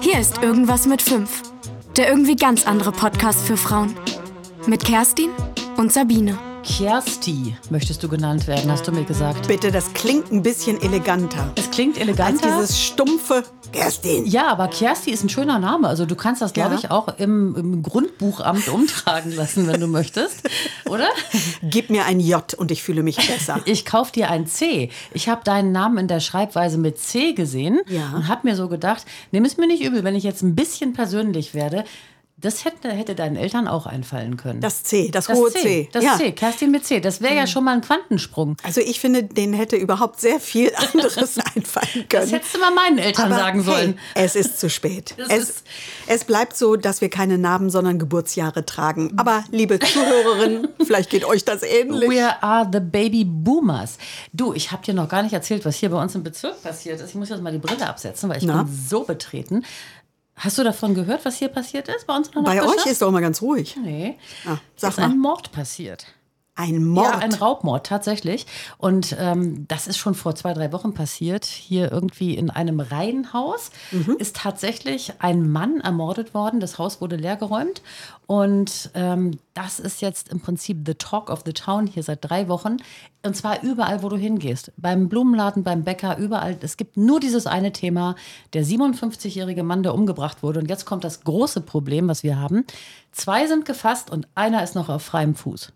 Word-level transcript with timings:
Hier 0.00 0.20
ist 0.20 0.42
Irgendwas 0.42 0.86
mit 0.86 1.02
5. 1.02 1.42
Der 1.96 2.08
irgendwie 2.08 2.36
ganz 2.36 2.66
andere 2.66 2.92
Podcast 2.92 3.46
für 3.46 3.56
Frauen. 3.56 3.94
Mit 4.66 4.84
Kerstin 4.84 5.30
und 5.76 5.92
Sabine. 5.92 6.38
Kersti 6.62 7.56
möchtest 7.70 8.02
du 8.02 8.08
genannt 8.08 8.46
werden, 8.48 8.70
hast 8.72 8.86
du 8.88 8.92
mir 8.92 9.04
gesagt. 9.04 9.46
Bitte, 9.46 9.70
das 9.70 9.92
klingt 9.94 10.32
ein 10.32 10.42
bisschen 10.42 10.80
eleganter. 10.82 11.52
Es 11.54 11.70
klingt 11.70 11.94
Als 11.96 12.02
eleganter. 12.02 12.48
dieses 12.56 12.80
stumpfe 12.80 13.44
Kerstin. 13.72 14.26
ja, 14.26 14.48
aber 14.48 14.68
Kersti 14.68 15.10
ist 15.12 15.22
ein 15.22 15.28
schöner 15.28 15.58
Name. 15.58 15.86
Also 15.88 16.06
du 16.06 16.16
kannst 16.16 16.42
das, 16.42 16.52
glaube 16.52 16.72
Ja. 16.74 16.78
ich, 16.78 16.90
auch 16.90 17.18
im, 17.18 17.54
im 17.56 17.82
Grundbuchamt 17.82 18.68
umtragen 18.68 19.32
lassen, 19.32 19.66
wenn 19.68 19.80
du 19.80 19.86
möchtest. 19.86 20.42
Oder? 20.88 21.08
Gib 21.62 21.90
mir 21.90 22.04
ein 22.04 22.20
J 22.20 22.54
und 22.54 22.70
ich 22.70 22.82
fühle 22.82 23.02
mich 23.02 23.16
besser. 23.16 23.60
Ich 23.66 23.84
kauf 23.84 24.12
dir 24.12 24.30
ein 24.30 24.46
C. 24.46 24.90
Ich 25.12 25.28
habe 25.28 25.42
deinen 25.44 25.72
Namen 25.72 25.98
in 25.98 26.08
der 26.08 26.20
Schreibweise 26.20 26.78
mit 26.78 26.98
C 26.98 27.32
gesehen 27.32 27.80
Ja. 27.88 28.12
und 28.14 28.28
habe 28.28 28.46
mir 28.48 28.56
so 28.56 28.68
gedacht, 28.68 29.04
nimm 29.32 29.44
es 29.44 29.56
mir 29.56 29.66
nicht 29.66 29.82
übel, 29.82 30.04
wenn 30.04 30.14
ich 30.14 30.24
jetzt 30.24 30.42
ein 30.42 30.54
bisschen 30.54 30.92
persönlich 30.92 31.54
werde. 31.54 31.84
Das 32.38 32.66
hätte, 32.66 32.90
hätte 32.90 33.14
deinen 33.14 33.36
Eltern 33.36 33.66
auch 33.66 33.86
einfallen 33.86 34.36
können. 34.36 34.60
Das 34.60 34.82
C, 34.82 35.08
das, 35.10 35.26
Das 35.26 35.38
hohe 35.38 35.50
C. 35.50 35.58
C. 35.62 35.88
Das 35.92 36.04
ja. 36.04 36.14
Mhm. 36.14 36.18
C. 36.18 36.32
Kerstin 36.32 36.70
mit 36.70 36.84
C. 36.84 37.00
Das 37.00 37.22
wäre 37.22 37.34
ja 37.34 37.46
schon 37.46 37.64
mal 37.64 37.72
ein 37.72 37.80
Quantensprung. 37.80 38.58
Also 38.62 38.82
ich 38.82 39.00
finde, 39.00 39.22
denen 39.24 39.54
hätte 39.54 39.76
überhaupt 39.76 40.20
sehr 40.20 40.38
viel 40.38 40.70
anderes 40.92 41.38
einfallen 41.38 42.06
können. 42.08 42.08
Das 42.10 42.32
hättest 42.32 42.54
du 42.54 42.58
mal 42.60 42.72
meinen 42.72 42.98
Eltern 42.98 43.32
Aber 43.32 43.36
sagen 43.40 43.62
sollen. 43.62 43.98
Hey, 44.14 44.26
es 44.26 44.36
ist 44.36 44.60
zu 44.60 44.68
spät. 44.68 45.14
Es, 45.16 45.32
ist- 45.48 45.64
es 46.08 46.24
bleibt 46.24 46.58
so, 46.58 46.76
dass 46.76 47.00
wir 47.00 47.08
keine 47.08 47.38
Namen, 47.38 47.70
sondern 47.70 47.98
Geburtsjahre 47.98 48.66
tragen. 48.66 49.14
Aber 49.16 49.42
liebe 49.50 49.78
Zuhörerinnen, 49.78 50.68
vielleicht 50.84 51.08
geht 51.08 51.24
euch 51.24 51.46
das 51.46 51.62
ähnlich. 51.62 52.10
We 52.10 52.42
are 52.42 52.68
the 52.70 52.80
baby 52.80 53.24
boomers. 53.24 53.96
Du, 54.34 54.52
ich 54.52 54.72
habe 54.72 54.84
dir 54.84 54.92
noch 54.92 55.08
gar 55.08 55.22
nicht 55.22 55.32
erzählt, 55.32 55.64
was 55.64 55.76
hier 55.76 55.88
bei 55.88 56.02
uns 56.02 56.14
im 56.14 56.22
Bezirk 56.22 56.62
passiert 56.62 57.00
ist. 57.00 57.08
Ich 57.08 57.14
muss 57.14 57.30
jetzt 57.30 57.40
mal 57.42 57.50
die 57.52 57.58
Brille 57.58 57.88
absetzen, 57.88 58.28
weil 58.28 58.36
ich 58.36 58.44
Na? 58.44 58.62
bin 58.64 58.78
so 58.88 59.04
betreten. 59.04 59.64
Hast 60.36 60.58
du 60.58 60.64
davon 60.64 60.94
gehört, 60.94 61.24
was 61.24 61.38
hier 61.38 61.48
passiert 61.48 61.88
ist 61.88 62.06
bei 62.06 62.14
uns 62.14 62.28
in 62.28 62.34
der 62.34 62.42
Bei 62.42 62.62
euch 62.62 62.86
ist 62.86 63.00
doch 63.00 63.10
mal 63.10 63.20
ganz 63.20 63.40
ruhig. 63.40 63.74
Nee. 63.82 64.18
Ah, 64.46 64.58
sag 64.76 64.90
ist 64.90 64.98
mal. 64.98 65.04
ein 65.06 65.18
Mord 65.18 65.50
passiert. 65.50 66.06
Ein 66.58 66.84
Mord. 66.84 67.06
Ja, 67.06 67.18
ein 67.18 67.34
Raubmord 67.34 67.86
tatsächlich. 67.86 68.46
Und 68.78 69.14
ähm, 69.20 69.66
das 69.68 69.86
ist 69.86 69.98
schon 69.98 70.14
vor 70.14 70.34
zwei, 70.34 70.54
drei 70.54 70.72
Wochen 70.72 70.94
passiert. 70.94 71.44
Hier 71.44 71.92
irgendwie 71.92 72.34
in 72.34 72.48
einem 72.50 72.80
Reihenhaus 72.80 73.70
Mhm. 73.92 74.16
ist 74.18 74.36
tatsächlich 74.36 75.12
ein 75.18 75.50
Mann 75.50 75.80
ermordet 75.80 76.32
worden. 76.32 76.58
Das 76.60 76.78
Haus 76.78 77.00
wurde 77.02 77.16
leergeräumt. 77.16 77.82
Und 78.26 78.90
ähm, 78.94 79.38
das 79.54 79.78
ist 79.78 80.00
jetzt 80.00 80.30
im 80.30 80.40
Prinzip 80.40 80.78
the 80.86 80.94
talk 80.94 81.30
of 81.30 81.42
the 81.44 81.52
town 81.52 81.86
hier 81.86 82.02
seit 82.02 82.24
drei 82.28 82.48
Wochen. 82.48 82.78
Und 83.22 83.36
zwar 83.36 83.62
überall, 83.62 84.02
wo 84.02 84.08
du 84.08 84.16
hingehst. 84.16 84.72
Beim 84.76 85.08
Blumenladen, 85.08 85.62
beim 85.62 85.84
Bäcker, 85.84 86.16
überall. 86.16 86.56
Es 86.62 86.76
gibt 86.78 86.96
nur 86.96 87.20
dieses 87.20 87.46
eine 87.46 87.72
Thema. 87.72 88.14
Der 88.54 88.64
57-jährige 88.64 89.62
Mann, 89.62 89.82
der 89.82 89.94
umgebracht 89.94 90.42
wurde. 90.42 90.60
Und 90.60 90.70
jetzt 90.70 90.86
kommt 90.86 91.04
das 91.04 91.22
große 91.22 91.60
Problem, 91.60 92.08
was 92.08 92.22
wir 92.22 92.38
haben. 92.38 92.64
Zwei 93.12 93.46
sind 93.46 93.64
gefasst 93.66 94.10
und 94.10 94.26
einer 94.34 94.62
ist 94.62 94.74
noch 94.74 94.88
auf 94.88 95.02
freiem 95.02 95.34
Fuß. 95.34 95.72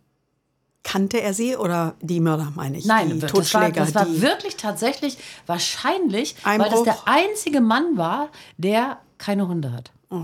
Kannte 0.83 1.20
er 1.20 1.34
sie 1.34 1.56
oder 1.56 1.95
die 2.00 2.20
Mörder, 2.20 2.53
meine 2.56 2.78
ich? 2.78 2.86
Nein, 2.86 3.11
die 3.11 3.19
das 3.20 3.55
war, 3.55 3.70
das 3.70 3.95
war 3.95 4.20
wirklich 4.20 4.56
tatsächlich 4.56 5.19
wahrscheinlich, 5.47 6.36
weil 6.45 6.59
das 6.59 6.69
Einbruch. 6.69 6.84
der 6.84 6.97
einzige 7.05 7.61
Mann 7.61 7.97
war, 7.97 8.28
der 8.56 8.98
keine 9.19 9.47
Hunde 9.47 9.73
hat. 9.73 9.91
Oh. 10.11 10.23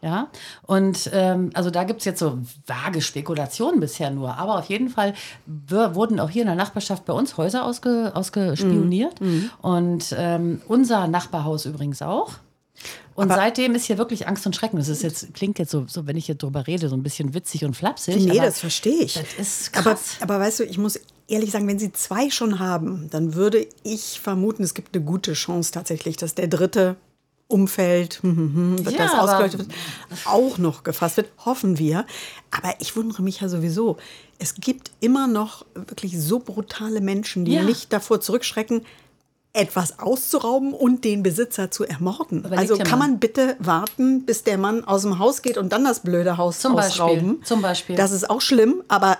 Ja, 0.00 0.28
und 0.62 1.10
ähm, 1.12 1.50
also 1.54 1.70
da 1.70 1.82
gibt 1.82 2.00
es 2.00 2.04
jetzt 2.04 2.20
so 2.20 2.38
vage 2.66 3.00
Spekulationen 3.02 3.80
bisher 3.80 4.10
nur, 4.12 4.36
aber 4.36 4.56
auf 4.58 4.66
jeden 4.66 4.90
Fall 4.90 5.12
wurden 5.46 6.20
auch 6.20 6.30
hier 6.30 6.42
in 6.42 6.46
der 6.46 6.54
Nachbarschaft 6.54 7.04
bei 7.04 7.12
uns 7.12 7.36
Häuser 7.36 7.64
ausge, 7.64 8.12
ausgespioniert 8.14 9.20
Mhm. 9.20 9.50
und 9.60 10.14
ähm, 10.16 10.62
unser 10.68 11.08
Nachbarhaus 11.08 11.66
übrigens 11.66 12.00
auch. 12.02 12.34
Und 13.14 13.30
seitdem 13.30 13.74
ist 13.74 13.84
hier 13.86 13.98
wirklich 13.98 14.28
Angst 14.28 14.46
und 14.46 14.54
Schrecken. 14.54 14.76
Das 14.76 14.88
ist 14.88 15.02
jetzt, 15.02 15.34
klingt 15.34 15.58
jetzt 15.58 15.72
so, 15.72 15.84
so, 15.88 16.06
wenn 16.06 16.16
ich 16.16 16.26
hier 16.26 16.36
drüber 16.36 16.66
rede, 16.68 16.88
so 16.88 16.94
ein 16.96 17.02
bisschen 17.02 17.34
witzig 17.34 17.64
und 17.64 17.74
flapsig. 17.74 18.16
Nee, 18.16 18.30
aber 18.38 18.46
das 18.46 18.60
verstehe 18.60 19.02
ich. 19.02 19.14
Das 19.14 19.24
ist 19.38 19.76
aber, 19.76 19.90
krass. 19.94 20.16
aber 20.20 20.38
weißt 20.38 20.60
du, 20.60 20.64
ich 20.64 20.78
muss 20.78 21.00
ehrlich 21.26 21.50
sagen, 21.50 21.66
wenn 21.66 21.80
sie 21.80 21.92
zwei 21.92 22.30
schon 22.30 22.60
haben, 22.60 23.08
dann 23.10 23.34
würde 23.34 23.66
ich 23.82 24.20
vermuten, 24.20 24.62
es 24.62 24.72
gibt 24.74 24.94
eine 24.94 25.04
gute 25.04 25.32
Chance 25.32 25.72
tatsächlich, 25.72 26.16
dass 26.16 26.34
der 26.36 26.46
dritte 26.46 26.94
umfällt, 27.48 28.20
hm, 28.22 28.36
hm, 28.36 28.54
hm, 28.54 28.84
wird 28.84 28.96
Ja, 28.98 29.04
das 29.04 29.12
aber- 29.14 29.22
ausgeleuchtet 29.22 29.60
wird, 29.60 29.72
auch 30.26 30.58
noch 30.58 30.84
gefasst 30.84 31.16
wird, 31.16 31.30
hoffen 31.44 31.78
wir. 31.78 32.06
Aber 32.50 32.74
ich 32.78 32.94
wundere 32.94 33.22
mich 33.22 33.40
ja 33.40 33.48
sowieso. 33.48 33.96
Es 34.38 34.54
gibt 34.54 34.90
immer 35.00 35.26
noch 35.26 35.64
wirklich 35.74 36.20
so 36.20 36.38
brutale 36.38 37.00
Menschen, 37.00 37.44
die 37.44 37.54
Ja. 37.54 37.62
nicht 37.62 37.92
davor 37.92 38.20
zurückschrecken, 38.20 38.82
etwas 39.58 39.98
auszurauben 39.98 40.72
und 40.72 41.04
den 41.04 41.22
Besitzer 41.22 41.70
zu 41.70 41.84
ermorden. 41.84 42.40
Überleg 42.40 42.58
also 42.58 42.78
kann 42.78 42.98
man 42.98 43.18
bitte 43.18 43.56
warten, 43.58 44.24
bis 44.24 44.44
der 44.44 44.56
Mann 44.56 44.84
aus 44.84 45.02
dem 45.02 45.18
Haus 45.18 45.42
geht 45.42 45.58
und 45.58 45.72
dann 45.72 45.84
das 45.84 46.00
blöde 46.00 46.36
Haus 46.36 46.60
Zum 46.60 46.74
Beispiel, 46.76 47.02
ausrauben. 47.02 47.40
zum 47.44 47.60
Beispiel. 47.60 47.96
Das 47.96 48.12
ist 48.12 48.30
auch 48.30 48.40
schlimm, 48.40 48.82
aber 48.88 49.18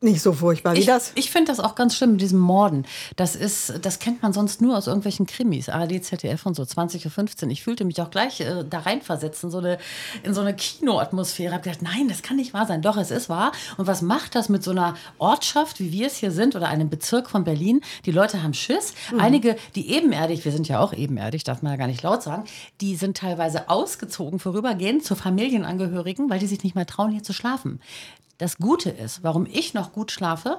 nicht 0.00 0.22
so 0.22 0.32
furchtbar 0.32 0.74
wie 0.74 0.80
Ich, 0.80 0.86
das. 0.86 1.12
ich 1.16 1.30
finde 1.30 1.50
das 1.50 1.58
auch 1.58 1.74
ganz 1.74 1.96
schlimm 1.96 2.12
mit 2.12 2.20
diesem 2.20 2.38
Morden. 2.38 2.86
Das 3.16 3.34
ist, 3.34 3.80
das 3.82 3.98
kennt 3.98 4.22
man 4.22 4.32
sonst 4.32 4.60
nur 4.60 4.76
aus 4.76 4.86
irgendwelchen 4.86 5.26
Krimis, 5.26 5.68
ARD, 5.68 6.04
ZDF 6.04 6.46
und 6.46 6.54
so, 6.54 6.62
20.15 6.62 7.44
Uhr. 7.44 7.50
Ich 7.50 7.64
fühlte 7.64 7.84
mich 7.84 8.00
auch 8.00 8.10
gleich 8.10 8.40
äh, 8.40 8.64
da 8.68 8.80
reinversetzt 8.80 9.42
in 9.42 9.50
so 9.50 9.58
eine, 9.58 9.78
in 10.22 10.34
so 10.34 10.40
eine 10.40 10.54
Kinoatmosphäre. 10.54 11.52
Hab 11.52 11.64
gedacht, 11.64 11.82
nein, 11.82 12.06
das 12.08 12.22
kann 12.22 12.36
nicht 12.36 12.54
wahr 12.54 12.66
sein. 12.66 12.80
Doch, 12.80 12.96
es 12.96 13.10
ist 13.10 13.28
wahr. 13.28 13.50
Und 13.76 13.88
was 13.88 14.00
macht 14.02 14.36
das 14.36 14.48
mit 14.48 14.62
so 14.62 14.70
einer 14.70 14.94
Ortschaft, 15.18 15.80
wie 15.80 15.90
wir 15.90 16.06
es 16.06 16.16
hier 16.16 16.30
sind, 16.30 16.54
oder 16.54 16.68
einem 16.68 16.90
Bezirk 16.90 17.28
von 17.28 17.42
Berlin? 17.42 17.80
Die 18.06 18.12
Leute 18.12 18.42
haben 18.42 18.54
Schiss. 18.54 18.94
Einige, 19.18 19.56
die 19.74 19.90
ebenerdig, 19.90 20.44
wir 20.44 20.52
sind 20.52 20.68
ja 20.68 20.78
auch 20.78 20.92
ebenerdig, 20.92 21.42
darf 21.42 21.62
man 21.62 21.72
ja 21.72 21.76
gar 21.76 21.88
nicht 21.88 22.02
laut 22.02 22.22
sagen, 22.22 22.44
die 22.80 22.94
sind 22.94 23.16
teilweise 23.16 23.68
ausgezogen 23.68 24.38
vorübergehend 24.38 25.04
zu 25.04 25.16
Familienangehörigen, 25.16 26.30
weil 26.30 26.38
die 26.38 26.46
sich 26.46 26.62
nicht 26.62 26.76
mehr 26.76 26.86
trauen, 26.86 27.10
hier 27.10 27.24
zu 27.24 27.32
schlafen. 27.32 27.80
Das 28.38 28.56
Gute 28.58 28.90
ist, 28.90 29.24
warum 29.24 29.46
ich 29.46 29.74
noch 29.74 29.92
gut 29.92 30.12
schlafe, 30.12 30.58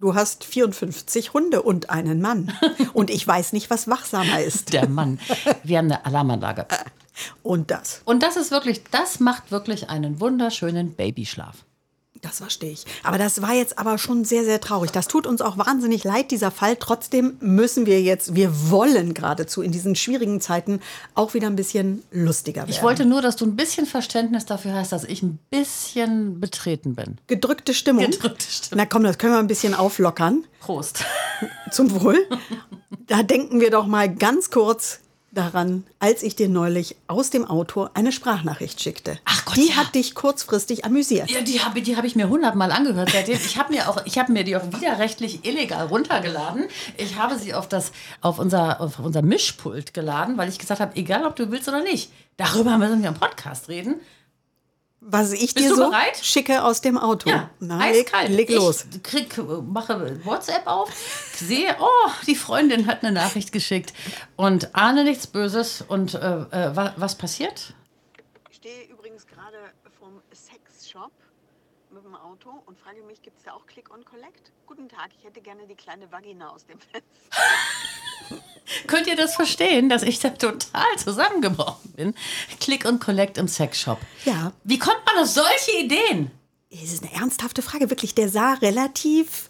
Du 0.00 0.14
hast 0.14 0.44
54 0.44 1.32
Hunde 1.32 1.62
und 1.62 1.90
einen 1.90 2.20
Mann. 2.20 2.52
Und 2.92 3.10
ich 3.10 3.26
weiß 3.26 3.52
nicht, 3.52 3.68
was 3.68 3.88
wachsamer 3.88 4.40
ist. 4.40 4.72
der 4.72 4.88
Mann. 4.88 5.18
Wir 5.64 5.78
haben 5.78 5.86
eine 5.86 6.06
Alarmanlage. 6.06 6.66
Und 7.42 7.72
das. 7.72 8.02
Und 8.04 8.22
das 8.22 8.36
ist 8.36 8.52
wirklich, 8.52 8.84
das 8.92 9.18
macht 9.18 9.50
wirklich 9.50 9.90
einen 9.90 10.20
wunderschönen 10.20 10.94
Babyschlaf. 10.94 11.64
Das 12.22 12.38
verstehe 12.38 12.72
ich. 12.72 12.84
Aber 13.02 13.18
das 13.18 13.42
war 13.42 13.54
jetzt 13.54 13.78
aber 13.78 13.98
schon 13.98 14.24
sehr, 14.24 14.44
sehr 14.44 14.60
traurig. 14.60 14.90
Das 14.90 15.08
tut 15.08 15.26
uns 15.26 15.40
auch 15.40 15.56
wahnsinnig 15.56 16.04
leid, 16.04 16.30
dieser 16.30 16.50
Fall. 16.50 16.76
Trotzdem 16.76 17.36
müssen 17.40 17.86
wir 17.86 18.02
jetzt, 18.02 18.34
wir 18.34 18.70
wollen 18.70 19.14
geradezu 19.14 19.62
in 19.62 19.72
diesen 19.72 19.94
schwierigen 19.94 20.40
Zeiten 20.40 20.80
auch 21.14 21.34
wieder 21.34 21.46
ein 21.46 21.56
bisschen 21.56 22.02
lustiger 22.10 22.62
werden. 22.62 22.70
Ich 22.70 22.82
wollte 22.82 23.04
nur, 23.04 23.22
dass 23.22 23.36
du 23.36 23.44
ein 23.44 23.56
bisschen 23.56 23.86
Verständnis 23.86 24.46
dafür 24.46 24.74
hast, 24.74 24.92
dass 24.92 25.04
ich 25.04 25.22
ein 25.22 25.38
bisschen 25.50 26.40
betreten 26.40 26.94
bin. 26.94 27.18
Gedrückte 27.26 27.74
Stimmung. 27.74 28.04
Gedrückte 28.10 28.50
Stimmung. 28.50 28.78
Na 28.78 28.86
komm, 28.86 29.04
das 29.04 29.18
können 29.18 29.34
wir 29.34 29.38
ein 29.38 29.46
bisschen 29.46 29.74
auflockern. 29.74 30.44
Prost. 30.60 31.04
Zum 31.70 32.00
Wohl. 32.00 32.26
Da 33.06 33.22
denken 33.22 33.60
wir 33.60 33.70
doch 33.70 33.86
mal 33.86 34.14
ganz 34.14 34.50
kurz 34.50 35.00
daran, 35.30 35.84
als 35.98 36.22
ich 36.22 36.36
dir 36.36 36.48
neulich 36.48 36.96
aus 37.06 37.30
dem 37.30 37.44
Auto 37.44 37.88
eine 37.94 38.12
Sprachnachricht 38.12 38.80
schickte. 38.80 39.18
Ach 39.24 39.44
Gott, 39.44 39.56
Die 39.56 39.68
ja. 39.68 39.76
hat 39.76 39.94
dich 39.94 40.14
kurzfristig 40.14 40.84
amüsiert. 40.84 41.30
Ja, 41.30 41.42
die 41.42 41.60
habe 41.60 41.82
die 41.82 41.96
hab 41.96 42.04
ich 42.04 42.16
mir 42.16 42.28
hundertmal 42.28 42.72
angehört 42.72 43.10
seitdem. 43.12 43.34
Ich 43.36 43.58
habe 43.58 43.72
mir 43.74 43.88
auch, 43.88 44.04
ich 44.06 44.18
habe 44.18 44.32
mir 44.32 44.44
die 44.44 44.56
auch 44.56 44.64
widerrechtlich 44.64 45.44
illegal 45.44 45.86
runtergeladen. 45.86 46.64
Ich 46.96 47.16
habe 47.16 47.38
sie 47.38 47.54
auf 47.54 47.68
das, 47.68 47.92
auf 48.20 48.38
unser, 48.38 48.80
auf 48.80 48.98
unser 48.98 49.22
Mischpult 49.22 49.92
geladen, 49.92 50.38
weil 50.38 50.48
ich 50.48 50.58
gesagt 50.58 50.80
habe, 50.80 50.96
egal 50.96 51.24
ob 51.26 51.36
du 51.36 51.50
willst 51.50 51.68
oder 51.68 51.82
nicht, 51.82 52.10
darüber 52.36 52.78
müssen 52.78 53.02
wir 53.02 53.08
im 53.08 53.14
Podcast 53.14 53.68
reden. 53.68 53.96
Was 55.00 55.32
ich 55.32 55.54
Bist 55.54 55.58
dir 55.58 55.74
so 55.76 55.88
bereit? 55.90 56.16
schicke 56.20 56.64
aus 56.64 56.80
dem 56.80 56.98
Auto. 56.98 57.30
Ja, 57.30 57.50
Na, 57.60 57.78
leg, 57.88 58.06
eiskalt. 58.12 58.30
leg 58.30 58.50
los. 58.50 58.84
Ich 58.92 59.02
krieg, 59.02 59.38
mache 59.62 60.24
WhatsApp 60.24 60.66
auf, 60.66 60.90
sehe, 61.36 61.76
oh, 61.80 62.10
die 62.26 62.34
Freundin 62.34 62.86
hat 62.86 63.02
eine 63.04 63.12
Nachricht 63.12 63.52
geschickt 63.52 63.92
und 64.36 64.74
ahne 64.74 65.04
nichts 65.04 65.26
Böses. 65.28 65.82
Und 65.86 66.14
äh, 66.14 66.18
äh, 66.18 66.76
wa, 66.76 66.94
was 66.96 67.16
passiert? 67.16 67.74
Ich 68.50 68.56
stehe 68.56 68.84
übrigens 68.88 69.26
gerade 69.26 69.56
vom 70.00 70.20
Sexshop 70.32 71.12
mit 71.90 72.04
dem 72.04 72.16
Auto 72.16 72.50
und 72.66 72.76
frage 72.78 73.00
mich, 73.04 73.22
gibt 73.22 73.38
es 73.38 73.44
da 73.44 73.52
auch 73.52 73.66
Click 73.66 73.90
on 73.94 74.04
Collect? 74.04 74.50
Guten 74.68 74.86
Tag, 74.86 75.08
ich 75.18 75.24
hätte 75.24 75.40
gerne 75.40 75.66
die 75.66 75.74
kleine 75.74 76.12
Vagina 76.12 76.50
aus 76.50 76.66
dem 76.66 76.78
Fenster. 76.78 78.42
Könnt 78.86 79.06
ihr 79.06 79.16
das 79.16 79.34
verstehen, 79.34 79.88
dass 79.88 80.02
ich 80.02 80.18
da 80.18 80.28
total 80.28 80.94
zusammengebrochen 80.98 81.92
bin? 81.92 82.14
Click 82.60 82.84
und 82.84 83.00
Collect 83.00 83.38
im 83.38 83.48
Sexshop. 83.48 83.98
Ja. 84.26 84.52
Wie 84.64 84.78
kommt 84.78 85.00
man 85.06 85.24
auf 85.24 85.30
solche 85.30 85.78
Ideen? 85.80 86.30
Das 86.70 86.82
ist 86.82 87.02
eine 87.02 87.14
ernsthafte 87.14 87.62
Frage, 87.62 87.88
wirklich. 87.88 88.14
Der 88.14 88.28
sah 88.28 88.52
relativ 88.52 89.48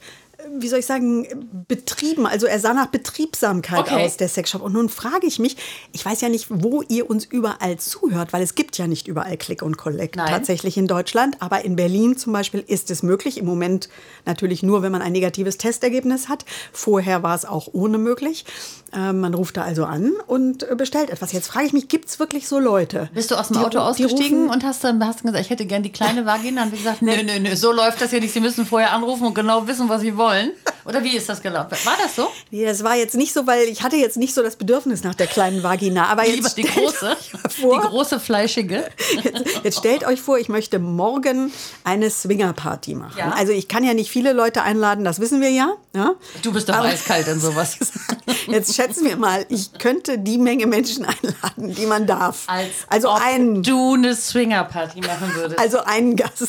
wie 0.59 0.69
soll 0.69 0.81
ich 0.81 0.87
sagen, 0.87 1.27
betrieben. 1.69 2.27
Also 2.27 2.47
er 2.47 2.59
sah 2.61 2.75
nach 2.75 2.87
Betriebsamkeit 2.87 3.81
Okay. 3.81 4.05
aus, 4.07 4.17
der 4.17 4.29
Sexshop. 4.29 4.63
Und 4.63 4.73
nun 4.73 4.89
frage 4.89 5.27
ich 5.27 5.39
mich, 5.39 5.57
ich 5.93 6.05
weiß 6.05 6.21
ja 6.21 6.29
nicht, 6.29 6.47
wo 6.49 6.83
ihr 6.89 7.09
uns 7.09 7.25
überall 7.25 7.79
zuhört, 7.79 8.33
weil 8.33 8.43
es 8.43 8.55
gibt 8.55 8.79
ja 8.79 8.87
nicht 8.87 9.09
überall 9.09 9.37
Click 9.37 9.63
und 9.63 9.77
Collect 9.77 10.17
Nein. 10.17 10.29
tatsächlich 10.29 10.77
in 10.77 10.87
Deutschland. 10.87 11.37
Aber 11.41 11.65
in 11.65 11.77
Berlin 11.77 12.17
zum 12.17 12.33
Beispiel 12.33 12.65
ist 12.67 12.91
es 12.91 13.03
möglich. 13.03 13.39
Im 13.39 13.47
Moment 13.47 13.89
natürlich 14.27 14.63
nur, 14.63 14.83
wenn 14.83 14.93
man 14.93 15.03
ein 15.03 15.13
negatives 15.13 15.59
Testergebnis 15.59 16.29
hat. 16.29 16.45
Vorher 16.73 17.23
war 17.23 17.35
es 17.35 17.45
auch 17.45 17.69
ohne 17.73 17.99
möglich. 17.99 18.45
Äh, 18.95 19.13
man 19.13 19.35
ruft 19.35 19.57
da 19.59 19.63
also 19.63 19.85
an 19.85 20.13
und 20.27 20.63
äh, 20.69 20.75
bestellt 20.75 21.11
etwas. 21.11 21.33
Jetzt 21.33 21.49
frage 21.49 21.67
ich 21.67 21.73
mich, 21.75 21.89
gibt 21.89 22.09
es 22.09 22.19
wirklich 22.19 22.49
so 22.49 22.59
Leute? 22.59 23.11
Bist 23.13 23.31
du 23.31 23.35
aus 23.35 23.49
dem 23.49 23.59
die- 23.59 23.65
Auto 23.65 23.79
ausgestiegen 23.81 24.49
und 24.49 24.65
hast 24.65 24.83
dann 24.83 25.05
hast 25.07 25.23
gesagt, 25.23 25.45
ich 25.45 25.51
hätte 25.51 25.67
gern 25.67 25.83
die 25.83 25.93
kleine 25.93 26.25
Vagina? 26.25 26.63
Haben 26.63 26.71
wir 26.73 26.79
gesagt, 26.79 27.03
nö, 27.03 27.13
nö, 27.23 27.39
nö, 27.39 27.55
so 27.55 27.71
läuft 27.73 28.01
das 28.01 28.13
ja 28.13 28.21
nicht. 28.21 28.33
Sie 28.33 28.41
müssen 28.41 28.65
vorher 28.65 28.93
anrufen 28.93 29.27
und 29.27 29.35
genau 29.35 29.67
wissen, 29.67 29.89
was 29.91 30.01
sie 30.01 30.17
wollen. 30.17 30.53
Oder 30.87 31.05
wie 31.05 31.15
ist 31.17 31.29
das 31.29 31.43
gelaufen? 31.43 31.77
War 31.85 31.97
das 32.03 32.17
so? 32.17 32.29
Nee, 32.51 32.65
das 32.65 32.83
war 32.83 32.97
jetzt 32.97 33.15
nicht 33.15 33.35
so, 33.35 33.47
weil 33.47 33.65
ich 33.69 33.83
hatte 33.83 33.97
jetzt 33.97 34.17
nicht 34.17 34.33
so 34.35 34.43
das 34.43 34.57
Bedürfnis 34.57 35.05
nach 35.05 35.15
der 35.15 35.27
kleinen 35.27 35.63
Vagina. 35.63 36.07
Aber 36.07 36.27
jetzt 36.27 36.57
Lieber 36.57 36.71
die 36.71 36.81
große, 36.81 37.05
mal 37.05 37.17
die 37.45 37.61
vor, 37.61 37.81
große 37.83 38.19
fleischige. 38.19 38.89
Jetzt, 39.23 39.45
jetzt 39.65 39.79
stellt 39.81 40.07
euch 40.07 40.23
vor, 40.23 40.39
ich 40.39 40.49
möchte 40.49 40.79
morgen 40.79 41.53
eine 41.85 42.09
Swingerparty 42.09 42.95
machen. 42.95 43.19
Ja. 43.19 43.33
Also 43.37 43.53
ich 43.53 43.69
kann 43.69 43.85
ja 43.85 43.93
nicht 43.93 44.11
viele 44.11 44.33
Leute 44.33 44.63
einladen, 44.63 45.05
das 45.05 45.21
wissen 45.21 45.43
wir 45.43 45.51
ja. 45.51 45.75
ja? 45.95 46.13
Du 46.43 46.53
bist 46.55 46.71
doch 46.71 46.77
Aber- 46.77 46.89
eiskalt 46.89 47.29
in 47.29 47.39
sowas. 47.39 47.77
Jetzt 48.47 48.75
schätzen 48.79 49.07
wir 49.07 49.17
mal, 49.17 49.45
ich 49.49 49.73
könnte 49.73 50.19
die 50.19 50.39
Menge 50.39 50.67
Menschen 50.69 51.05
einladen, 51.05 51.75
die 51.75 51.87
man 51.87 52.07
darf. 52.07 52.45
Als 52.47 52.71
also 52.87 53.11
ob 53.11 53.21
einen. 53.21 53.63
du 53.65 53.95
eine 53.95 54.15
Swingerparty 54.15 55.01
machen 55.01 55.35
würdest. 55.35 55.59
Also 55.59 55.81
einen 55.81 56.15
Gast. 56.15 56.49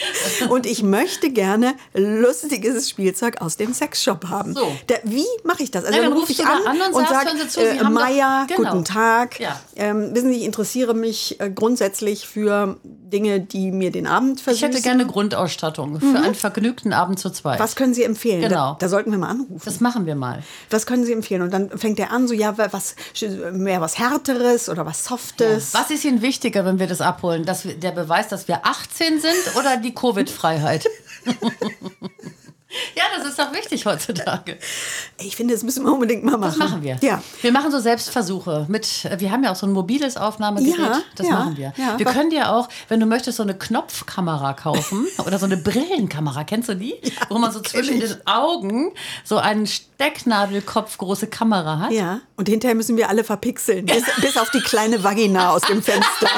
Und 0.48 0.66
ich 0.66 0.82
möchte 0.82 1.30
gerne 1.30 1.74
lustiges 1.94 2.88
Spielzeug 2.90 3.40
aus 3.40 3.56
dem 3.56 3.72
Sexshop 3.72 4.28
haben. 4.28 4.54
So. 4.54 4.70
Da, 4.86 4.96
wie 5.04 5.24
mache 5.44 5.62
ich 5.62 5.70
das? 5.70 5.84
Also 5.84 5.96
Ja, 5.96 6.02
dann 6.02 6.10
dann 6.12 6.20
rufe 6.20 6.32
ich 6.32 6.44
an, 6.44 6.66
an 6.66 6.80
und 6.80 6.94
und 6.94 7.08
sage, 7.08 7.30
äh, 7.60 7.82
Maya, 7.84 8.46
Genau. 8.48 8.70
guten 8.72 8.84
Tag. 8.84 9.38
Ja. 9.40 9.60
Ähm, 9.76 10.14
wissen 10.14 10.30
Sie, 10.32 10.38
ich 10.38 10.44
interessiere 10.44 10.94
mich 10.94 11.40
äh, 11.40 11.50
grundsätzlich 11.50 12.26
für 12.26 12.76
Dinge, 12.84 13.40
die 13.40 13.70
mir 13.70 13.90
den 13.90 14.06
Abend 14.06 14.38
Ich 14.38 14.44
versüßen. 14.44 14.68
hätte 14.70 14.82
gerne 14.82 15.06
Grundausstattung 15.06 16.00
für 16.00 16.18
einen 16.18 16.34
vergnügten 16.34 16.92
Abend 16.92 17.18
zu 17.18 17.30
zweit. 17.30 17.58
Was 17.60 17.76
können 17.76 17.94
Sie 17.94 18.02
empfehlen? 18.02 18.40
Genau. 18.42 18.72
Da, 18.72 18.76
da 18.80 18.88
sollten 18.88 19.10
wir 19.10 19.18
mal 19.18 19.28
anrufen. 19.30 19.60
Das 19.64 19.80
machen 19.80 20.06
wir 20.06 20.14
mal. 20.16 20.42
Was 20.70 20.86
können 20.86 21.04
Sie 21.04 21.12
empfehlen? 21.12 21.42
Und 21.42 21.52
dann 21.52 21.70
fängt 21.78 21.98
er 22.00 22.10
an, 22.12 22.26
so 22.28 22.34
ja, 22.34 22.56
was 22.58 22.94
mehr 23.52 23.80
was 23.80 23.98
härteres 23.98 24.68
oder 24.68 24.84
was 24.86 25.04
softes. 25.04 25.74
Was 25.74 25.90
ist 25.90 26.04
Ihnen 26.04 26.22
wichtiger, 26.22 26.64
wenn 26.64 26.78
wir 26.78 26.86
das 26.86 27.00
abholen? 27.00 27.44
Dass 27.44 27.64
wir, 27.64 27.74
der 27.74 27.92
Beweis, 27.92 28.28
dass 28.28 28.48
wir 28.48 28.60
18 28.66 29.20
sind 29.20 29.56
oder 29.56 29.76
die 29.76 29.85
Covid-Freiheit? 29.94 30.86
ja, 32.94 33.04
das 33.16 33.28
ist 33.28 33.38
doch 33.38 33.52
wichtig 33.52 33.86
heutzutage. 33.86 34.58
Ich 35.18 35.36
finde, 35.36 35.54
das 35.54 35.62
müssen 35.62 35.84
wir 35.84 35.92
unbedingt 35.92 36.24
mal 36.24 36.36
machen. 36.36 36.58
Das 36.58 36.70
machen 36.70 36.82
wir. 36.82 36.98
Ja. 37.00 37.22
Wir 37.40 37.52
machen 37.52 37.70
so 37.70 37.78
Selbstversuche. 37.78 38.66
Mit, 38.68 39.08
wir 39.18 39.30
haben 39.30 39.44
ja 39.44 39.52
auch 39.52 39.56
so 39.56 39.66
ein 39.66 39.72
mobiles 39.72 40.16
Aufnahmegerät. 40.16 40.78
Ja, 40.78 41.00
das 41.14 41.26
ja, 41.26 41.32
machen 41.32 41.56
wir. 41.56 41.72
ja. 41.76 41.98
wir 41.98 42.06
können 42.06 42.30
dir 42.30 42.52
auch, 42.52 42.68
wenn 42.88 43.00
du 43.00 43.06
möchtest, 43.06 43.36
so 43.36 43.42
eine 43.42 43.56
Knopfkamera 43.56 44.54
kaufen 44.54 45.06
oder 45.26 45.38
so 45.38 45.46
eine 45.46 45.56
Brillenkamera. 45.56 46.44
Kennst 46.44 46.68
du 46.68 46.74
die? 46.74 46.94
Wo 47.28 47.38
man 47.38 47.52
so 47.52 47.60
zwischen 47.60 48.00
den 48.00 48.26
Augen 48.26 48.92
so 49.24 49.38
einen 49.38 49.66
Stecknadelkopf 49.66 50.98
große 50.98 51.28
Kamera 51.28 51.78
hat. 51.78 51.92
Ja, 51.92 52.20
und 52.36 52.48
hinterher 52.48 52.74
müssen 52.74 52.96
wir 52.96 53.08
alle 53.08 53.24
verpixeln, 53.24 53.86
bis, 53.86 54.04
bis 54.20 54.36
auf 54.36 54.50
die 54.50 54.60
kleine 54.60 55.02
Vagina 55.02 55.50
aus 55.50 55.62
dem 55.62 55.82
Fenster. 55.82 56.28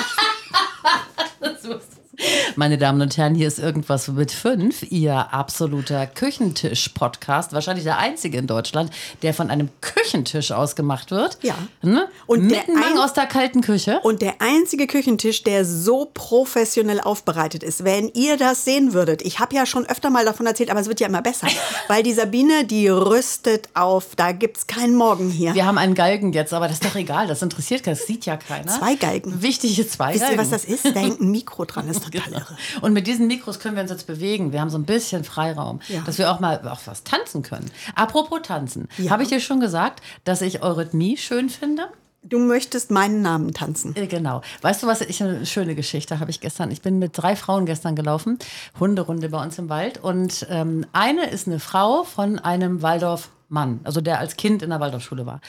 Meine 2.56 2.78
Damen 2.78 3.00
und 3.00 3.16
Herren, 3.16 3.34
hier 3.34 3.46
ist 3.46 3.58
irgendwas 3.58 4.08
mit 4.08 4.32
fünf, 4.32 4.82
Ihr 4.90 5.32
absoluter 5.32 6.06
Küchentisch-Podcast. 6.06 7.52
Wahrscheinlich 7.52 7.84
der 7.84 7.98
einzige 7.98 8.38
in 8.38 8.46
Deutschland, 8.46 8.90
der 9.22 9.32
von 9.34 9.50
einem 9.50 9.68
Küchentisch 9.80 10.50
aus 10.50 10.74
gemacht 10.74 11.10
wird. 11.10 11.38
Ja. 11.42 11.54
Ne? 11.82 12.08
Und 12.26 12.52
ein- 12.52 12.98
aus 12.98 13.12
der 13.12 13.26
kalten 13.26 13.60
Küche. 13.60 14.00
Und 14.02 14.22
der 14.22 14.34
einzige 14.40 14.86
Küchentisch, 14.88 15.44
der 15.44 15.64
so 15.64 16.10
professionell 16.12 17.00
aufbereitet 17.00 17.62
ist, 17.62 17.84
wenn 17.84 18.08
ihr 18.14 18.36
das 18.36 18.64
sehen 18.64 18.92
würdet, 18.92 19.22
ich 19.22 19.38
habe 19.38 19.54
ja 19.54 19.66
schon 19.66 19.86
öfter 19.86 20.10
mal 20.10 20.24
davon 20.24 20.46
erzählt, 20.46 20.70
aber 20.70 20.80
es 20.80 20.88
wird 20.88 20.98
ja 21.00 21.06
immer 21.06 21.22
besser, 21.22 21.46
weil 21.88 22.02
die 22.02 22.12
Sabine, 22.14 22.64
die 22.64 22.88
rüstet 22.88 23.68
auf, 23.74 24.16
da 24.16 24.32
gibt 24.32 24.56
es 24.56 24.66
keinen 24.66 24.96
Morgen 24.96 25.30
hier. 25.30 25.54
Wir 25.54 25.66
haben 25.66 25.78
einen 25.78 25.94
Galgen 25.94 26.32
jetzt, 26.32 26.52
aber 26.52 26.66
das 26.66 26.78
ist 26.80 26.84
doch 26.84 26.96
egal, 26.96 27.28
das 27.28 27.42
interessiert 27.42 27.84
keinen, 27.84 27.96
das 27.96 28.06
sieht 28.06 28.26
ja 28.26 28.36
keiner. 28.36 28.66
Zwei 28.66 28.96
Galgen. 28.96 29.40
Wichtige 29.42 29.86
zwei 29.88 30.14
Wisst 30.14 30.22
Galgen. 30.22 30.36
ihr, 30.36 30.40
was 30.42 30.50
das 30.50 30.64
ist? 30.64 30.84
Da 30.84 30.98
hängt 30.98 31.20
ein 31.20 31.30
Mikro 31.30 31.64
dran, 31.64 31.86
das 31.86 31.98
ist 31.98 32.07
Genau. 32.10 32.40
Und 32.80 32.92
mit 32.92 33.06
diesen 33.06 33.26
Mikros 33.26 33.58
können 33.60 33.76
wir 33.76 33.82
uns 33.82 33.90
jetzt 33.90 34.06
bewegen. 34.06 34.52
Wir 34.52 34.60
haben 34.60 34.70
so 34.70 34.78
ein 34.78 34.84
bisschen 34.84 35.24
Freiraum, 35.24 35.80
Ja. 35.88 36.00
dass 36.02 36.18
wir 36.18 36.30
auch 36.30 36.40
mal 36.40 36.58
auch 36.68 36.80
was 36.86 37.04
tanzen 37.04 37.42
können. 37.42 37.70
Apropos 37.94 38.40
tanzen, 38.42 38.88
Ja. 38.98 39.10
habe 39.10 39.22
ich 39.22 39.28
dir 39.28 39.40
schon 39.40 39.60
gesagt, 39.60 40.02
dass 40.24 40.40
ich 40.42 40.62
Eurythmie 40.62 41.16
schön 41.16 41.48
finde? 41.50 41.88
Du 42.24 42.38
möchtest 42.40 42.90
meinen 42.90 43.22
Namen 43.22 43.54
tanzen. 43.54 43.94
Äh, 43.96 44.06
Genau. 44.08 44.42
Weißt 44.60 44.82
du, 44.82 44.86
was 44.88 45.00
ich 45.00 45.22
eine 45.22 45.46
schöne 45.46 45.74
Geschichte 45.76 46.18
habe 46.18 46.30
ich 46.30 46.40
gestern. 46.40 46.70
Ich 46.72 46.82
bin 46.82 46.98
mit 46.98 47.12
drei 47.16 47.36
Frauen 47.36 47.64
gestern 47.64 47.94
gelaufen, 47.94 48.38
Hunderunde 48.78 49.28
bei 49.28 49.42
uns 49.42 49.56
im 49.58 49.68
Wald. 49.68 49.98
Und 50.02 50.46
ähm, 50.50 50.84
eine 50.92 51.26
ist 51.30 51.46
eine 51.46 51.60
Frau 51.60 52.02
von 52.02 52.38
einem 52.40 52.82
Waldorf-Mann, 52.82 53.80
also 53.84 54.00
der 54.00 54.18
als 54.18 54.36
Kind 54.36 54.62
in 54.62 54.70
der 54.70 54.80
Waldorfschule 54.80 55.26
war. 55.26 55.40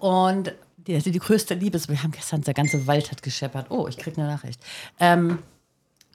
Und 0.00 0.52
die, 0.78 0.98
die 0.98 1.18
größte 1.18 1.54
Liebe 1.54 1.76
ist, 1.76 1.88
wir 1.88 2.02
haben 2.02 2.10
gestern, 2.12 2.42
der 2.42 2.54
ganze 2.54 2.86
Wald 2.86 3.10
hat 3.12 3.22
gescheppert. 3.22 3.66
Oh, 3.70 3.86
ich 3.88 3.96
kriege 3.96 4.20
eine 4.20 4.30
Nachricht. 4.30 4.60
Ähm, 5.00 5.38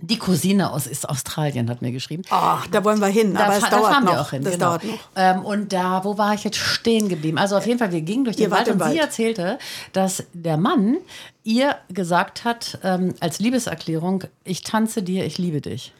die 0.02 0.18
Cousine 0.18 0.72
aus 0.74 0.88
ist 0.88 1.08
Australien 1.08 1.70
hat 1.70 1.82
mir 1.82 1.92
geschrieben. 1.92 2.24
Ach, 2.30 2.66
da 2.68 2.84
wollen 2.84 3.00
wir 3.00 3.08
hin, 3.08 3.38
aber 3.38 3.56
es 3.56 3.64
fa- 3.64 3.70
da 3.70 3.78
dauert 3.78 3.92
fahren 3.94 4.06
noch. 4.06 4.12
wir 4.14 4.22
auch 4.22 4.30
hin. 4.32 4.44
das 4.44 4.54
genau. 4.54 4.66
dauert 4.70 4.84
noch. 4.84 5.00
Ähm, 5.16 5.46
und 5.46 5.74
da, 5.74 6.04
wo 6.04 6.18
war 6.18 6.34
ich 6.34 6.44
jetzt 6.44 6.58
stehen 6.58 7.08
geblieben? 7.10 7.38
Also 7.38 7.56
auf 7.58 7.66
jeden 7.66 7.80
Fall, 7.80 7.92
wir 7.92 8.02
gingen 8.02 8.24
durch 8.26 8.36
den 8.36 8.50
wart 8.52 8.68
Wald 8.68 8.70
und 8.70 8.80
sie 8.80 8.86
Wald. 8.90 9.00
erzählte, 9.00 9.60
dass 9.94 10.24
der 10.34 10.58
Mann 10.58 10.98
ihr 11.44 11.76
gesagt 11.90 12.44
hat, 12.44 12.80
ähm, 12.84 13.14
als 13.20 13.40
Liebeserklärung, 13.40 14.24
ich 14.44 14.62
tanze 14.64 15.04
dir, 15.04 15.26
ich 15.26 15.38
liebe 15.38 15.62
dich. 15.62 15.94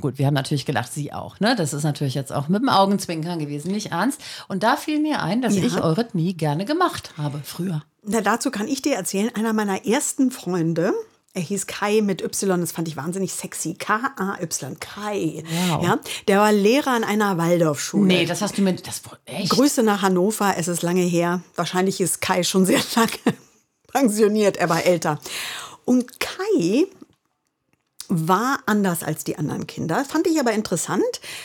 Gut, 0.00 0.18
wir 0.18 0.26
haben 0.26 0.34
natürlich 0.34 0.66
gelacht, 0.66 0.92
sie 0.92 1.12
auch. 1.12 1.38
Ne? 1.38 1.54
Das 1.54 1.72
ist 1.72 1.84
natürlich 1.84 2.14
jetzt 2.14 2.32
auch 2.32 2.48
mit 2.48 2.60
dem 2.62 2.68
Augenzwinkern 2.68 3.38
gewesen, 3.38 3.70
nicht 3.70 3.92
ernst. 3.92 4.20
Und 4.48 4.62
da 4.62 4.76
fiel 4.76 4.98
mir 5.00 5.22
ein, 5.22 5.42
dass 5.42 5.56
Ja. 5.56 5.62
ich 5.64 5.80
Eurythmie 5.80 6.34
gerne 6.34 6.64
gemacht 6.64 7.12
habe, 7.16 7.40
früher. 7.44 7.82
Na, 8.02 8.20
dazu 8.20 8.50
kann 8.50 8.66
ich 8.66 8.82
dir 8.82 8.96
erzählen, 8.96 9.30
einer 9.34 9.52
meiner 9.52 9.86
ersten 9.86 10.30
Freunde, 10.30 10.92
er 11.32 11.42
hieß 11.42 11.66
Kai 11.68 12.00
mit 12.00 12.22
Y, 12.22 12.60
das 12.60 12.72
fand 12.72 12.88
ich 12.88 12.96
wahnsinnig 12.96 13.32
sexy. 13.32 13.74
K-A-Y, 13.74 14.80
Kai. 14.80 15.44
Wow. 15.68 15.84
Ja, 15.84 15.98
der 16.26 16.38
war 16.40 16.52
Lehrer 16.52 16.90
an 16.90 17.04
einer 17.04 17.38
Waldorfschule. 17.38 18.06
Nee, 18.06 18.26
das 18.26 18.42
hast 18.42 18.58
du 18.58 18.62
mir, 18.62 18.74
das 18.74 19.00
echt. 19.26 19.50
Grüße 19.50 19.84
nach 19.84 20.02
Hannover, 20.02 20.54
es 20.56 20.66
ist 20.66 20.82
lange 20.82 21.02
her. 21.02 21.42
Wahrscheinlich 21.54 22.00
ist 22.00 22.20
Kai 22.20 22.42
schon 22.42 22.66
sehr 22.66 22.80
lange 22.96 23.36
pensioniert, 23.92 24.56
er 24.56 24.68
war 24.68 24.84
älter. 24.84 25.20
Und 25.84 26.18
Kai 26.18 26.86
war 28.10 28.58
anders 28.66 29.02
als 29.04 29.22
die 29.24 29.38
anderen 29.38 29.66
Kinder. 29.68 30.04
Fand 30.04 30.26
ich 30.26 30.38
aber 30.40 30.52
interessant. 30.52 31.02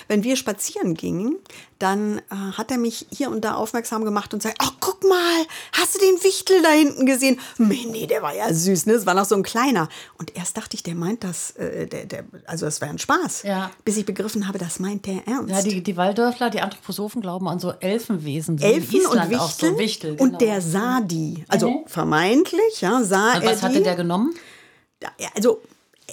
Wenn 0.07 0.23
wir 0.23 0.35
spazieren 0.35 0.95
gingen, 0.95 1.37
dann 1.77 2.19
äh, 2.31 2.35
hat 2.53 2.71
er 2.71 2.77
mich 2.77 3.05
hier 3.11 3.29
und 3.29 3.45
da 3.45 3.53
aufmerksam 3.53 4.03
gemacht 4.03 4.33
und 4.33 4.41
sagt, 4.41 4.57
ach, 4.59 4.71
guck 4.79 5.03
mal, 5.03 5.45
hast 5.73 5.95
du 5.95 5.99
den 5.99 6.23
Wichtel 6.23 6.61
da 6.63 6.69
hinten 6.69 7.05
gesehen? 7.05 7.39
Nee, 7.57 8.07
der 8.07 8.21
war 8.21 8.33
ja 8.35 8.51
süß, 8.51 8.87
ne? 8.87 8.93
Es 8.93 9.05
war 9.05 9.13
noch 9.13 9.25
so 9.25 9.35
ein 9.35 9.43
kleiner. 9.43 9.89
Und 10.17 10.35
erst 10.35 10.57
dachte 10.57 10.75
ich, 10.75 10.83
der 10.83 10.95
meint 10.95 11.23
das, 11.23 11.51
äh, 11.51 11.85
der, 11.85 12.05
der, 12.05 12.23
also 12.47 12.65
das 12.65 12.81
wäre 12.81 12.91
ein 12.91 12.97
Spaß. 12.99 13.43
Ja. 13.43 13.69
Bis 13.83 13.97
ich 13.97 14.05
begriffen 14.05 14.47
habe, 14.47 14.57
das 14.57 14.79
meint 14.79 15.05
der 15.05 15.27
ernst. 15.27 15.51
Ja, 15.53 15.61
die, 15.61 15.83
die 15.83 15.97
Waldörfler, 15.97 16.49
die 16.49 16.61
Anthroposophen 16.61 17.21
glauben 17.21 17.47
an 17.47 17.59
so 17.59 17.71
Elfenwesen. 17.79 18.57
So 18.57 18.65
Elfen 18.65 19.05
und 19.05 19.17
Island 19.17 19.35
auch 19.35 19.49
Wichtel, 19.49 19.71
so 19.71 19.77
Wichtel 19.77 20.11
und 20.11 20.17
genau. 20.17 20.37
der 20.39 20.61
sah 20.61 21.01
die. 21.01 21.43
Also 21.47 21.69
Mhm. 21.69 21.87
vermeintlich, 21.87 22.81
ja, 22.81 23.03
sah 23.03 23.35
Und 23.35 23.43
er 23.43 23.51
was 23.51 23.61
hatte 23.61 23.81
der 23.81 23.95
genommen? 23.95 24.33
Ja, 25.01 25.09
also 25.35 25.61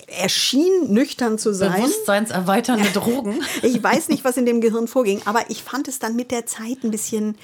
er 0.07 0.29
schien 0.29 0.93
nüchtern 0.93 1.39
zu 1.39 1.53
sein. 1.53 1.73
Bewusstseinserweiternde 1.73 2.89
Drogen. 2.95 3.43
Ich 3.63 3.83
weiß 3.83 4.09
nicht, 4.09 4.25
was 4.25 4.37
in 4.37 4.47
dem 4.47 4.61
Gehirn 4.61 4.89
vorging, 4.89 5.21
aber 5.27 5.51
ich 5.51 5.63
fand 5.63 5.89
es 5.89 5.99
dann 5.99 6.17
mit 6.17 6.31
der 6.31 6.47
Zeit 6.47 6.83
ein 6.83 6.91
bisschen 6.91 7.37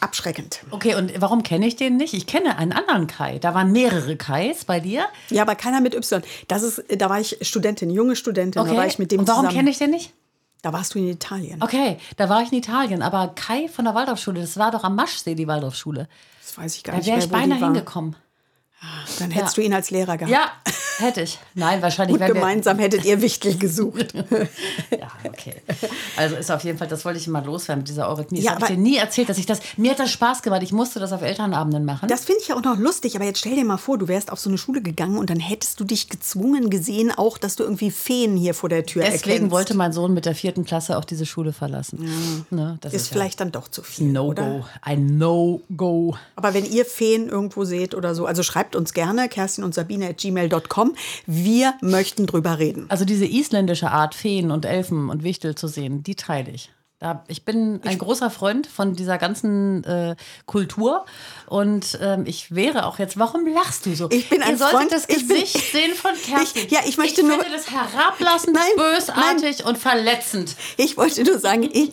abschreckend. 0.00 0.60
Okay, 0.70 0.94
und 0.94 1.12
warum 1.20 1.42
kenne 1.42 1.66
ich 1.66 1.76
den 1.76 1.96
nicht? 1.96 2.14
Ich 2.14 2.26
kenne 2.26 2.56
einen 2.56 2.72
anderen 2.72 3.06
Kai. 3.06 3.38
Da 3.38 3.54
waren 3.54 3.70
mehrere 3.70 4.16
Kais 4.16 4.64
bei 4.64 4.80
dir. 4.80 5.04
Ja, 5.28 5.42
aber 5.42 5.54
keiner 5.54 5.80
mit 5.80 5.94
Y. 5.94 6.22
Das 6.48 6.62
ist, 6.62 6.82
da 6.88 7.10
war 7.10 7.20
ich 7.20 7.36
Studentin, 7.42 7.90
junge 7.90 8.16
Studentin, 8.16 8.60
Okay. 8.62 8.70
da 8.72 8.76
war 8.76 8.86
ich 8.86 8.98
mit 8.98 9.12
dem 9.12 9.20
und 9.20 9.28
warum 9.28 9.48
kenne 9.48 9.70
ich 9.70 9.78
den 9.78 9.90
nicht? 9.90 10.12
Da 10.62 10.72
warst 10.72 10.94
du 10.94 10.98
in 10.98 11.08
Italien. 11.08 11.62
Okay, 11.62 11.98
da 12.16 12.28
war 12.28 12.42
ich 12.42 12.52
in 12.52 12.58
Italien. 12.58 13.00
Aber 13.02 13.28
Kai 13.34 13.68
von 13.68 13.84
der 13.86 13.94
Waldorfschule, 13.94 14.40
das 14.42 14.58
war 14.58 14.70
doch 14.70 14.84
am 14.84 14.94
Maschsee, 14.94 15.34
die 15.34 15.46
Waldorfschule. 15.46 16.06
Das 16.42 16.58
weiß 16.58 16.76
ich 16.76 16.82
gar 16.84 16.92
Da 16.92 16.98
nicht 16.98 17.06
wäre 17.06 17.16
mehr, 17.16 17.24
ich 17.26 17.30
beinahe 17.32 17.60
war. 17.60 18.12
Dann 19.18 19.30
hättest 19.30 19.56
du 19.56 19.60
ihn 19.60 19.74
als 19.74 19.90
Lehrer 19.90 20.16
gehabt. 20.16 20.32
Ja, 20.32 20.50
hätte 20.98 21.20
ich. 21.22 21.38
Nein, 21.54 21.82
wahrscheinlich. 21.82 22.18
Wir- 22.18 22.26
gemeinsam 22.28 22.78
hättet 22.78 23.04
ihr 23.04 23.20
Wichtel 23.20 23.56
gesucht. 23.58 24.14
Ja, 24.90 25.08
okay. 25.26 25.54
Also 26.16 26.36
ist 26.36 26.50
auf 26.50 26.62
jeden 26.64 26.76
Fall, 26.78 26.88
das 26.88 27.04
wollte 27.04 27.18
ich 27.18 27.26
mal 27.28 27.44
loswerden 27.44 27.80
mit 27.82 27.88
dieser 27.88 28.08
Eurythmie. 28.08 28.38
Das 28.38 28.44
Ja, 28.44 28.50
habe 28.52 28.60
ich 28.60 28.64
aber- 28.66 28.74
dir 28.74 28.80
nie 28.80 28.96
erzählt, 28.96 29.28
dass 29.28 29.38
ich 29.38 29.46
das. 29.46 29.60
Mir 29.76 29.92
hat 29.92 29.98
das 29.98 30.10
Spaß 30.10 30.42
gemacht. 30.42 30.62
Ich 30.62 30.72
musste 30.72 30.98
das 31.00 31.12
auf 31.12 31.22
Elternabenden 31.22 31.84
machen. 31.84 32.08
Das 32.08 32.24
finde 32.24 32.40
ich 32.42 32.48
ja 32.48 32.56
auch 32.56 32.62
noch 32.62 32.76
lustig, 32.78 33.16
aber 33.16 33.24
jetzt 33.24 33.38
stell 33.38 33.54
dir 33.54 33.64
mal 33.64 33.76
vor, 33.76 33.98
du 33.98 34.08
wärst 34.08 34.30
auf 34.32 34.38
so 34.40 34.50
eine 34.50 34.58
Schule 34.58 34.82
gegangen 34.82 35.16
und 35.18 35.30
dann 35.30 35.38
hättest 35.40 35.78
du 35.80 35.84
dich 35.84 36.08
gezwungen 36.08 36.70
gesehen, 36.70 37.12
auch, 37.16 37.38
dass 37.38 37.56
du 37.56 37.62
irgendwie 37.62 37.90
Feen 37.90 38.36
hier 38.36 38.52
vor 38.54 38.68
der 38.68 38.84
Tür 38.84 39.02
Deswegen 39.04 39.30
erkennst. 39.30 39.52
wollte 39.52 39.74
mein 39.74 39.92
Sohn 39.92 40.12
mit 40.12 40.26
der 40.26 40.34
vierten 40.34 40.64
Klasse 40.64 40.98
auch 40.98 41.04
diese 41.04 41.24
Schule 41.26 41.52
verlassen. 41.52 42.10
Ne, 42.50 42.78
das 42.80 42.92
ist 42.92 43.02
ist, 43.02 43.08
vielleicht 43.08 43.40
dann 43.40 43.52
doch 43.52 43.68
zu 43.68 43.82
viel. 43.82 44.06
ja? 44.06 44.12
No-Go. 44.12 44.64
Ein 44.82 45.18
No-Go. 45.18 46.16
Aber 46.36 46.54
wenn 46.54 46.64
ihr 46.64 46.84
Feen 46.84 47.28
irgendwo 47.28 47.64
seht 47.64 47.94
oder 47.94 48.14
so, 48.14 48.26
also 48.26 48.42
schreibt 48.42 48.69
uns 48.76 48.92
gerne, 48.92 49.28
Kerstin 49.28 49.64
und 49.64 49.74
Sabine 49.74 50.08
at 50.08 50.18
gmail.com. 50.18 50.94
Wir 51.26 51.74
möchten 51.80 52.26
drüber 52.26 52.58
reden. 52.58 52.86
Also 52.88 53.04
diese 53.04 53.26
isländische 53.26 53.90
Art, 53.90 54.14
Feen 54.14 54.50
und 54.50 54.64
Elfen 54.64 55.10
und 55.10 55.22
Wichtel 55.22 55.54
zu 55.54 55.68
sehen, 55.68 56.02
die 56.02 56.14
teile 56.14 56.50
ich. 56.50 56.70
Da, 57.02 57.24
ich 57.28 57.46
bin 57.46 57.80
ein 57.86 57.96
großer 57.96 58.28
Freund 58.28 58.66
von 58.66 58.94
dieser 58.94 59.16
ganzen 59.16 59.82
äh, 59.84 60.16
Kultur 60.44 61.06
und 61.46 61.98
ähm, 62.02 62.24
ich 62.26 62.54
wäre 62.54 62.84
auch 62.84 62.98
jetzt. 62.98 63.18
Warum 63.18 63.46
lachst 63.46 63.86
du 63.86 63.94
so? 63.96 64.10
Ich 64.10 64.28
bin 64.28 64.42
ein 64.42 64.50
Ihr 64.50 64.58
Freund- 64.58 64.92
das 64.92 65.08
ich 65.08 65.26
bin- 65.26 65.40
Gesicht 65.40 65.72
sehen 65.72 65.94
von 65.94 66.10
Kerstin. 66.14 66.66
Ich- 66.66 66.70
ja, 66.70 66.80
ich 66.86 66.98
möchte 66.98 67.22
ich 67.22 67.26
nur- 67.26 67.38
finde 67.38 67.56
das 67.56 67.70
herablassend, 67.70 68.54
Nein, 68.54 68.66
bösartig 68.76 69.64
und 69.64 69.78
verletzend. 69.78 70.54
Ich 70.76 70.98
wollte 70.98 71.24
nur 71.24 71.38
sagen, 71.38 71.62
ich, 71.72 71.92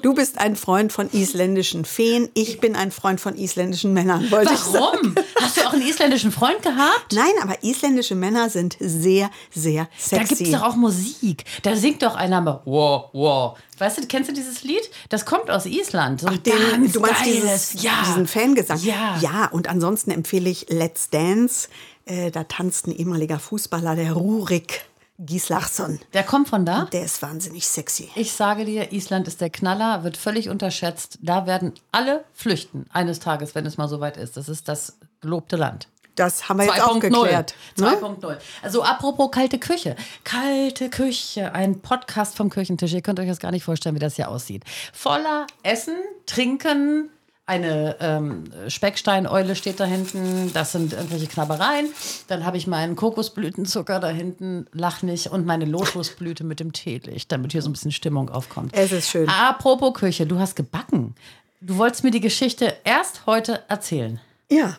du 0.00 0.14
bist 0.14 0.38
ein 0.38 0.56
Freund 0.56 0.90
von 0.90 1.10
isländischen 1.12 1.84
Feen, 1.84 2.30
ich 2.32 2.58
bin 2.58 2.76
ein 2.76 2.92
Freund 2.92 3.20
von 3.20 3.36
isländischen 3.36 3.92
Männern, 3.92 4.30
wollte 4.30 4.54
ich 4.54 4.60
sagen. 4.60 4.72
Warum? 4.80 5.14
Hast 5.38 5.58
du 5.58 5.66
auch 5.66 5.74
einen 5.74 5.86
isländischen 5.86 6.32
Freund 6.32 6.62
gehabt? 6.62 7.12
Nein, 7.12 7.32
aber 7.42 7.62
isländische 7.62 8.14
Männer 8.14 8.48
sind 8.48 8.78
sehr, 8.80 9.28
sehr 9.54 9.84
Da 9.84 9.90
sexy. 9.98 10.34
gibt 10.36 10.40
es 10.54 10.58
doch 10.58 10.66
auch 10.66 10.76
Musik. 10.76 11.44
Da 11.62 11.76
singt 11.76 12.02
doch 12.02 12.16
einer 12.16 12.40
mal 12.40 12.62
wow, 12.64 13.10
wow. 13.12 13.58
Weißt 13.78 13.98
du, 13.98 14.06
kennst 14.06 14.30
du 14.30 14.32
dieses 14.46 14.64
Lied? 14.64 14.90
Das 15.08 15.24
kommt 15.26 15.50
aus 15.50 15.66
Island. 15.66 16.20
So 16.20 16.28
ein 16.28 16.42
Den, 16.42 16.92
du 16.92 17.00
meinst 17.00 17.24
dieses, 17.26 17.82
ja. 17.82 18.02
diesen 18.06 18.26
Fangesang? 18.26 18.78
Ja. 18.78 19.18
Ja, 19.20 19.46
und 19.46 19.68
ansonsten 19.68 20.10
empfehle 20.10 20.48
ich 20.48 20.66
Let's 20.68 21.10
Dance. 21.10 21.68
Äh, 22.04 22.30
da 22.30 22.44
tanzt 22.44 22.86
ein 22.86 22.92
ehemaliger 22.92 23.38
Fußballer, 23.38 23.96
der 23.96 24.12
Rurik 24.12 24.86
Gislason. 25.18 25.98
Der 26.12 26.22
kommt 26.22 26.48
von 26.48 26.66
da? 26.66 26.84
Der 26.92 27.04
ist 27.04 27.22
wahnsinnig 27.22 27.66
sexy. 27.66 28.10
Ich 28.14 28.32
sage 28.32 28.64
dir, 28.64 28.92
Island 28.92 29.26
ist 29.26 29.40
der 29.40 29.50
Knaller, 29.50 30.04
wird 30.04 30.16
völlig 30.16 30.50
unterschätzt. 30.50 31.18
Da 31.22 31.46
werden 31.46 31.72
alle 31.90 32.24
flüchten 32.34 32.86
eines 32.92 33.18
Tages, 33.18 33.54
wenn 33.54 33.64
es 33.64 33.78
mal 33.78 33.88
soweit 33.88 34.18
ist. 34.18 34.36
Das 34.36 34.48
ist 34.48 34.68
das 34.68 34.98
gelobte 35.22 35.56
Land. 35.56 35.88
Das 36.16 36.48
haben 36.48 36.58
wir 36.58 36.66
jetzt 36.66 36.82
auch 36.82 36.96
2.0. 36.96 37.00
geklärt. 37.00 37.54
Ne? 37.78 37.86
2.0. 37.86 38.36
Also 38.62 38.82
apropos 38.82 39.30
kalte 39.30 39.58
Küche. 39.58 39.96
Kalte 40.24 40.90
Küche, 40.90 41.54
ein 41.54 41.80
Podcast 41.80 42.36
vom 42.36 42.50
Küchentisch. 42.50 42.92
Ihr 42.92 43.02
könnt 43.02 43.20
euch 43.20 43.28
das 43.28 43.38
gar 43.38 43.52
nicht 43.52 43.64
vorstellen, 43.64 43.94
wie 43.94 44.00
das 44.00 44.16
hier 44.16 44.28
aussieht. 44.28 44.64
Voller 44.92 45.46
Essen, 45.62 45.96
Trinken, 46.26 47.10
eine 47.48 47.96
ähm, 48.00 48.44
Specksteineule 48.66 49.54
steht 49.54 49.78
da 49.78 49.84
hinten. 49.84 50.52
Das 50.52 50.72
sind 50.72 50.92
irgendwelche 50.92 51.28
Knabbereien. 51.28 51.88
Dann 52.26 52.44
habe 52.44 52.56
ich 52.56 52.66
meinen 52.66 52.96
Kokosblütenzucker 52.96 54.00
da 54.00 54.08
hinten, 54.08 54.66
lach 54.72 55.02
nicht, 55.02 55.28
und 55.28 55.46
meine 55.46 55.64
Lotusblüte 55.64 56.42
mit 56.42 56.58
dem 56.58 56.72
Teelicht, 56.72 57.30
damit 57.30 57.52
hier 57.52 57.62
so 57.62 57.68
ein 57.68 57.72
bisschen 57.72 57.92
Stimmung 57.92 58.30
aufkommt. 58.30 58.72
Es 58.74 58.90
ist 58.90 59.10
schön. 59.10 59.28
Apropos 59.28 59.94
Küche, 59.94 60.26
du 60.26 60.40
hast 60.40 60.56
gebacken. 60.56 61.14
Du 61.60 61.76
wolltest 61.78 62.02
mir 62.02 62.10
die 62.10 62.20
Geschichte 62.20 62.74
erst 62.84 63.26
heute 63.26 63.62
erzählen. 63.68 64.20
Ja. 64.50 64.76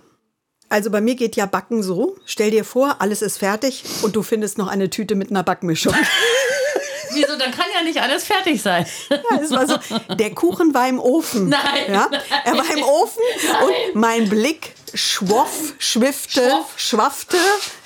Also 0.69 0.91
bei 0.91 1.01
mir 1.01 1.15
geht 1.15 1.35
ja 1.35 1.45
Backen 1.45 1.81
so. 1.81 2.17
Stell 2.25 2.51
dir 2.51 2.65
vor, 2.65 2.97
alles 2.99 3.21
ist 3.21 3.37
fertig 3.37 3.83
und 4.01 4.15
du 4.15 4.23
findest 4.23 4.57
noch 4.57 4.67
eine 4.67 4.89
Tüte 4.89 5.15
mit 5.15 5.29
einer 5.29 5.43
Backmischung. 5.43 5.93
Wieso? 7.11 7.37
Dann 7.37 7.51
kann 7.51 7.65
ja 7.73 7.83
nicht 7.83 8.01
alles 8.01 8.25
fertig 8.25 8.61
sein. 8.61 8.85
Ja, 9.09 9.39
es 9.41 9.51
war 9.51 9.65
so, 9.65 9.77
der 10.15 10.35
Kuchen 10.35 10.73
war 10.73 10.87
im 10.87 10.99
Ofen. 10.99 11.49
Nein, 11.49 11.93
Ja, 11.93 12.09
er 12.43 12.57
war 12.57 12.69
im 12.69 12.83
Ofen 12.83 13.21
und 13.63 13.95
mein 13.95 14.29
Blick 14.29 14.73
schwoff, 14.93 15.73
schwiffte, 15.79 16.41
Schwoff. 16.41 16.73
schwaffte 16.75 17.37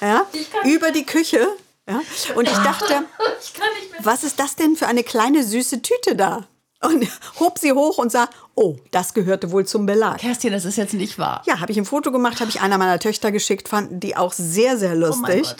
ja, 0.01 0.25
über 0.65 0.91
die 0.91 1.05
Küche. 1.05 1.47
Ja, 1.87 2.01
und 2.35 2.47
ich 2.47 2.57
dachte, 2.57 3.03
Ich 3.41 4.05
was 4.05 4.23
ist 4.23 4.39
das 4.39 4.55
denn 4.55 4.75
für 4.75 4.87
eine 4.87 5.03
kleine 5.03 5.43
süße 5.43 5.81
Tüte 5.81 6.15
da? 6.15 6.47
Und 6.83 7.07
hob 7.39 7.59
sie 7.59 7.73
hoch 7.73 7.99
und 7.99 8.11
sah, 8.11 8.27
oh, 8.55 8.77
das 8.89 9.13
gehörte 9.13 9.51
wohl 9.51 9.65
zum 9.65 9.85
Belag. 9.85 10.17
Kerstin, 10.17 10.51
das 10.51 10.65
ist 10.65 10.77
jetzt 10.77 10.95
nicht 10.95 11.19
wahr. 11.19 11.43
Ja, 11.45 11.59
habe 11.59 11.71
ich 11.71 11.77
ein 11.77 11.85
Foto 11.85 12.11
gemacht, 12.11 12.39
habe 12.39 12.49
ich 12.49 12.61
einer 12.61 12.79
meiner 12.79 12.97
Töchter 12.97 13.31
geschickt, 13.31 13.67
fanden 13.67 13.99
die 13.99 14.17
auch 14.17 14.33
sehr, 14.33 14.77
sehr 14.77 14.95
lustig. 14.95 15.43
Gott. 15.43 15.55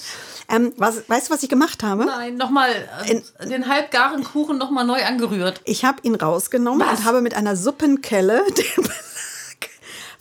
ähm, 0.49 0.73
was, 0.77 1.07
weißt 1.07 1.29
du, 1.29 1.33
was 1.33 1.43
ich 1.43 1.49
gemacht 1.49 1.83
habe? 1.83 2.05
Nein, 2.05 2.37
nochmal 2.37 2.71
äh, 3.05 3.45
den 3.45 3.67
halbgaren 3.67 4.23
Kuchen 4.23 4.57
nochmal 4.57 4.83
neu 4.85 5.03
angerührt. 5.03 5.61
Ich 5.65 5.85
habe 5.85 5.99
ihn 6.01 6.15
rausgenommen 6.15 6.87
Was? 6.87 6.99
und 6.99 7.05
habe 7.05 7.21
mit 7.21 7.35
einer 7.35 7.55
Suppenkelle 7.55 8.43
den 8.57 8.83
Belag 8.83 9.10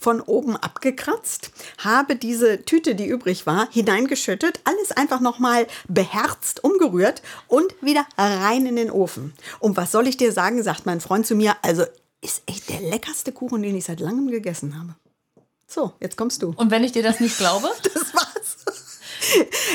von 0.01 0.21
oben 0.21 0.57
abgekratzt, 0.57 1.51
habe 1.79 2.17
diese 2.17 2.65
Tüte, 2.65 2.95
die 2.95 3.07
übrig 3.07 3.47
war, 3.47 3.69
hineingeschüttet, 3.71 4.61
alles 4.65 4.93
einfach 4.93 5.21
nochmal 5.21 5.67
beherzt 5.89 6.65
umgerührt 6.65 7.23
und 7.47 7.75
wieder 7.83 8.07
rein 8.17 8.67
in 8.67 8.77
den 8.77 8.91
Ofen. 8.91 9.35
Und 9.61 9.77
was 9.77 9.93
soll 9.93 10.07
ich 10.09 10.17
dir 10.17 10.33
sagen, 10.33 10.63
sagt 10.63 10.87
mein 10.87 11.01
Freund 11.01 11.27
zu 11.27 11.35
mir, 11.35 11.55
also 11.63 11.85
ist 12.23 12.43
echt 12.47 12.69
der 12.69 12.81
leckerste 12.81 13.33
Kuchen, 13.33 13.63
den 13.63 13.77
ich 13.77 13.85
seit 13.85 14.01
langem 14.01 14.29
gegessen 14.29 14.79
habe. 14.79 14.97
So, 15.67 15.93
jetzt 16.01 16.17
kommst 16.17 16.43
du. 16.43 16.53
Und 16.57 16.71
wenn 16.71 16.83
ich 16.83 16.93
dir 16.93 17.03
das 17.03 17.21
nicht 17.21 17.39
glaube, 17.39 17.69
Das 17.95 18.15
war's. 18.15 18.57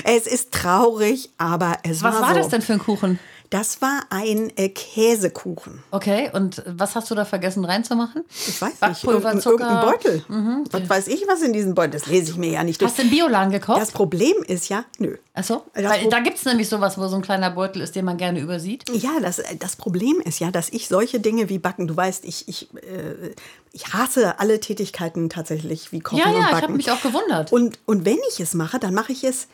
Es 0.03 0.27
ist 0.27 0.51
traurig, 0.51 1.29
aber 1.37 1.77
es 1.83 2.03
was 2.03 2.15
war 2.15 2.21
war 2.21 2.29
so. 2.33 2.39
das 2.39 2.49
denn 2.49 2.61
für 2.61 2.73
ein 2.73 2.79
Kuchen? 2.79 3.19
Das 3.49 3.81
war 3.81 4.01
ein 4.09 4.51
äh, 4.57 4.69
Käsekuchen. 4.69 5.83
Okay, 5.91 6.29
und 6.33 6.63
was 6.65 6.95
hast 6.95 7.11
du 7.11 7.15
da 7.15 7.25
vergessen 7.25 7.63
reinzumachen? 7.65 8.23
Ich 8.29 8.59
weiß 8.61 8.69
nicht, 8.71 8.79
Backpulver, 8.79 9.29
irgendein, 9.33 9.41
Zucker. 9.41 9.63
irgendein 9.63 10.61
Beutel. 10.61 10.65
Was 10.71 10.89
weiß 10.89 11.07
ich, 11.07 11.27
was 11.27 11.41
in 11.41 11.53
diesem 11.53 11.75
Beutel, 11.75 11.91
das 11.91 12.07
lese 12.07 12.31
ich 12.31 12.37
mir 12.37 12.49
ja 12.51 12.63
nicht 12.63 12.81
durch. 12.81 12.89
Hast 12.89 12.97
du 12.97 13.03
im 13.03 13.09
Bioladen 13.09 13.51
gekauft? 13.51 13.79
Das 13.81 13.91
Problem 13.91 14.35
ist 14.47 14.69
ja, 14.69 14.83
nö. 14.97 15.17
Achso, 15.33 15.63
Das 15.73 15.83
weil 15.85 16.09
da 16.09 16.19
gibt 16.19 16.37
es 16.37 16.45
nämlich 16.45 16.67
sowas, 16.69 16.97
wo 16.97 17.07
so 17.07 17.15
ein 17.17 17.21
kleiner 17.21 17.51
Beutel 17.51 17.81
ist, 17.81 17.95
den 17.95 18.05
man 18.05 18.17
gerne 18.17 18.39
übersieht. 18.39 18.83
Ja, 18.93 19.19
das, 19.21 19.41
das 19.59 19.75
Problem 19.75 20.21
ist 20.23 20.39
ja, 20.39 20.49
dass 20.51 20.69
ich 20.69 20.87
solche 20.87 21.19
Dinge 21.19 21.49
wie 21.49 21.59
Backen, 21.59 21.87
du 21.87 21.95
weißt, 21.95 22.25
ich, 22.25 22.47
ich, 22.47 22.73
äh, 22.75 23.33
ich 23.73 23.93
hasse 23.93 24.39
alle 24.39 24.59
Tätigkeiten 24.59 25.29
tatsächlich 25.29 25.91
wie 25.91 25.99
Kochen 25.99 26.19
Ja, 26.19 26.25
und 26.29 26.33
ja, 26.33 26.39
Backen. 26.51 26.55
ich 26.57 26.63
habe 26.63 26.73
mich 26.73 26.91
auch 26.91 27.01
gewundert. 27.01 27.51
Und, 27.51 27.79
und 27.85 28.05
wenn 28.05 28.17
ich 28.31 28.39
es 28.39 28.53
mache, 28.53 28.79
dann 28.79 28.93
mache 28.93 29.11
ich 29.11 29.23
es 29.23 29.47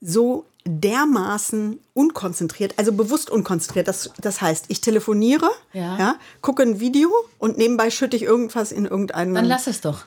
so 0.00 0.44
dermaßen 0.66 1.80
unkonzentriert, 1.94 2.74
also 2.76 2.92
bewusst 2.92 3.30
unkonzentriert. 3.30 3.88
Das, 3.88 4.10
das 4.20 4.40
heißt, 4.40 4.66
ich 4.68 4.80
telefoniere, 4.80 5.48
Ja. 5.72 6.16
gucke 6.42 6.62
ein 6.62 6.80
Video 6.80 7.10
und 7.38 7.56
nebenbei 7.58 7.90
schütte 7.90 8.16
ich 8.16 8.22
irgendwas 8.22 8.72
in 8.72 8.84
irgendeinen. 8.84 9.34
Dann 9.34 9.44
lass 9.46 9.66
es 9.66 9.80
doch. 9.80 10.04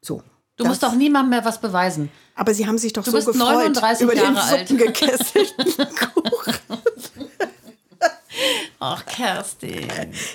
so. 0.00 0.22
Du 0.56 0.66
musst 0.66 0.82
doch 0.82 0.94
niemandem 0.94 1.30
mehr 1.30 1.44
was 1.44 1.60
beweisen. 1.60 2.10
Aber 2.34 2.52
sie 2.54 2.66
haben 2.66 2.76
sich 2.78 2.92
doch 2.92 3.02
Du 3.02 3.10
so 3.10 3.16
bist 3.16 3.26
gefreut 3.26 3.48
39 3.74 4.04
über 4.04 4.14
den 4.14 4.22
Jahre 4.34 4.42
alt. 4.42 4.68
suppengekesselten 4.68 5.64
Kuchen. 6.14 6.54
Ach, 8.78 9.04
Kerstin. 9.06 9.88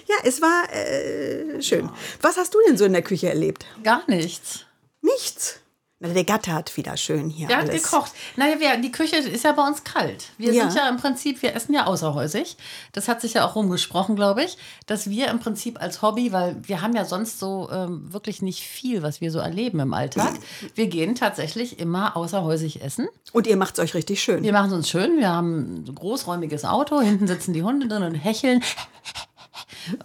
Ja, 0.08 0.16
es 0.24 0.42
war 0.42 0.74
äh, 0.74 1.62
schön. 1.62 1.90
Was 2.22 2.38
hast 2.38 2.54
du 2.54 2.58
denn 2.68 2.78
so 2.78 2.86
in 2.86 2.94
der 2.94 3.02
Küche 3.04 3.30
erlebt? 3.30 3.66
Gar 3.84 4.02
nichts. 4.08 4.66
Nichts. 5.02 5.60
Der 6.00 6.24
Gatte 6.26 6.54
hat 6.54 6.78
wieder 6.78 6.96
schön 6.96 7.28
hier 7.32 7.48
Der 7.48 7.58
hat 7.58 7.70
alles. 7.70 7.82
gekocht. 7.82 8.12
Naja, 8.36 8.60
wir, 8.60 8.78
die 8.78 8.92
Küche 8.92 9.16
ist 9.16 9.44
ja 9.44 9.52
bei 9.54 9.66
uns 9.66 9.84
kalt. 9.84 10.26
Wir 10.38 10.54
Ja. 10.54 10.70
sind 10.70 10.76
ja 10.80 10.88
im 10.90 10.98
Prinzip, 10.98 11.42
wir 11.42 11.56
essen 11.56 11.74
ja 11.74 11.88
außerhäusig. 11.88 12.56
Das 12.92 13.08
hat 13.08 13.20
sich 13.20 13.34
ja 13.34 13.46
auch 13.48 13.56
rumgesprochen, 13.56 14.16
glaube 14.16 14.44
ich, 14.44 14.58
dass 14.86 15.10
wir 15.10 15.28
im 15.30 15.40
Prinzip 15.40 15.82
als 15.82 16.04
Hobby, 16.04 16.32
weil 16.32 16.56
wir 16.62 16.84
haben 16.84 16.96
ja 16.96 17.04
sonst 17.04 17.40
so 17.40 17.68
ähm, 17.72 18.14
wirklich 18.14 18.44
nicht 18.44 18.62
viel, 18.64 19.02
was 19.02 19.22
wir 19.22 19.32
so 19.32 19.40
erleben 19.40 19.80
im 19.80 19.96
Alltag. 19.96 20.34
Wir 20.76 20.86
gehen 20.86 21.16
tatsächlich 21.16 21.80
immer 21.80 22.16
außerhäusig 22.16 22.84
essen. 22.84 23.08
Und 23.34 23.48
ihr 23.48 23.58
macht 23.58 23.80
es 23.80 23.84
euch 23.84 23.96
richtig 23.96 24.22
schön. 24.22 24.44
Wir 24.44 24.54
machen 24.54 24.68
es 24.68 24.74
uns 24.74 24.90
schön. 24.90 25.18
Wir 25.18 25.30
haben 25.30 25.84
ein 25.88 25.96
großräumiges 25.96 26.64
Auto. 26.64 27.02
Hinten 27.02 27.26
sitzen 27.26 27.54
die 27.54 27.64
Hunde 27.64 27.88
drin 27.88 28.04
und 28.04 28.14
hecheln 28.14 28.62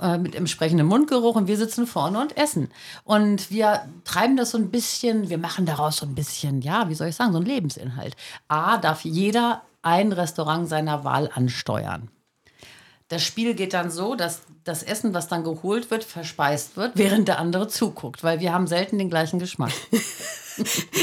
äh, 0.00 0.18
mit 0.18 0.34
entsprechendem 0.34 0.86
Mundgeruch 0.86 1.36
und 1.36 1.48
wir 1.48 1.56
sitzen 1.56 1.86
vorne 1.86 2.20
und 2.20 2.36
essen. 2.36 2.70
Und 3.04 3.50
wir 3.50 3.82
treiben 4.04 4.36
das 4.36 4.50
so 4.50 4.58
ein 4.58 4.70
bisschen, 4.70 5.28
wir 5.28 5.38
machen 5.38 5.66
daraus 5.66 5.96
so 5.98 6.06
ein 6.06 6.14
bisschen, 6.14 6.60
ja, 6.62 6.88
wie 6.88 6.94
soll 6.94 7.08
ich 7.08 7.16
sagen, 7.16 7.32
so 7.32 7.38
einen 7.38 7.46
Lebensinhalt. 7.46 8.16
A, 8.48 8.78
darf 8.78 9.04
jeder 9.04 9.62
ein 9.82 10.12
Restaurant 10.12 10.68
seiner 10.68 11.04
Wahl 11.04 11.30
ansteuern. 11.32 12.08
Das 13.12 13.22
Spiel 13.22 13.54
geht 13.54 13.74
dann 13.74 13.90
so, 13.90 14.14
dass 14.14 14.40
das 14.64 14.82
Essen, 14.82 15.12
was 15.12 15.28
dann 15.28 15.44
geholt 15.44 15.90
wird, 15.90 16.02
verspeist 16.02 16.76
wird, 16.76 16.92
während 16.94 17.28
der 17.28 17.38
andere 17.38 17.68
zuguckt, 17.68 18.24
weil 18.24 18.40
wir 18.40 18.52
haben 18.54 18.66
selten 18.66 18.98
den 18.98 19.10
gleichen 19.10 19.38
Geschmack. 19.38 19.72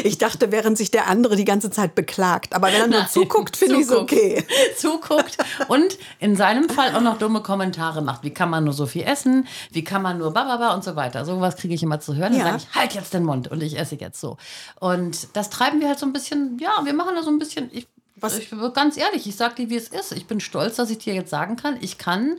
Ich 0.04 0.20
dachte, 0.20 0.52
während 0.52 0.78
sich 0.78 0.92
der 0.92 1.08
andere 1.08 1.36
die 1.36 1.44
ganze 1.44 1.72
Zeit 1.72 1.96
beklagt. 1.96 2.54
Aber 2.54 2.68
wenn 2.68 2.82
er 2.82 2.88
nur 2.88 3.00
Nein, 3.00 3.10
zuguckt, 3.10 3.58
finde 3.58 3.78
ich 3.78 3.82
es 3.82 3.92
okay. 3.92 4.46
zuguckt 4.78 5.38
und 5.70 5.98
in 6.20 6.36
seinem 6.36 6.70
Fall 6.70 6.96
auch 6.96 7.02
noch 7.02 7.18
dumme 7.18 7.42
Kommentare 7.42 8.04
macht. 8.04 8.22
Wie 8.24 8.30
kann 8.30 8.52
man 8.52 8.64
nur 8.64 8.74
so 8.74 8.86
viel 8.86 9.02
essen? 9.02 9.48
Wie 9.72 9.84
kann 9.84 10.04
man 10.04 10.20
nur 10.20 10.34
bababa 10.34 10.76
und 10.76 10.84
so 10.84 10.96
weiter. 10.96 11.26
Sowas 11.26 11.56
kriege 11.56 11.74
ich 11.74 11.82
immer 11.82 12.00
zu 12.00 12.14
hören. 12.16 12.34
Dann 12.34 12.42
Ja. 12.42 12.46
sage 12.52 12.58
ich, 12.70 12.76
halt 12.80 12.94
jetzt 12.94 13.12
den 13.16 13.24
Mund 13.24 13.48
und 13.48 13.64
ich 13.64 13.80
esse 13.80 13.96
jetzt 13.96 14.22
so. 14.22 14.38
Und 14.80 15.36
das 15.36 15.50
treiben 15.50 15.80
wir 15.82 15.88
halt 15.88 15.98
so 15.98 16.06
ein 16.06 16.14
bisschen, 16.14 16.60
ja, 16.62 16.82
wir 16.86 16.94
machen 16.94 17.16
da 17.16 17.24
so 17.24 17.32
ein 17.32 17.40
bisschen, 17.40 17.72
ich, 17.74 17.88
Was- 18.22 18.38
ich 18.38 18.50
bin 18.50 18.60
ganz 18.74 18.98
ehrlich, 18.98 19.28
ich 19.28 19.36
sage 19.36 19.56
dir, 19.56 19.70
wie 19.70 19.76
es 19.78 19.88
ist. 19.90 20.12
Ich 20.14 20.26
bin 20.28 20.40
stolz, 20.40 20.76
dass 20.78 20.90
ich 20.90 20.98
dir 21.00 21.14
jetzt 21.14 21.30
sagen 21.30 21.56
kann, 21.56 21.78
ich 21.82 21.98
kann 21.98 22.38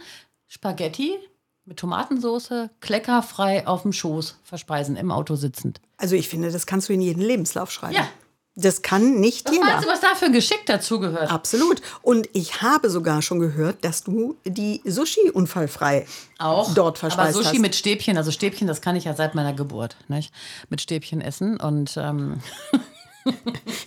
Spaghetti 0.49 1.19
mit 1.65 1.79
Tomatensauce 1.79 2.69
kleckerfrei 2.81 3.67
auf 3.67 3.83
dem 3.83 3.93
Schoß 3.93 4.37
verspeisen, 4.43 4.97
im 4.97 5.11
Auto 5.13 5.37
sitzend. 5.37 5.81
Also 5.99 6.17
ich 6.17 6.29
finde, 6.29 6.51
das 6.51 6.67
kannst 6.67 6.89
du 6.89 6.93
in 6.93 7.01
jeden 7.01 7.21
Lebenslauf 7.23 7.71
schreiben. 7.71 7.95
Ja. 7.95 8.09
Das 8.57 8.83
kann 8.83 9.21
nicht 9.21 9.47
Was 9.47 9.53
jeder. 9.55 9.65
meinst 9.65 9.85
du, 9.85 9.89
was 9.89 10.01
da 10.01 10.15
für 10.17 10.25
ein 10.25 10.33
Geschick 10.33 10.67
dazugehört? 10.67 11.31
Absolut. 11.31 11.81
Und 12.03 12.29
ich 12.33 12.61
habe 12.63 12.91
sogar 12.91 13.23
schon 13.23 13.39
gehört, 13.39 13.85
dass 13.85 14.03
du 14.03 14.37
die 14.45 14.83
Sushi 14.85 15.31
unfallfrei 15.31 16.05
auch 16.39 16.75
dort 16.75 16.97
Aber 16.99 17.11
verspeist 17.11 17.37
Sushi 17.37 17.47
hast. 17.55 17.59
mit 17.61 17.77
Stäbchen, 17.77 18.17
also 18.17 18.33
Stäbchen, 18.33 18.67
das 18.67 18.81
kann 18.81 18.97
ich 18.97 19.05
ja 19.05 19.15
seit 19.15 19.37
meiner 19.37 19.53
Geburt, 19.53 19.97
nicht? 20.09 20.33
Mit 20.69 20.81
Stäbchen 20.81 21.21
essen 21.21 21.61
und 21.61 21.97
ähm, 21.97 22.41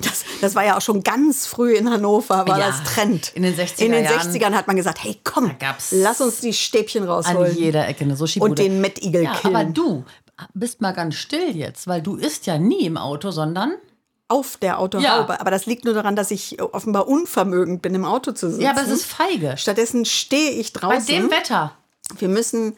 Das, 0.02 0.24
das 0.42 0.56
war 0.56 0.64
ja 0.66 0.78
auch 0.78 0.82
schon 0.82 1.04
ganz 1.04 1.46
früh 1.48 1.74
in 1.76 1.90
Hannover, 1.90 2.48
war 2.48 2.60
Ja, 2.60 2.68
das 2.68 2.84
Trend. 2.84 3.32
in 3.36 3.44
den 3.44 3.56
60er 3.56 3.80
In 3.82 3.92
den 3.92 4.04
Jahren. 4.06 4.32
60ern 4.32 4.52
hat 4.54 4.68
man 4.68 4.76
gesagt, 4.76 5.04
hey 5.04 5.20
komm, 5.24 5.56
gab's 5.60 5.90
lass 5.92 6.22
uns 6.22 6.40
die 6.40 6.54
Stäbchen 6.54 7.04
an 7.04 7.10
rausholen. 7.10 7.56
jeder 7.58 7.88
Ecke 7.88 8.04
eine 8.04 8.16
Sushi-Bude. 8.16 8.50
Und 8.52 8.60
den 8.60 8.82
Mettigel 8.82 9.24
ja, 9.24 9.34
killen. 9.36 9.56
aber 9.56 9.66
du 9.66 10.04
bist 10.54 10.82
mal 10.82 10.92
ganz 10.92 11.16
still 11.16 11.56
jetzt, 11.56 11.88
weil 11.88 12.02
du 12.02 12.16
isst 12.16 12.46
ja 12.46 12.58
nie 12.58 12.86
im 12.86 12.98
Auto, 12.98 13.32
sondern 13.32 13.74
Auf 14.28 14.58
der 14.58 14.80
Autohaube. 14.80 15.34
Ja. 15.34 15.40
Aber 15.40 15.52
das 15.52 15.66
liegt 15.66 15.86
nur 15.86 15.94
daran, 15.94 16.16
dass 16.16 16.32
ich 16.32 16.62
offenbar 16.62 17.08
unvermögend 17.08 17.82
bin, 17.82 17.94
im 17.96 18.06
Auto 18.06 18.32
zu 18.32 18.50
sitzen. 18.50 18.62
ja, 18.64 18.72
aber 18.72 18.82
es 18.82 18.90
ist 18.90 19.06
feige. 19.06 19.56
Stattdessen 19.58 20.06
stehe 20.06 20.52
ich 20.52 20.74
Bei 20.74 20.80
draußen. 20.80 21.06
dem 21.08 21.30
Wetter. 21.32 21.74
Wir 22.18 22.30
müssen 22.30 22.76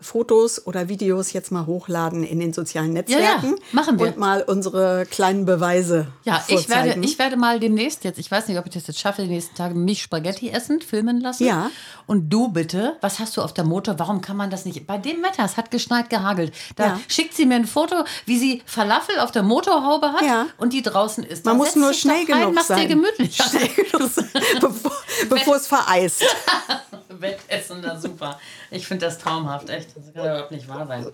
Fotos 0.00 0.66
oder 0.66 0.88
Videos 0.88 1.32
jetzt 1.32 1.50
mal 1.52 1.66
hochladen 1.66 2.24
in 2.24 2.38
den 2.40 2.52
sozialen 2.52 2.92
Netzwerken. 2.92 3.50
ja, 3.56 3.62
machen 3.72 3.98
wir. 3.98 4.08
Und 4.08 4.18
mal 4.18 4.42
unsere 4.42 5.06
kleinen 5.06 5.46
Beweise 5.46 6.08
Ja, 6.24 6.44
ich 6.48 6.68
werde, 6.68 6.82
vorzeigen. 6.82 7.02
ich 7.02 7.18
werde 7.18 7.36
mal 7.36 7.58
demnächst 7.60 8.04
jetzt, 8.04 8.18
ich 8.18 8.30
weiß 8.30 8.48
nicht, 8.48 8.58
ob 8.58 8.66
ich 8.66 8.72
das 8.74 8.86
jetzt 8.86 8.98
schaffe, 9.00 9.22
die 9.22 9.28
nächsten 9.28 9.54
Tage 9.54 9.74
mich 9.74 10.02
Spaghetti 10.02 10.50
essen, 10.50 10.80
filmen 10.82 11.20
lassen. 11.20 11.46
Ja. 11.46 11.70
Und 12.06 12.28
du 12.28 12.48
bitte, 12.48 12.96
was 13.00 13.18
hast 13.18 13.36
du 13.36 13.42
auf 13.42 13.54
der 13.54 13.64
Motor? 13.64 13.98
Warum 13.98 14.20
kann 14.20 14.36
man 14.36 14.50
das 14.50 14.64
nicht? 14.66 14.86
Bei 14.86 14.98
dem 14.98 15.22
Wetter, 15.22 15.44
es 15.44 15.56
hat 15.56 15.70
geschneit, 15.70 16.10
gehagelt. 16.10 16.52
Da 16.76 16.84
Ja. 16.86 17.00
schickt 17.08 17.34
sie 17.34 17.46
mir 17.46 17.54
ein 17.54 17.66
Foto, 17.66 17.96
wie 18.26 18.38
sie 18.38 18.62
Falafel 18.66 19.18
auf 19.20 19.30
der 19.32 19.42
Motorhaube 19.42 20.12
hat 20.12 20.22
Ja. 20.22 20.46
und 20.58 20.72
die 20.74 20.82
draußen 20.82 21.24
ist. 21.24 21.44
Man 21.46 21.54
Da 21.54 21.58
muss 21.58 21.68
setz 21.68 21.76
nur 21.76 21.94
schnell 21.94 22.16
rein, 22.30 22.40
genug 22.40 22.54
mach's 22.54 22.66
sein. 22.68 22.80
dir 22.80 22.88
gemütlich. 22.88 23.36
Schnell 23.42 23.68
genug 23.68 24.10
sein, 24.10 24.28
bevor, 24.60 24.92
bevor 25.30 25.56
es 25.56 25.66
vereist. 25.66 26.22
Wettessen, 27.08 27.80
da 27.80 27.98
super. 27.98 28.38
Ich 28.74 28.86
finde 28.86 29.06
das 29.06 29.18
traumhaft, 29.18 29.70
echt. 29.70 29.96
Das 29.96 30.12
kann 30.12 30.24
ja 30.24 30.32
überhaupt 30.32 30.50
nicht 30.50 30.68
wahr 30.68 30.86
sein. 30.86 31.06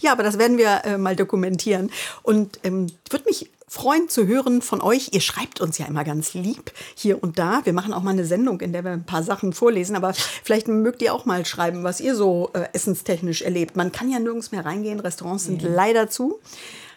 Ja, 0.00 0.12
aber 0.12 0.22
das 0.22 0.38
werden 0.38 0.56
wir 0.56 0.84
äh, 0.84 0.98
mal 0.98 1.14
dokumentieren. 1.14 1.90
Und 2.22 2.58
ähm, 2.64 2.86
würde 3.10 3.26
mich 3.26 3.50
freuen 3.68 4.08
zu 4.08 4.26
hören 4.26 4.62
von 4.62 4.80
euch. 4.80 5.10
Ihr 5.12 5.20
schreibt 5.20 5.60
uns 5.60 5.78
ja 5.78 5.86
immer 5.86 6.04
ganz 6.04 6.34
lieb 6.34 6.72
hier 6.94 7.22
und 7.22 7.38
da. 7.38 7.60
Wir 7.64 7.72
machen 7.72 7.92
auch 7.92 8.02
mal 8.02 8.10
eine 8.10 8.24
Sendung, 8.24 8.60
in 8.62 8.72
der 8.72 8.82
wir 8.82 8.90
ein 8.92 9.04
paar 9.04 9.22
Sachen 9.22 9.52
vorlesen. 9.52 9.94
Aber 9.94 10.14
vielleicht 10.14 10.68
mögt 10.68 11.02
ihr 11.02 11.14
auch 11.14 11.26
mal 11.26 11.44
schreiben, 11.44 11.84
was 11.84 12.00
ihr 12.00 12.16
so 12.16 12.50
äh, 12.54 12.64
essenstechnisch 12.72 13.42
erlebt. 13.42 13.76
Man 13.76 13.92
kann 13.92 14.10
ja 14.10 14.18
nirgends 14.18 14.50
mehr 14.50 14.64
reingehen. 14.64 15.00
Restaurants 15.00 15.44
sind 15.44 15.62
leider 15.62 16.08
zu. 16.08 16.40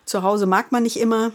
Zu 0.06 0.24
Hause 0.24 0.46
mag 0.46 0.72
man 0.72 0.84
nicht 0.84 0.98
immer. 0.98 1.32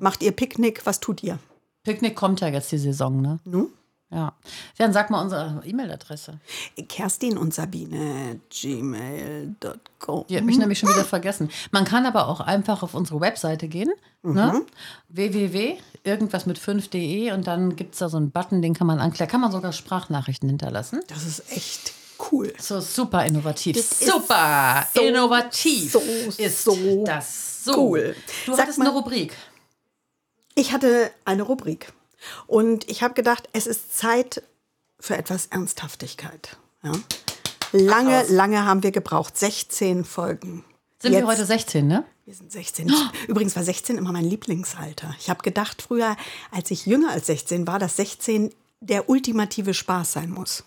Macht 0.00 0.22
ihr 0.22 0.32
Picknick? 0.32 0.86
Was 0.86 1.00
tut 1.00 1.22
ihr? 1.22 1.38
Picknick 1.84 2.16
kommt 2.16 2.40
ja 2.40 2.48
jetzt 2.48 2.72
die 2.72 2.78
Saison, 2.78 3.20
ne? 3.20 3.38
Nu? 3.44 3.70
Ja. 4.12 4.32
Dann 4.76 4.92
sag 4.92 5.10
mal 5.10 5.20
unsere 5.22 5.62
E-Mail-Adresse. 5.64 6.40
Kerstin 6.88 7.38
und 7.38 7.54
Sabine 7.54 8.40
gmail.com. 8.50 10.24
Die 10.28 10.36
hat 10.36 10.44
mich 10.44 10.58
nämlich 10.58 10.78
schon 10.80 10.88
wieder 10.88 11.04
vergessen. 11.04 11.48
Man 11.70 11.84
kann 11.84 12.06
aber 12.06 12.26
auch 12.28 12.40
einfach 12.40 12.82
auf 12.82 12.94
unsere 12.94 13.20
Webseite 13.20 13.68
gehen. 13.68 13.90
Ne? 14.22 14.66
www. 15.08 15.76
irgendwas 16.04 16.44
mit 16.46 16.58
5.de 16.58 17.32
und 17.32 17.46
dann 17.46 17.76
gibt 17.76 17.94
es 17.94 18.00
da 18.00 18.08
so 18.08 18.16
einen 18.16 18.30
Button, 18.32 18.60
den 18.62 18.74
kann 18.74 18.86
man 18.86 18.98
anklicken. 18.98 19.30
Kann 19.30 19.40
man 19.40 19.52
sogar 19.52 19.72
Sprachnachrichten 19.72 20.48
hinterlassen. 20.48 21.00
Das 21.06 21.24
ist 21.24 21.50
echt 21.52 21.92
cool. 22.32 22.52
So 22.58 22.80
super 22.80 23.24
innovativ. 23.24 23.76
Das 23.76 23.92
ist 23.92 24.06
super 24.10 24.86
so, 24.92 25.00
innovativ 25.02 25.92
so, 25.92 26.00
ist 26.36 26.64
so 26.64 27.04
das 27.04 27.64
so 27.64 27.76
cool. 27.78 28.16
Du 28.46 28.52
Sag 28.52 28.62
hattest 28.62 28.78
mal- 28.78 28.86
eine 28.88 28.94
Rubrik. 28.94 29.36
Ich 30.54 30.72
hatte 30.72 31.10
eine 31.24 31.42
Rubrik 31.44 31.92
und 32.46 32.88
ich 32.90 33.02
habe 33.02 33.14
gedacht, 33.14 33.48
es 33.52 33.66
ist 33.66 33.96
Zeit 33.96 34.42
für 34.98 35.16
etwas 35.16 35.46
Ernsthaftigkeit. 35.46 36.56
Ja? 36.82 36.92
Lange, 37.72 38.24
lange 38.28 38.64
haben 38.64 38.82
wir 38.82 38.90
gebraucht. 38.90 39.36
16 39.38 40.04
Folgen. 40.04 40.64
Sind 40.98 41.12
Jetzt- 41.12 41.22
wir 41.22 41.26
heute 41.28 41.46
16, 41.46 41.86
ne? 41.86 42.04
Wir 42.26 42.34
sind 42.34 42.52
16. 42.52 42.92
Übrigens 43.28 43.56
war 43.56 43.64
16 43.64 43.98
immer 43.98 44.12
mein 44.12 44.24
Lieblingsalter. 44.24 45.14
Ich 45.18 45.30
habe 45.30 45.42
gedacht 45.42 45.82
früher, 45.82 46.16
als 46.50 46.70
ich 46.70 46.86
jünger 46.86 47.10
als 47.10 47.26
16 47.26 47.66
war, 47.66 47.78
dass 47.78 47.96
16 47.96 48.52
der 48.80 49.08
ultimative 49.08 49.74
Spaß 49.74 50.12
sein 50.12 50.30
muss. 50.30 50.64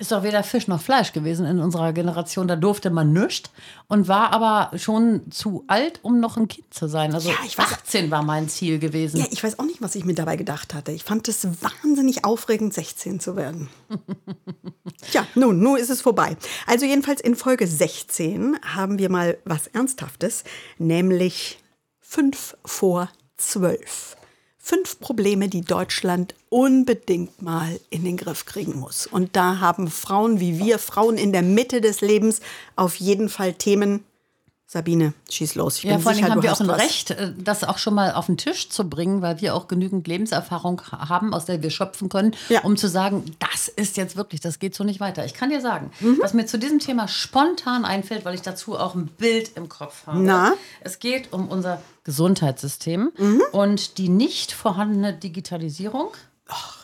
Ist 0.00 0.12
doch 0.12 0.22
weder 0.22 0.42
Fisch 0.42 0.66
noch 0.66 0.80
Fleisch 0.80 1.12
gewesen 1.12 1.44
in 1.44 1.58
unserer 1.60 1.92
Generation. 1.92 2.48
Da 2.48 2.56
durfte 2.56 2.88
man 2.88 3.12
nichts 3.12 3.50
und 3.86 4.08
war 4.08 4.32
aber 4.32 4.76
schon 4.78 5.30
zu 5.30 5.64
alt, 5.66 6.00
um 6.02 6.20
noch 6.20 6.38
ein 6.38 6.48
Kind 6.48 6.72
zu 6.72 6.88
sein. 6.88 7.12
Also 7.12 7.28
Ja, 7.28 7.36
ich 7.46 7.54
weiß- 7.58 7.74
18 7.74 8.10
war 8.10 8.22
mein 8.22 8.48
Ziel 8.48 8.78
gewesen. 8.78 9.18
Ja, 9.20 9.26
ich 9.30 9.44
weiß 9.44 9.58
auch 9.58 9.64
nicht, 9.64 9.82
was 9.82 9.94
ich 9.96 10.06
mir 10.06 10.14
dabei 10.14 10.36
gedacht 10.36 10.72
hatte. 10.72 10.90
Ich 10.92 11.04
fand 11.04 11.28
es 11.28 11.46
wahnsinnig 11.62 12.24
aufregend, 12.24 12.72
16 12.72 13.20
zu 13.20 13.36
werden. 13.36 13.68
Tja, 15.10 15.26
nun, 15.34 15.60
nun 15.60 15.76
ist 15.76 15.90
es 15.90 16.00
vorbei. 16.00 16.34
Also 16.66 16.86
jedenfalls 16.86 17.20
in 17.20 17.36
Folge 17.36 17.66
16 17.66 18.56
haben 18.74 18.98
wir 18.98 19.10
mal 19.10 19.36
was 19.44 19.66
Ernsthaftes, 19.66 20.44
nämlich 20.78 21.58
5 22.00 22.56
vor 22.64 23.10
12. 23.36 24.16
Fünf 24.62 25.00
Probleme, 25.00 25.48
die 25.48 25.62
Deutschland 25.62 26.34
unbedingt 26.50 27.40
mal 27.40 27.80
in 27.88 28.04
den 28.04 28.18
Griff 28.18 28.44
kriegen 28.44 28.78
muss. 28.78 29.06
Und 29.06 29.34
da 29.34 29.58
haben 29.58 29.88
Frauen 29.88 30.38
wie 30.38 30.58
wir, 30.58 30.78
Frauen 30.78 31.16
in 31.16 31.32
der 31.32 31.42
Mitte 31.42 31.80
des 31.80 32.02
Lebens, 32.02 32.40
auf 32.76 32.96
jeden 32.96 33.30
Fall 33.30 33.54
Themen. 33.54 34.04
Sabine, 34.72 35.14
schieß 35.28 35.56
los. 35.56 35.78
Ich 35.78 35.82
Ja, 35.82 35.94
bin 35.94 36.00
vor 36.02 36.12
allem 36.12 36.30
haben 36.30 36.42
wir 36.44 36.52
auch 36.52 36.60
ein 36.60 36.68
was. 36.68 36.80
Recht, 36.80 37.10
äh, 37.10 37.32
das 37.36 37.64
auch 37.64 37.76
schon 37.76 37.92
mal 37.92 38.12
auf 38.14 38.26
den 38.26 38.36
Tisch 38.36 38.68
zu 38.68 38.88
bringen, 38.88 39.20
weil 39.20 39.40
wir 39.40 39.56
auch 39.56 39.66
genügend 39.66 40.06
Lebenserfahrung 40.06 40.80
ha- 40.92 41.08
haben, 41.08 41.34
aus 41.34 41.46
der 41.46 41.60
wir 41.60 41.70
schöpfen 41.70 42.08
können, 42.08 42.36
Ja. 42.48 42.60
um 42.60 42.76
zu 42.76 42.86
sagen, 42.88 43.24
das 43.40 43.66
ist 43.66 43.96
jetzt 43.96 44.14
wirklich, 44.16 44.40
das 44.40 44.60
geht 44.60 44.76
so 44.76 44.84
nicht 44.84 45.00
weiter. 45.00 45.24
Ich 45.24 45.34
kann 45.34 45.50
dir 45.50 45.60
sagen, 45.60 45.90
Mhm. 45.98 46.18
was 46.22 46.34
mir 46.34 46.46
zu 46.46 46.56
diesem 46.56 46.78
Thema 46.78 47.08
spontan 47.08 47.84
einfällt, 47.84 48.24
weil 48.24 48.36
ich 48.36 48.42
dazu 48.42 48.78
auch 48.78 48.94
ein 48.94 49.06
Bild 49.08 49.56
im 49.56 49.68
Kopf 49.68 50.06
habe. 50.06 50.20
Na? 50.20 50.52
Es 50.82 51.00
geht 51.00 51.32
um 51.32 51.48
unser 51.48 51.82
Gesundheitssystem 52.04 53.10
Mhm. 53.18 53.42
und 53.50 53.98
die 53.98 54.08
nicht 54.08 54.52
vorhandene 54.52 55.12
Digitalisierung. 55.14 56.10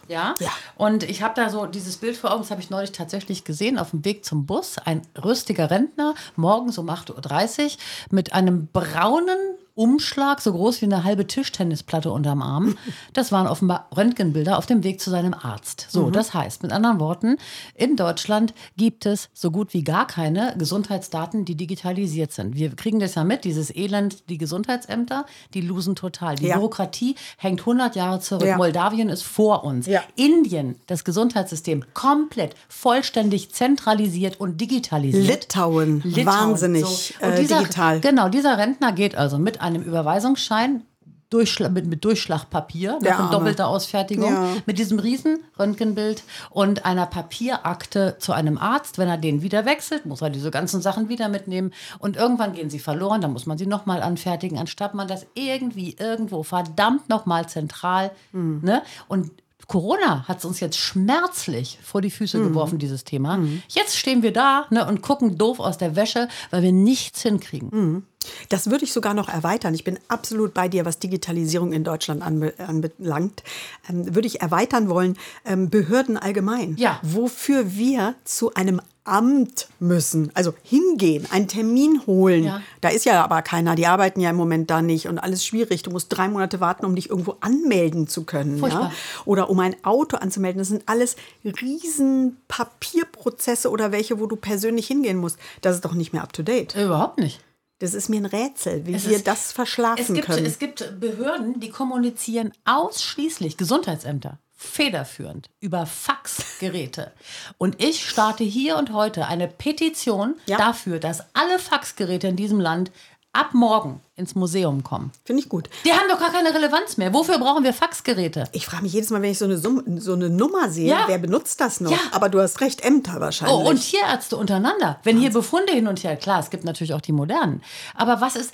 Ja? 0.09 0.35
Ja. 0.39 0.51
Und 0.77 1.03
ich 1.03 1.23
habe 1.23 1.35
da 1.35 1.51
so 1.51 1.67
dieses 1.67 1.97
Bild 1.97 2.17
vor 2.17 2.33
Augen, 2.33 2.43
das 2.43 2.51
habe 2.51 2.61
ich 2.61 2.71
neulich 2.71 2.93
tatsächlich 2.93 3.45
gesehen, 3.45 3.79
auf 3.79 3.91
dem 3.91 4.05
Weg 4.05 4.25
zum 4.25 4.47
Bus. 4.47 4.79
Ein 4.79 5.03
rüstiger 5.23 5.71
Rentner, 5.71 6.15
morgens 6.37 6.79
um 6.79 6.89
8.30 6.89 7.65
Uhr, 7.65 7.71
mit 8.11 8.33
einem 8.33 8.69
braunen 8.73 9.39
Umschlag, 9.77 10.41
so 10.41 10.53
groß 10.53 10.81
wie 10.81 10.87
eine 10.87 11.05
halbe 11.05 11.27
Tischtennisplatte 11.27 12.11
unterm 12.11 12.41
Arm. 12.41 12.77
Das 13.13 13.31
waren 13.31 13.47
offenbar 13.47 13.89
Röntgenbilder 13.95 14.57
auf 14.57 14.65
dem 14.65 14.83
Weg 14.83 15.01
zu 15.03 15.11
seinem 15.11 15.35
Arzt. 15.35 15.87
So, 15.91 16.11
das 16.11 16.33
heißt, 16.33 16.63
mit 16.63 16.73
anderen 16.73 16.99
Worten, 16.99 17.37
in 17.75 17.95
Deutschland 17.95 18.55
gibt 18.79 19.05
es 19.05 19.29
so 19.35 19.51
gut 19.51 19.75
wie 19.75 19.85
gar 19.85 20.07
keine 20.07 20.55
Gesundheitsdaten, 20.57 21.45
die 21.45 21.57
digitalisiert 21.57 22.33
sind. 22.33 22.55
Wir 22.57 22.75
kriegen 22.75 23.01
das 23.01 23.17
ja 23.17 23.25
mit, 23.25 23.45
dieses 23.45 23.75
Elend, 23.75 24.31
die 24.31 24.39
Gesundheitsämter, 24.39 25.27
die 25.53 25.61
losen 25.61 25.95
total. 25.95 26.37
Die 26.37 26.47
Ja. 26.47 26.57
Bürokratie 26.57 27.15
hängt 27.37 27.61
100 27.61 27.97
Jahre 27.97 28.21
zurück. 28.21 28.47
Ja. 28.47 28.57
Moldawien 28.57 29.11
ist 29.11 29.25
vor 29.25 29.63
uns. 29.63 29.87
Ja. 29.87 30.03
Indien, 30.15 30.77
das 30.87 31.05
Gesundheitssystem, 31.05 31.85
komplett 31.93 32.55
vollständig 32.71 33.53
zentralisiert 33.53 34.41
und 34.41 34.59
digitalisiert. 34.59 35.27
Litauen, 35.43 36.03
wahnsinnig, 36.25 37.15
Und 37.21 37.29
äh, 37.29 37.41
dieser, 37.43 37.59
digital. 37.59 38.01
Genau, 38.01 38.31
dieser 38.31 38.57
Rentner 38.57 38.93
geht 38.93 39.15
also 39.17 39.37
mit 39.37 39.61
einem 39.67 39.83
Überweisungsschein 39.83 40.83
Durchschla 41.29 41.69
mit, 41.71 41.87
mit 41.87 42.05
Durchschlagpapier, 42.05 43.01
in 43.03 43.09
Arme. 43.09 43.31
doppelter 43.33 43.67
Ausfertigung, 43.67 44.33
Ja. 44.33 44.47
mit 44.65 44.79
diesem 44.79 45.01
riesen 45.01 45.41
Röntgenbild 45.59 46.23
und 46.51 46.85
einer 46.87 47.05
Papierakte 47.07 48.17
zu 48.21 48.33
einem 48.33 48.59
Arzt. 48.59 48.97
Wenn 48.99 49.09
er 49.09 49.19
den 49.19 49.43
wieder 49.43 49.67
wechselt, 49.67 50.07
muss 50.07 50.23
er 50.23 50.31
diese 50.31 50.53
ganzen 50.53 50.81
Sachen 50.81 51.09
wieder 51.09 51.29
mitnehmen. 51.29 51.73
Und 51.99 52.17
irgendwann 52.17 52.53
gehen 52.53 52.71
sie 52.71 52.79
verloren, 52.79 53.21
dann 53.23 53.33
muss 53.33 53.45
man 53.45 53.59
sie 53.59 53.67
nochmal 53.67 54.03
anfertigen, 54.05 54.57
anstatt 54.57 54.95
man 54.95 55.09
das 55.09 55.27
irgendwie 55.35 55.97
irgendwo 55.99 56.45
verdammt 56.45 57.09
nochmal 57.09 57.49
zentral. 57.49 58.13
Hm. 58.31 58.61
Ne? 58.63 58.83
Und 59.09 59.33
Corona 59.67 60.29
hat 60.29 60.39
es 60.39 60.45
uns 60.45 60.61
jetzt 60.61 60.79
schmerzlich 60.79 61.81
vor 61.83 62.01
die 62.01 62.07
Mhm. 62.07 62.13
Füße 62.13 62.41
geworfen, 62.41 62.79
dieses 62.79 63.03
Thema. 63.03 63.41
Jetzt 63.69 63.97
stehen 63.97 64.23
wir 64.23 64.33
da 64.33 64.67
ne, 64.71 64.87
und 64.87 65.03
gucken 65.03 65.37
doof 65.39 65.59
aus 65.59 65.77
der 65.77 65.97
Wäsche, 65.97 66.29
weil 66.53 66.63
wir 66.63 66.71
nichts 66.71 67.23
hinkriegen. 67.23 68.07
Das 68.49 68.71
würde 68.71 68.85
ich 68.85 68.93
sogar 68.93 69.15
noch 69.15 69.29
erweitern. 69.29 69.75
Ich 69.75 69.85
bin 69.85 69.99
absolut 70.09 70.55
bei 70.55 70.69
dir, 70.69 70.85
was 70.85 70.99
Digitalisierung 70.99 71.73
in 71.73 71.85
Deutschland 71.85 72.23
anbe 72.23 72.55
anbelangt. 72.59 73.43
Ähm, 73.89 74.15
würde 74.15 74.27
ich 74.27 74.41
erweitern 74.41 74.89
wollen, 74.89 75.17
ähm, 75.45 75.71
Behörden 75.71 76.17
allgemein. 76.17 76.77
Ja. 76.77 77.01
Wofür 77.03 77.75
wir 77.75 78.15
zu 78.25 78.55
einem 78.55 78.81
Amt 79.07 79.69
müssen, 79.79 80.33
also 80.35 80.53
hingehen, 80.65 81.29
einen 81.31 81.47
Termin 81.47 82.03
holen. 82.09 82.45
Ja. 82.45 82.63
Da 82.81 82.89
ist 82.89 83.05
ja 83.05 83.23
aber 83.23 83.41
keiner, 83.43 83.77
die 83.77 83.87
arbeiten 83.87 84.21
ja 84.21 84.31
im 84.31 84.37
Moment 84.37 84.69
da 84.69 84.83
nicht 84.83 85.07
und 85.07 85.21
alles 85.21 85.47
schwierig. 85.47 85.85
Du 85.85 85.93
musst 85.93 86.09
drei 86.09 86.29
Monate 86.29 86.59
warten, 86.59 86.85
um 86.85 86.97
dich 86.97 87.09
irgendwo 87.09 87.37
anmelden 87.41 88.09
zu 88.09 88.25
können. 88.25 88.61
Ja? 88.61 88.91
Oder 89.25 89.49
um 89.49 89.61
ein 89.61 89.77
Auto 89.85 90.17
anzumelden. 90.17 90.59
Das 90.59 90.69
sind 90.69 90.83
alles 90.87 91.15
riesen 91.45 92.39
Papierprozesse 92.49 93.71
oder 93.71 93.93
welche, 93.93 94.19
wo 94.19 94.27
du 94.27 94.35
persönlich 94.35 94.89
hingehen 94.89 95.19
musst. 95.19 95.39
Das 95.61 95.77
ist 95.77 95.85
doch 95.85 95.95
nicht 95.95 96.13
mehr 96.13 96.25
up 96.25 96.33
to 96.33 96.43
date. 96.43 96.75
Überhaupt 96.75 97.19
nicht. 97.19 97.41
Das 97.79 97.93
ist 97.93 98.09
mir 98.09 98.21
ein 98.21 98.27
Rätsel, 98.27 98.87
wie 98.87 98.95
Es 98.95 99.07
wir 99.09 99.17
ist- 99.17 99.27
das 99.27 99.53
verschlafen 99.53 100.01
Es 100.01 100.13
gibt, 100.13 100.27
können. 100.27 100.47
es 100.47 100.59
gibt 100.59 100.99
Behörden, 100.99 101.61
die 101.61 101.69
kommunizieren 101.71 102.53
ausschließlich, 102.65 103.57
Gesundheitsämter, 103.59 104.39
federführend 104.55 105.51
über 105.61 105.85
Faxgeräte. 105.85 107.13
Und 107.59 107.83
ich 107.83 108.09
starte 108.09 108.45
hier 108.45 108.77
und 108.79 108.93
heute 108.95 109.27
eine 109.27 109.47
Petition 109.49 110.35
Ja. 110.47 110.57
dafür, 110.57 110.99
dass 111.01 111.23
alle 111.35 111.59
Faxgeräte 111.59 112.29
in 112.29 112.37
diesem 112.37 112.61
Land 112.61 112.91
ab 113.37 113.51
morgen 113.53 114.01
ins 114.17 114.35
Museum 114.35 114.83
kommen. 114.83 115.13
Finde 115.25 115.43
ich 115.43 115.49
gut. 115.49 115.69
Die 115.85 115.93
haben 115.93 116.09
doch 116.09 116.19
gar 116.19 116.31
keine 116.33 116.55
Relevanz 116.55 116.97
mehr. 116.97 117.13
Wofür 117.13 117.39
brauchen 117.39 117.65
wir 117.65 117.73
Faxgeräte? 117.75 118.45
Ich 118.53 118.67
frage 118.67 118.83
mich 118.83 118.93
jedes 118.95 119.11
Mal, 119.11 119.21
wenn 119.23 119.31
ich 119.31 119.39
so 119.39 119.45
eine, 119.45 119.59
Summ, 119.59 120.01
so 120.01 120.15
eine 120.15 120.31
Nummer 120.31 120.71
sehe, 120.71 120.89
Ja. 120.91 121.05
wer 121.07 121.19
benutzt 121.19 121.61
das 121.61 121.81
noch? 121.81 121.91
Ja. 121.91 121.99
Aber 122.13 122.29
du 122.29 122.41
hast 122.41 122.61
recht, 122.61 122.83
Ämter 122.85 123.21
wahrscheinlich. 123.21 123.57
Oh, 123.57 123.69
und 123.69 123.79
Tierärzte 123.81 124.37
untereinander. 124.37 124.99
Wenn 125.05 125.19
hier 125.19 125.31
Befunde 125.31 125.73
hin 125.73 125.87
und 125.87 126.03
her, 126.03 126.17
klar, 126.17 126.41
es 126.41 126.51
gibt 126.51 126.65
natürlich 126.65 126.95
auch 126.95 127.01
die 127.01 127.13
modernen. 127.13 127.63
Aber 127.95 128.21
was 128.21 128.37
ist, 128.37 128.53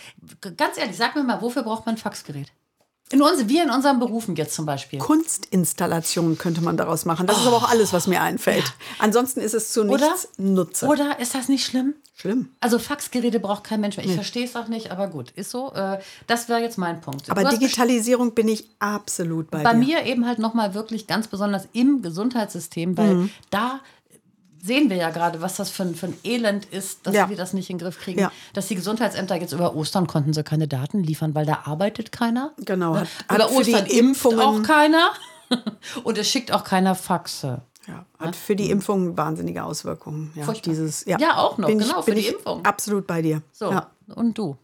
ganz 0.56 0.76
ehrlich, 0.78 0.96
sag 0.96 1.14
mir 1.14 1.22
mal, 1.22 1.40
wofür 1.40 1.62
braucht 1.62 1.86
man 1.86 1.94
ein 1.94 1.98
Faxgerät? 1.98 2.48
In 3.12 3.22
uns, 3.22 3.46
wir 3.48 3.62
in 3.62 3.70
unseren 3.70 3.98
Berufen 4.00 4.34
jetzt 4.36 4.54
zum 4.54 4.66
Beispiel. 4.66 4.98
Kunstinstallation 4.98 6.38
könnte 6.38 6.62
man 6.62 6.76
daraus 6.76 7.04
machen. 7.04 7.26
Das 7.26 7.38
ist 7.38 7.46
aber 7.46 7.56
auch 7.56 7.70
alles, 7.70 7.92
was 7.92 8.06
mir 8.06 8.20
einfällt. 8.22 8.64
Ansonsten 8.98 9.40
ist 9.40 9.54
es 9.54 9.72
zu 9.72 9.82
Oder? 9.82 10.06
nichts 10.08 10.28
Nutze. 10.38 10.86
Oder 10.86 11.18
ist 11.20 11.34
das 11.34 11.48
nicht 11.48 11.64
schlimm? 11.64 11.94
Schlimm. 12.14 12.48
Also 12.60 12.78
Faxgeräte 12.78 13.40
braucht 13.40 13.64
kein 13.64 13.80
Mensch 13.80 13.96
mehr. 13.96 14.06
Ich 14.06 14.14
verstehe 14.14 14.44
es 14.44 14.54
auch 14.56 14.68
nicht, 14.68 14.90
aber 14.90 15.08
gut, 15.08 15.30
ist 15.32 15.50
so. 15.50 15.72
Äh, 15.72 15.98
das 16.26 16.48
wäre 16.48 16.60
jetzt 16.60 16.78
mein 16.78 17.00
Punkt. 17.00 17.28
Aber 17.30 17.44
Digitalisierung 17.44 18.32
bin 18.34 18.48
ich 18.48 18.68
absolut 18.78 19.50
bei, 19.50 19.62
bei 19.62 19.72
dir. 19.72 19.78
mir 19.78 20.06
eben 20.06 20.26
halt 20.26 20.38
nochmal 20.38 20.74
wirklich 20.74 21.06
ganz 21.06 21.26
besonders 21.28 21.68
im 21.72 22.02
Gesundheitssystem, 22.02 22.96
weil 22.96 23.14
Mhm. 23.14 23.30
da 23.50 23.80
sehen 24.64 24.88
wir 24.90 24.96
ja 24.96 25.10
gerade, 25.10 25.40
was 25.42 25.56
das 25.56 25.70
für 25.70 25.82
ein, 25.82 25.94
für 25.96 26.06
ein 26.06 26.16
Elend 26.22 26.66
ist, 26.66 27.04
dass 27.06 27.14
Ja. 27.16 27.28
wir 27.28 27.36
das 27.36 27.52
nicht 27.52 27.68
in 27.68 27.78
den 27.78 27.84
Griff 27.84 27.98
kriegen. 27.98 28.20
Ja. 28.20 28.30
Dass 28.54 28.68
die 28.68 28.76
Gesundheitsämter 28.76 29.34
jetzt 29.34 29.52
über 29.52 29.74
Ostern 29.74 30.06
konnten 30.06 30.32
sie 30.32 30.44
keine 30.44 30.68
Daten 30.68 31.02
liefern, 31.02 31.34
weil 31.34 31.44
da 31.46 31.62
arbeitet 31.64 32.12
keiner. 32.12 32.52
Genau, 32.58 32.94
hat- 32.94 33.08
Über 33.28 33.44
hat 33.44 33.50
die 33.50 33.54
Ostern 33.56 33.86
impft 33.86 34.24
Impfungen- 34.24 34.40
auch 34.40 34.62
keiner. 34.62 35.10
Und 36.04 36.16
es 36.16 36.30
schickt 36.30 36.52
auch 36.52 36.62
keiner 36.64 36.94
Faxe. 36.94 37.62
Ja, 37.88 38.06
hat 38.20 38.36
für 38.36 38.54
die 38.54 38.70
Impfung 38.70 39.16
wahnsinnige 39.16 39.64
Auswirkungen. 39.64 40.30
Ja, 40.36 40.44
Furchtbar. 40.44 40.70
dieses, 40.72 41.04
ja. 41.04 41.18
Ja, 41.18 41.38
auch 41.38 41.58
noch, 41.58 41.66
bin 41.66 41.78
genau, 41.80 41.98
ich, 41.98 42.04
für 42.04 42.14
die 42.14 42.26
Impfung. 42.28 42.64
Absolut 42.64 43.08
bei 43.08 43.20
dir. 43.22 43.42
So, 43.52 43.72
Ja. 43.72 43.90
und 44.14 44.38
du? 44.38 44.56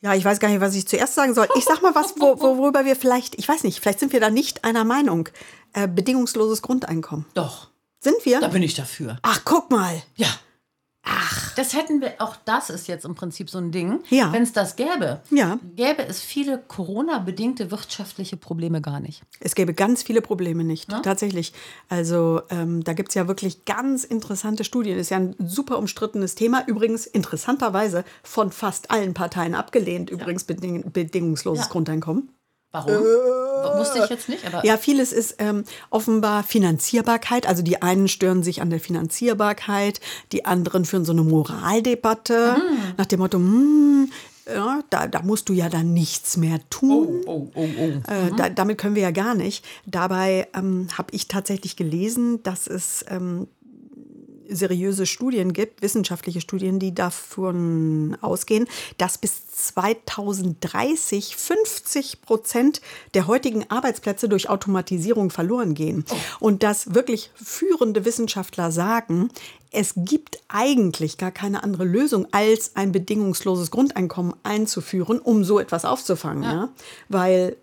Ja, 0.00 0.14
ich 0.14 0.24
weiß 0.24 0.40
gar 0.40 0.48
nicht, 0.48 0.60
was 0.60 0.74
ich 0.74 0.88
zuerst 0.88 1.14
sagen 1.14 1.32
soll. 1.32 1.46
Ich 1.56 1.64
sag 1.64 1.80
mal 1.80 1.94
was, 1.94 2.14
wo- 2.18 2.40
worüber 2.40 2.84
wir 2.84 2.96
vielleicht, 2.96 3.36
ich 3.36 3.48
weiß 3.48 3.62
nicht, 3.62 3.78
vielleicht 3.78 4.00
sind 4.00 4.12
wir 4.12 4.18
da 4.18 4.30
nicht 4.30 4.64
einer 4.64 4.82
Meinung. 4.84 5.28
Äh, 5.74 5.86
bedingungsloses 5.86 6.60
Grundeinkommen. 6.60 7.24
Doch, 7.34 7.68
Sind 8.02 8.16
wir? 8.24 8.40
da 8.40 8.48
bin 8.48 8.62
ich 8.62 8.74
dafür. 8.74 9.18
Ach, 9.22 9.42
guck 9.44 9.70
mal. 9.70 10.02
Ja. 10.16 10.26
Ach. 11.04 11.54
Das 11.56 11.74
hätten 11.74 12.00
wir, 12.00 12.14
auch 12.18 12.36
das 12.44 12.70
ist 12.70 12.86
jetzt 12.86 13.04
im 13.04 13.14
Prinzip 13.16 13.50
so 13.50 13.58
ein 13.58 13.72
Ding. 13.72 14.00
Ja. 14.08 14.32
Wenn 14.32 14.44
es 14.44 14.52
das 14.52 14.76
gäbe, 14.76 15.20
Ja. 15.30 15.58
gäbe 15.74 16.04
es 16.06 16.20
viele 16.20 16.58
Corona-bedingte 16.68 17.72
wirtschaftliche 17.72 18.36
Probleme 18.36 18.80
gar 18.80 19.00
nicht. 19.00 19.22
Es 19.40 19.56
gäbe 19.56 19.74
ganz 19.74 20.02
viele 20.04 20.22
Probleme 20.22 20.62
nicht, 20.62 20.88
tatsächlich. 21.02 21.52
Also 21.88 22.42
ähm, 22.50 22.84
da 22.84 22.92
gibt 22.92 23.08
es 23.10 23.14
ja 23.16 23.26
wirklich 23.26 23.64
ganz 23.64 24.04
interessante 24.04 24.62
Studien. 24.62 24.96
Ist 24.96 25.10
ja 25.10 25.16
ein 25.18 25.34
super 25.40 25.78
umstrittenes 25.78 26.36
Thema. 26.36 26.64
Übrigens 26.68 27.06
interessanterweise 27.06 28.04
von 28.22 28.52
fast 28.52 28.90
allen 28.92 29.12
Parteien 29.12 29.54
abgelehnt. 29.56 30.08
Übrigens 30.08 30.44
beding 30.44 30.92
bedingungsloses 30.92 31.64
Ja. 31.66 31.70
Grundeinkommen. 31.72 32.28
Warum? 32.72 32.94
Wusste 33.78 34.00
ich 34.02 34.08
jetzt 34.10 34.28
nicht, 34.28 34.46
aber 34.46 34.64
Ja, 34.64 34.76
vieles 34.78 35.12
ist 35.12 35.36
ähm, 35.38 35.64
offenbar 35.90 36.42
Finanzierbarkeit. 36.42 37.46
Also 37.46 37.62
die 37.62 37.80
einen 37.82 38.08
stören 38.08 38.42
sich 38.42 38.60
an 38.62 38.70
der 38.70 38.80
Finanzierbarkeit, 38.80 40.00
die 40.32 40.44
anderen 40.46 40.84
führen 40.84 41.04
so 41.04 41.12
eine 41.12 41.22
Moraldebatte 41.22 42.56
Mhm. 42.58 42.94
nach 42.96 43.06
dem 43.06 43.20
Motto, 43.20 43.38
hm, 43.38 44.10
ja, 44.52 44.80
da, 44.90 45.06
da 45.06 45.22
musst 45.22 45.48
du 45.48 45.52
ja 45.52 45.68
dann 45.68 45.92
nichts 45.92 46.36
mehr 46.36 46.58
tun. 46.70 47.22
oh, 47.26 47.48
oh, 47.54 47.68
oh. 47.78 48.10
Äh, 48.10 48.32
da, 48.36 48.48
damit 48.48 48.78
können 48.78 48.94
wir 48.96 49.02
ja 49.02 49.10
gar 49.12 49.34
nicht. 49.34 49.64
Dabei 49.86 50.48
ähm, 50.54 50.88
habe 50.98 51.08
ich 51.12 51.28
tatsächlich 51.28 51.76
gelesen, 51.76 52.42
dass 52.42 52.66
es 52.66 53.04
ähm, 53.08 53.46
seriöse 54.48 55.06
Studien 55.06 55.52
gibt, 55.52 55.82
wissenschaftliche 55.82 56.40
Studien, 56.40 56.78
die 56.78 56.94
davon 56.94 58.16
ausgehen, 58.20 58.66
dass 58.98 59.18
bis 59.18 59.46
2030 59.50 61.36
50 61.36 62.22
Prozent 62.22 62.80
der 63.14 63.26
heutigen 63.26 63.70
Arbeitsplätze 63.70 64.28
durch 64.28 64.48
Automatisierung 64.48 65.30
verloren 65.30 65.74
gehen. 65.74 66.04
Und 66.40 66.62
dass 66.62 66.94
wirklich 66.94 67.30
führende 67.34 68.04
Wissenschaftler 68.04 68.72
sagen, 68.72 69.30
es 69.70 69.94
gibt 69.96 70.38
eigentlich 70.48 71.16
gar 71.16 71.30
keine 71.30 71.62
andere 71.62 71.84
Lösung, 71.84 72.26
als 72.32 72.76
ein 72.76 72.92
bedingungsloses 72.92 73.70
Grundeinkommen 73.70 74.34
einzuführen, 74.42 75.18
um 75.18 75.44
so 75.44 75.58
etwas 75.58 75.84
aufzufangen. 75.84 76.42
Ja. 76.42 76.68
Weil 77.08 77.56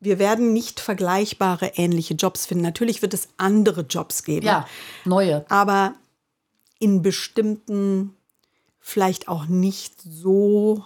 wir 0.00 0.18
werden 0.18 0.52
nicht 0.52 0.80
vergleichbare 0.80 1.72
ähnliche 1.76 2.14
Jobs 2.14 2.46
finden. 2.46 2.64
Natürlich 2.64 3.02
wird 3.02 3.14
es 3.14 3.28
andere 3.36 3.82
Jobs 3.82 4.24
geben. 4.24 4.44
ja, 4.44 4.66
neue. 5.04 5.44
Aber 5.48 5.94
in 6.82 7.02
bestimmten, 7.02 8.14
vielleicht 8.80 9.28
auch 9.28 9.46
nicht 9.46 9.94
so 10.02 10.84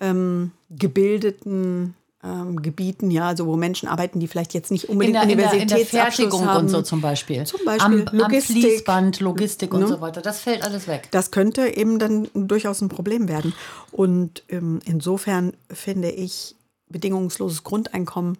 ähm, 0.00 0.52
gebildeten 0.70 1.94
ähm, 2.22 2.60
Gebieten, 2.62 3.10
ja, 3.10 3.28
also 3.28 3.46
wo 3.46 3.56
Menschen 3.56 3.88
arbeiten, 3.88 4.18
die 4.18 4.26
vielleicht 4.26 4.52
jetzt 4.52 4.70
nicht 4.70 4.84
In 4.84 4.90
unbedingt 4.90 5.22
in, 5.22 5.28
der, 5.28 5.30
in 5.30 5.38
der 5.38 5.46
Universitätsabschluss 5.60 6.16
Fertigung 6.16 6.46
haben. 6.46 6.64
und 6.64 6.68
so 6.68 6.82
zum 6.82 7.00
Beispiel. 7.00 7.44
Zum 7.44 7.64
Beispiel 7.64 8.08
am, 8.08 8.16
Logistik. 8.16 8.56
am 8.56 8.62
Fließband, 8.62 9.20
Logistik 9.20 9.72
und 9.72 9.80
Ne? 9.80 9.88
so 9.88 10.00
weiter. 10.00 10.20
Das 10.20 10.40
fällt 10.40 10.64
alles 10.64 10.88
weg. 10.88 11.08
Das 11.12 11.30
könnte 11.30 11.76
eben 11.76 11.98
dann 11.98 12.28
durchaus 12.34 12.80
ein 12.80 12.88
Problem 12.88 13.28
werden. 13.28 13.54
Und 13.92 14.42
ähm, 14.48 14.80
insofern 14.84 15.52
finde 15.70 16.10
ich, 16.10 16.56
bedingungsloses 16.88 17.62
Grundeinkommen 17.62 18.38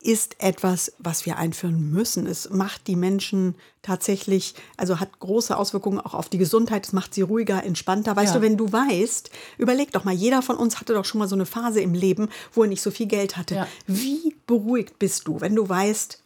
ist 0.00 0.36
etwas, 0.40 0.92
was 0.98 1.26
wir 1.26 1.38
einführen 1.38 1.90
müssen. 1.90 2.26
Es 2.26 2.50
macht 2.50 2.86
die 2.86 2.94
Menschen 2.94 3.56
tatsächlich, 3.82 4.54
also 4.76 5.00
hat 5.00 5.18
große 5.18 5.56
Auswirkungen 5.56 5.98
auch 6.00 6.14
auf 6.14 6.28
die 6.28 6.38
Gesundheit. 6.38 6.86
Es 6.86 6.92
macht 6.92 7.14
sie 7.14 7.22
ruhiger, 7.22 7.64
entspannter. 7.64 8.14
Weißt 8.14 8.34
Ja. 8.34 8.38
du, 8.40 8.46
wenn 8.46 8.56
du 8.56 8.70
weißt, 8.72 9.30
überleg 9.58 9.90
doch 9.92 10.04
mal, 10.04 10.14
jeder 10.14 10.40
von 10.42 10.56
uns 10.56 10.78
hatte 10.80 10.94
doch 10.94 11.04
schon 11.04 11.18
mal 11.18 11.26
so 11.28 11.34
eine 11.34 11.46
Phase 11.46 11.80
im 11.80 11.94
Leben, 11.94 12.28
wo 12.52 12.62
er 12.62 12.68
nicht 12.68 12.82
so 12.82 12.92
viel 12.92 13.06
Geld 13.06 13.36
hatte. 13.36 13.56
Ja. 13.56 13.66
Wie 13.88 14.36
beruhigt 14.46 14.98
bist 15.00 15.26
du, 15.26 15.40
wenn 15.40 15.56
du 15.56 15.68
weißt, 15.68 16.22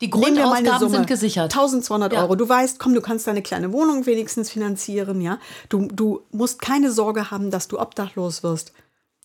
Die 0.00 0.08
Grundausgaben 0.08 0.88
sind 0.88 1.06
gesichert. 1.06 1.52
1200 1.54 2.14
Ja. 2.14 2.22
Euro. 2.22 2.34
Du 2.34 2.48
weißt, 2.48 2.78
komm, 2.78 2.94
du 2.94 3.02
kannst 3.02 3.26
deine 3.26 3.42
kleine 3.42 3.70
Wohnung 3.74 4.06
wenigstens 4.06 4.48
finanzieren, 4.48 5.20
ja. 5.20 5.38
Du, 5.68 5.88
du 5.88 6.22
musst 6.30 6.62
keine 6.62 6.90
Sorge 6.90 7.30
haben, 7.30 7.50
dass 7.50 7.68
du 7.68 7.78
obdachlos 7.78 8.42
wirst. 8.42 8.72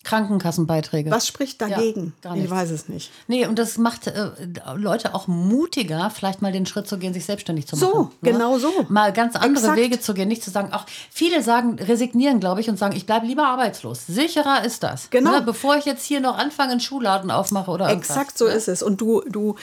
Krankenkassenbeiträge. 0.06 1.12
Was 1.12 1.28
spricht 1.28 1.62
dagegen? 1.62 2.14
gar 2.22 2.38
ich 2.38 2.50
weiß 2.50 2.70
es 2.72 2.88
nicht. 2.88 3.12
Nee, 3.28 3.48
und 3.48 3.60
das 3.60 3.78
macht 3.78 4.08
äh, 4.08 4.30
Leute 4.76 5.14
auch 5.14 5.28
mutiger, 5.28 6.10
vielleicht 6.10 6.42
mal 6.42 6.52
den 6.52 6.66
Schritt 6.66 6.88
zu 6.88 6.98
gehen, 6.98 7.14
sich 7.14 7.26
selbstständig 7.26 7.68
zu 7.68 7.76
machen. 7.76 7.92
So, 7.92 8.12
genau 8.22 8.58
so. 8.58 8.72
Mal 8.88 9.12
ganz 9.12 9.36
andere 9.36 9.64
Exakt. 9.66 9.78
Wege 9.78 10.00
zu 10.00 10.14
gehen, 10.14 10.28
nicht 10.28 10.44
zu 10.44 10.52
sagen, 10.52 10.72
auch 10.72 10.86
viele 11.12 11.42
sagen, 11.42 11.78
resignieren, 11.80 12.40
glaube 12.40 12.62
ich, 12.62 12.70
und 12.70 12.78
sagen, 12.78 12.96
ich 12.96 13.06
bleibe 13.06 13.26
lieber 13.26 13.48
arbeitslos. 13.48 14.06
Sicherer 14.08 14.64
ist 14.64 14.84
das. 14.84 15.10
Genau. 15.10 15.32
Ne, 15.32 15.42
bevor 15.42 15.76
ich 15.76 15.86
jetzt 15.86 16.06
hier 16.06 16.22
noch 16.22 16.38
anfange, 16.38 16.72
einen 16.72 16.82
Schuhladen 16.82 17.32
aufmache 17.32 17.72
oder 17.72 17.90
irgendwas. 17.90 18.16
Exakt 18.16 18.38
so 18.38 18.46
ne? 18.46 18.52
ist 18.52 18.68
es. 18.68 18.84
Und 18.84 19.02
du, 19.02 19.22
du 19.28 19.56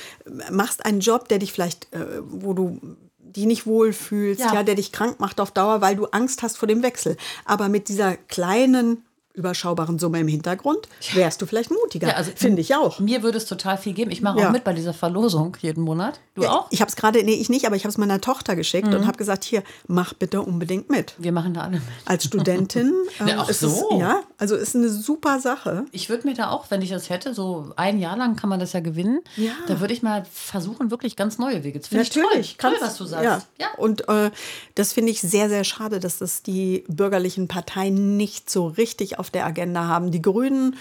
machst 0.51 0.85
einen 0.85 1.01
Job, 1.01 1.29
der 1.29 1.39
dich 1.39 1.53
vielleicht, 1.53 1.93
äh, 1.95 2.21
wo 2.21 2.53
du 2.53 2.81
dich 3.21 3.47
nicht 3.47 3.67
wohlfühlst, 3.67 4.41
Ja. 4.41 4.55
ja. 4.55 4.63
der 4.63 4.75
dich 4.75 4.93
krank 4.93 5.21
macht 5.21 5.41
auf 5.41 5.53
Dauer, 5.53 5.81
weil 5.81 5.97
du 5.97 6.07
Angst 6.07 6.43
hast 6.43 6.59
vor 6.59 6.69
dem 6.69 6.83
Wechsel. 6.83 7.17
Aber 7.45 7.69
mit 7.69 7.89
dieser 7.89 8.17
kleinen 8.17 9.05
überschaubaren 9.35 9.99
Summe 9.99 10.21
im 10.21 10.29
Hintergrund, 10.29 10.89
wärst 11.15 11.41
du 11.41 11.47
vielleicht 11.47 11.71
mutiger. 11.71 12.09
Ja, 12.09 12.15
also 12.15 12.31
Finde 12.35 12.61
ich 12.61 12.75
auch. 12.75 12.99
Mir 12.99 13.23
würde 13.23 13.39
es 13.39 13.47
total 13.47 13.79
viel 13.79 13.93
geben. 13.95 14.11
Ich 14.11 14.21
mache 14.23 14.41
Ja. 14.41 14.49
auch 14.49 14.53
mit 14.53 14.65
bei 14.65 14.73
dieser 14.73 14.93
Verlosung 14.93 15.57
jeden 15.61 15.83
Monat. 15.83 16.21
Du 16.35 16.45
auch? 16.47 16.67
Ich 16.71 16.81
habe 16.81 16.89
es 16.89 16.97
gerade, 16.97 17.23
nee, 17.25 17.35
ich 17.35 17.49
nicht, 17.49 17.67
aber 17.67 17.77
ich 17.77 17.85
habe 17.85 17.91
es 17.91 17.99
meiner 17.99 18.21
Tochter 18.21 18.57
geschickt 18.57 18.89
Mhm. 18.89 18.95
und 18.95 19.07
habe 19.07 19.17
gesagt, 19.19 19.45
hier, 19.45 19.63
mach 19.87 20.13
bitte 20.15 20.43
unbedingt 20.43 20.91
mit. 20.91 21.15
Wir 21.19 21.33
machen 21.33 21.55
da 21.55 21.63
alle 21.63 21.73
mit. 21.79 21.83
Als 22.05 22.25
Studentin 22.25 22.93
ähm, 23.21 23.29
Ja, 23.29 23.43
ist 23.45 23.61
so. 23.61 23.67
es, 23.69 23.99
ja, 24.01 24.21
also 24.39 24.55
ist 24.57 24.75
eine 24.77 24.89
super 24.89 25.41
Sache. 25.41 25.85
Ich 25.93 26.09
würde 26.09 26.27
mir 26.27 26.35
da 26.35 26.51
auch, 26.51 26.71
wenn 26.71 26.83
ich 26.83 26.91
das 26.91 27.09
hätte, 27.11 27.35
so 27.35 27.73
ein 27.77 27.99
Jahr 27.99 28.17
lang 28.17 28.37
kann 28.37 28.51
man 28.51 28.61
das 28.61 28.73
ja 28.73 28.81
gewinnen, 28.81 29.21
Ja. 29.37 29.53
da 29.67 29.81
würde 29.81 29.95
ich 29.95 30.03
mal 30.03 30.25
versuchen, 30.33 30.91
wirklich 30.91 31.17
ganz 31.17 31.39
neue 31.39 31.65
Wege 31.65 31.81
zu 31.81 31.91
finden. 31.91 32.05
Finde 32.05 32.39
ich 32.41 32.57
toll, 32.59 32.71
toll, 32.73 32.79
was 32.81 32.97
du 32.97 33.05
sagst. 33.05 33.25
Ja. 33.25 33.43
Ja. 33.59 33.69
Und 33.79 34.09
äh, 34.09 34.31
das 34.75 34.93
finde 34.93 35.11
ich 35.13 35.21
sehr, 35.21 35.49
sehr 35.49 35.65
schade, 35.65 36.01
dass 36.01 36.19
das 36.19 36.43
die 36.43 36.85
bürgerlichen 36.89 37.49
Parteien 37.49 38.17
nicht 38.17 38.51
so 38.51 38.67
richtig 38.67 39.19
auf 39.23 39.31
der 39.31 39.47
Agenda 39.47 39.87
haben. 39.87 40.11
Die 40.11 40.21
Grünen 40.21 40.75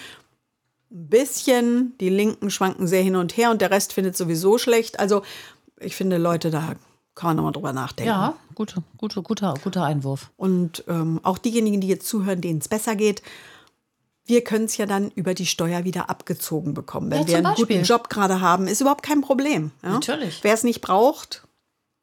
ein 0.90 1.08
bisschen, 1.08 1.94
die 2.00 2.10
Linken 2.10 2.50
schwanken 2.50 2.86
sehr 2.88 3.02
hin 3.02 3.14
und 3.16 3.36
her 3.36 3.50
und 3.52 3.62
der 3.62 3.70
Rest 3.70 3.92
findet 3.92 4.16
sowieso 4.16 4.58
schlecht. 4.58 4.98
Also 4.98 5.22
ich 5.80 5.94
finde, 5.94 6.18
Leute, 6.18 6.50
da 6.50 6.74
kann 7.14 7.28
man 7.28 7.36
nochmal 7.36 7.52
drüber 7.52 7.72
nachdenken. 7.72 8.08
Ja, 8.10 8.34
gute, 8.56 8.82
gute, 8.98 9.22
guter, 9.22 9.54
guter 9.62 9.84
Einwurf. 9.84 10.30
Und 10.36 10.84
ähm, 10.88 11.20
auch 11.22 11.38
diejenigen, 11.38 11.80
die 11.80 11.86
jetzt 11.88 12.08
zuhören, 12.08 12.40
denen 12.40 12.58
es 12.58 12.68
besser 12.68 12.96
geht, 12.96 13.22
wir 14.24 14.42
können 14.44 14.64
es 14.66 14.76
ja 14.76 14.86
dann 14.86 15.10
über 15.10 15.34
die 15.34 15.46
Steuer 15.46 15.84
wieder 15.84 16.10
abgezogen 16.10 16.74
bekommen. 16.74 17.10
Wenn 17.10 17.22
Ja, 17.22 17.26
wir 17.28 17.36
einen 17.38 17.46
guten 17.54 17.68
Beispiel. 17.68 17.82
Job 17.84 18.08
gerade 18.08 18.40
haben, 18.40 18.66
ist 18.66 18.80
überhaupt 18.80 19.02
kein 19.04 19.20
Problem. 19.20 19.70
Ja? 19.82 19.90
Natürlich. 19.90 20.40
Wer 20.42 20.54
es 20.54 20.64
nicht 20.64 20.80
braucht, 20.80 21.41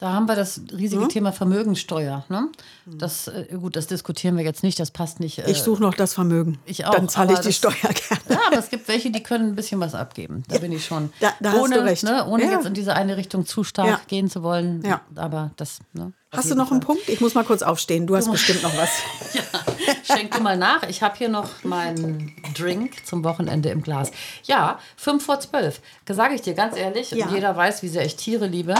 Da 0.00 0.12
haben 0.14 0.26
wir 0.26 0.34
das 0.34 0.62
riesige 0.72 1.02
Hm? 1.02 1.08
Thema 1.10 1.30
Vermögensteuer. 1.30 2.24
Ne? 2.30 2.48
Das, 2.86 3.28
äh, 3.28 3.46
gut, 3.60 3.76
das 3.76 3.86
diskutieren 3.86 4.36
wir 4.38 4.44
jetzt 4.44 4.62
nicht, 4.62 4.80
das 4.80 4.90
passt 4.90 5.20
nicht. 5.20 5.40
Äh, 5.40 5.50
ich 5.50 5.58
suche 5.62 5.82
noch 5.82 5.92
das 5.94 6.14
Vermögen. 6.14 6.58
ich 6.64 6.86
auch, 6.86 6.94
Dann 6.94 7.08
zahle 7.10 7.34
ich 7.34 7.40
die 7.40 7.48
das- 7.48 7.56
Steuer 7.56 7.72
gerne. 7.74 8.22
Ja, 8.30 8.40
aber 8.46 8.58
es 8.58 8.70
gibt 8.70 8.88
welche, 8.88 9.10
die 9.10 9.22
können 9.22 9.48
ein 9.50 9.54
bisschen 9.56 9.78
was 9.78 9.94
abgeben. 9.94 10.42
Da 10.48 10.58
bin 10.58 10.72
ich 10.72 10.86
schon. 10.86 11.12
da- 11.20 11.34
da 11.40 11.52
hast 11.52 11.58
ohne, 11.60 11.74
du 11.76 11.84
recht. 11.84 12.02
Ne, 12.02 12.24
ohne 12.26 12.44
Ja. 12.44 12.52
jetzt 12.52 12.64
in 12.66 12.72
diese 12.74 12.94
eine 12.94 13.18
Richtung 13.18 13.44
zu 13.44 13.62
stark 13.62 13.86
Ja. 13.88 14.00
gehen 14.06 14.30
zu 14.30 14.42
wollen. 14.42 14.82
Ja. 14.86 15.02
Aber 15.16 15.50
das. 15.56 15.80
Ne, 15.92 16.12
Hast 16.32 16.50
du 16.50 16.54
noch 16.54 16.70
einen 16.70 16.80
Fall. 16.80 16.94
Punkt? 16.96 17.08
Ich 17.08 17.20
muss 17.20 17.34
mal 17.34 17.44
kurz 17.44 17.60
aufstehen. 17.62 18.06
Du 18.06 18.16
hast 18.16 18.30
bestimmt 18.30 18.62
noch 18.62 18.74
was. 18.78 18.88
Schenk 20.04 20.32
du 20.34 20.40
mal 20.40 20.56
nach. 20.56 20.82
Ich 20.84 21.02
habe 21.02 21.16
hier 21.16 21.28
noch 21.28 21.64
meinen 21.64 22.34
Drink 22.56 23.06
zum 23.06 23.24
Wochenende 23.24 23.68
im 23.70 23.82
Glas. 23.82 24.10
Ja, 24.44 24.78
5 24.96 25.24
vor 25.24 25.40
12. 25.40 25.80
Sage 26.08 26.34
ich 26.34 26.42
dir 26.42 26.54
ganz 26.54 26.76
ehrlich, 26.76 27.10
Ja. 27.12 27.28
jeder 27.32 27.56
weiß, 27.56 27.82
wie 27.82 27.88
sehr 27.88 28.04
ich 28.04 28.16
Tiere 28.16 28.46
liebe. 28.46 28.74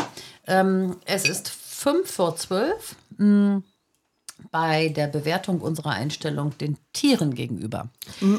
Ähm, 0.46 0.96
es 1.04 1.28
ist 1.28 1.48
5 1.48 2.10
vor 2.10 2.36
12 2.36 2.96
mh, 3.18 3.62
bei 4.50 4.88
der 4.88 5.06
Bewertung 5.06 5.60
unserer 5.60 5.90
Einstellung 5.90 6.56
den 6.58 6.78
Tieren 6.94 7.34
gegenüber. 7.34 7.88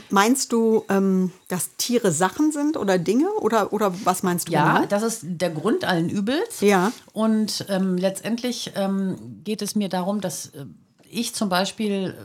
Meinst 0.10 0.52
du, 0.52 0.84
ähm, 0.90 1.32
dass 1.48 1.76
Tiere 1.78 2.12
Sachen 2.12 2.52
sind 2.52 2.76
oder 2.76 2.98
Dinge? 2.98 3.30
Oder, 3.40 3.72
oder 3.72 3.94
was 4.04 4.24
meinst 4.24 4.48
du? 4.50 4.54
Ja, 4.54 4.74
genau? 4.78 4.88
das 4.88 5.04
ist 5.04 5.20
der 5.24 5.52
Grund 5.52 5.86
allen 5.86 6.10
Übels. 6.10 6.62
Ja. 6.62 6.92
Und 7.14 7.66
ähm, 7.70 7.98
letztendlich 7.98 8.72
ähm, 8.76 9.42
geht 9.44 9.62
es 9.62 9.76
mir 9.76 9.90
darum, 9.90 10.22
dass 10.22 10.48
äh, 10.48 10.66
ich 11.08 11.36
zum 11.36 11.50
Beispiel 11.50 12.16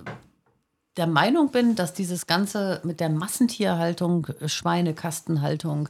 der 0.96 1.06
Meinung 1.06 1.50
bin, 1.50 1.74
dass 1.76 1.92
dieses 1.92 2.26
Ganze 2.26 2.80
mit 2.84 3.00
der 3.00 3.10
Massentierhaltung, 3.10 4.28
äh, 4.40 4.48
Schweine, 4.48 4.94
Kastenhaltung, 4.94 5.88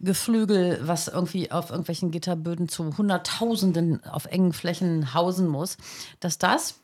Geflügel, 0.00 0.80
was 0.82 1.08
irgendwie 1.08 1.50
auf 1.50 1.70
irgendwelchen 1.70 2.10
Gitterböden 2.10 2.68
zu 2.68 2.96
Hunderttausenden 2.96 4.04
auf 4.04 4.26
engen 4.26 4.52
Flächen 4.52 5.12
hausen 5.14 5.48
muss, 5.48 5.76
dass 6.20 6.38
das 6.38 6.76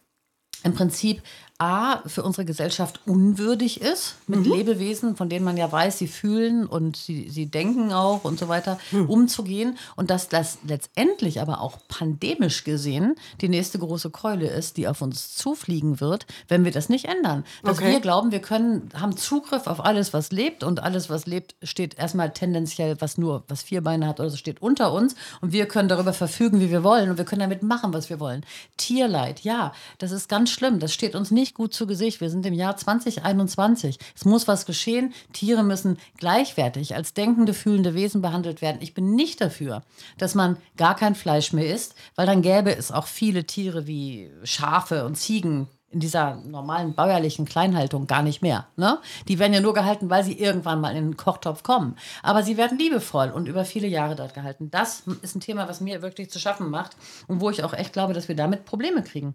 im 0.63 0.75
Prinzip 0.75 1.23
A, 1.59 2.01
für 2.09 2.25
unsere 2.25 2.45
Gesellschaft 2.45 3.01
unwürdig 3.07 3.81
ist, 3.81 4.17
mit 4.27 4.45
Lebewesen, 4.45 5.15
von 5.15 5.29
denen 5.29 5.45
man 5.45 5.57
ja 5.57 5.71
weiß, 5.71 5.99
sie 5.99 6.09
fühlen 6.09 6.67
und 6.67 6.97
sie, 6.97 7.31
sie 7.31 7.47
denken 7.47 7.93
auch 7.93 8.25
und 8.25 8.41
so 8.41 8.49
weiter, 8.49 8.79
umzugehen. 9.07 9.79
Und 9.95 10.11
dass 10.11 10.29
das 10.29 10.59
letztendlich 10.67 11.41
aber 11.41 11.61
auch 11.61 11.79
pandemisch 11.87 12.65
gesehen 12.65 13.15
die 13.41 13.49
nächste 13.49 13.79
große 13.79 14.11
Keule 14.11 14.49
ist, 14.49 14.77
die 14.79 14.89
auf 14.89 15.01
uns 15.01 15.37
zufliegen 15.37 16.01
wird, 16.01 16.27
wenn 16.49 16.65
wir 16.65 16.73
das 16.73 16.89
nicht 16.89 17.05
ändern. 17.05 17.45
Dass 17.63 17.79
Okay. 17.79 17.93
wir 17.93 18.01
glauben, 18.01 18.33
wir 18.33 18.41
können, 18.41 18.89
haben 18.95 19.17
Zugriff 19.17 19.69
auf 19.69 19.85
alles, 19.85 20.13
was 20.13 20.33
lebt 20.33 20.65
und 20.65 20.81
alles, 20.83 21.09
was 21.09 21.25
lebt, 21.27 21.55
steht 21.63 21.97
erstmal 21.99 22.33
tendenziell, 22.33 23.01
was 23.01 23.17
nur, 23.17 23.45
was 23.47 23.63
vier 23.63 23.81
Beine 23.81 24.09
hat 24.09 24.19
oder 24.19 24.31
so, 24.31 24.37
steht 24.37 24.61
unter 24.61 24.93
uns 24.93 25.15
und 25.41 25.53
wir 25.53 25.67
können 25.67 25.89
darüber 25.89 26.13
verfügen, 26.13 26.59
wie 26.61 26.71
wir 26.71 26.83
wollen 26.83 27.11
und 27.11 27.19
wir 27.19 27.25
können 27.25 27.41
damit 27.41 27.63
machen, 27.63 27.93
was 27.93 28.11
wir 28.11 28.19
wollen. 28.19 28.45
Tierleid, 28.77 29.41
ja, 29.41 29.73
das 29.99 30.11
ist 30.11 30.29
ganz 30.29 30.51
schlimm, 30.51 30.81
das 30.81 30.93
steht 30.93 31.15
uns 31.15 31.31
nicht 31.31 31.44
gut 31.53 31.75
zu 31.75 31.87
Gesicht. 31.87 32.23
Wir 32.23 32.31
sind 32.31 32.47
im 32.47 32.55
Jahr 32.55 32.77
2021. 32.77 33.99
Es 34.17 34.25
muss 34.25 34.49
was 34.49 34.65
geschehen. 34.65 35.13
Tiere 35.35 35.63
müssen 35.63 35.99
gleichwertig 36.17 36.95
als 36.95 37.13
denkende, 37.13 37.53
fühlende 37.53 37.95
Wesen 37.95 38.23
behandelt 38.23 38.63
werden. 38.63 38.79
Ich 38.81 38.95
bin 38.95 39.15
nicht 39.15 39.43
dafür, 39.43 39.83
dass 40.17 40.35
man 40.35 40.57
gar 40.79 40.97
kein 40.97 41.15
Fleisch 41.15 41.53
mehr 41.53 41.75
isst, 41.75 41.95
weil 42.15 42.27
dann 42.27 42.41
gäbe 42.41 42.75
es 42.75 42.91
auch 42.93 43.07
viele 43.07 43.45
Tiere 43.45 43.87
wie 43.87 44.31
Schafe 44.45 45.05
und 45.05 45.17
Ziegen 45.17 45.69
in 45.95 46.01
dieser 46.01 46.37
normalen 46.45 46.93
bäuerlichen 46.95 47.45
Kleinhaltung 47.47 48.07
gar 48.07 48.23
nicht 48.23 48.43
mehr. 48.43 48.67
Ne? 48.77 48.99
Die 49.29 49.39
werden 49.39 49.55
ja 49.55 49.61
nur 49.61 49.73
gehalten, 49.75 50.11
weil 50.11 50.25
sie 50.25 50.33
irgendwann 50.39 50.81
mal 50.81 50.95
in 50.97 51.05
den 51.11 51.17
Kochtopf 51.17 51.63
kommen. 51.63 51.97
Aber 52.23 52.43
sie 52.43 52.57
werden 52.57 52.77
liebevoll 52.79 53.31
und 53.31 53.47
über 53.47 53.65
viele 53.65 53.87
Jahre 53.87 54.17
dort 54.17 54.35
gehalten. 54.35 54.71
Das 54.71 55.05
ist 55.23 55.37
ein 55.37 55.41
Thema, 55.41 55.69
was 55.69 55.81
mir 55.81 56.03
wirklich 56.03 56.31
zu 56.31 56.39
schaffen 56.41 56.69
macht 56.69 56.97
und 57.29 57.41
wo 57.41 57.49
ich 57.49 57.63
auch 57.63 57.73
echt 57.73 57.93
glaube, 57.93 58.13
dass 58.13 58.27
wir 58.29 58.35
damit 58.37 58.65
Probleme 58.65 59.03
kriegen. 59.03 59.35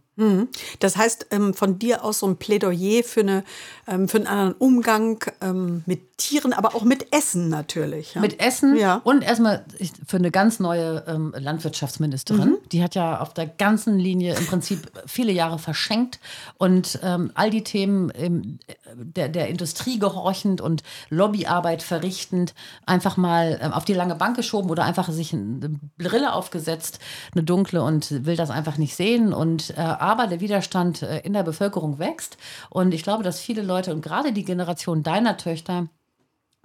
Das 0.80 0.98
heißt, 0.98 1.28
ähm, 1.32 1.54
von 1.54 1.80
dir 1.80 2.04
aus 2.04 2.19
so 2.19 2.28
ein 2.28 2.36
Plädoyer 2.38 3.04
für, 3.04 3.22
eine, 3.22 3.43
ähm, 3.88 4.10
für 4.10 4.17
einen 4.17 4.28
anderen 4.28 4.54
Umgang 4.54 5.24
ähm, 5.41 5.84
mit 5.86 6.17
Tieren, 6.17 6.52
aber 6.52 6.76
auch 6.76 6.84
mit 6.84 7.13
Essen 7.15 7.48
natürlich. 7.48 8.15
Ja? 8.15 8.22
Mit 8.22 8.41
Essen 8.41 8.76
Ja. 8.76 9.00
und 9.06 9.24
erstmal 9.24 9.63
für 10.06 10.17
eine 10.17 10.30
ganz 10.32 10.60
neue 10.60 11.06
ähm, 11.08 11.34
Landwirtschaftsministerin. 11.38 12.58
Die 12.74 12.84
hat 12.84 12.95
ja 12.95 13.22
auf 13.22 13.34
der 13.34 13.48
ganzen 13.48 13.98
Linie 13.98 14.36
im 14.36 14.45
Prinzip 14.45 14.91
viele 15.06 15.32
Jahre 15.32 15.58
verschenkt 15.60 16.19
und 16.57 16.99
ähm, 17.03 17.31
all 17.35 17.49
die 17.49 17.63
Themen 17.63 18.12
ähm, 18.15 18.59
der, 18.93 19.29
der 19.29 19.47
Industrie 19.47 19.99
gehorchend 19.99 20.62
und 20.62 20.83
Lobbyarbeit 21.09 21.83
verrichtend 21.83 22.53
einfach 22.85 23.17
mal 23.17 23.59
ähm, 23.62 23.73
auf 23.73 23.85
die 23.85 23.93
lange 23.93 24.15
Bank 24.15 24.35
geschoben 24.35 24.69
oder 24.69 24.83
einfach 24.83 25.09
sich 25.09 25.33
eine 25.33 25.79
Brille 25.97 26.33
aufgesetzt, 26.33 26.99
eine 27.33 27.43
dunkle 27.43 27.83
und 27.83 28.25
will 28.25 28.35
das 28.35 28.49
einfach 28.49 28.77
nicht 28.77 28.95
sehen. 28.95 29.33
Und 29.33 29.71
äh, 29.77 29.81
aber 29.81 30.27
der 30.27 30.39
Widerstand 30.39 31.01
äh, 31.01 31.19
in 31.19 31.33
der 31.33 31.43
Bevölkerung 31.43 31.99
wächst. 31.99 32.38
Und 32.69 32.93
ich 32.93 33.03
glaube, 33.03 33.23
dass 33.23 33.39
viele 33.39 33.62
Leute 33.62 33.93
und 33.93 34.01
gerade 34.01 34.33
die 34.33 34.45
Generation 34.45 35.03
deiner 35.03 35.38
Töchter 35.38 35.88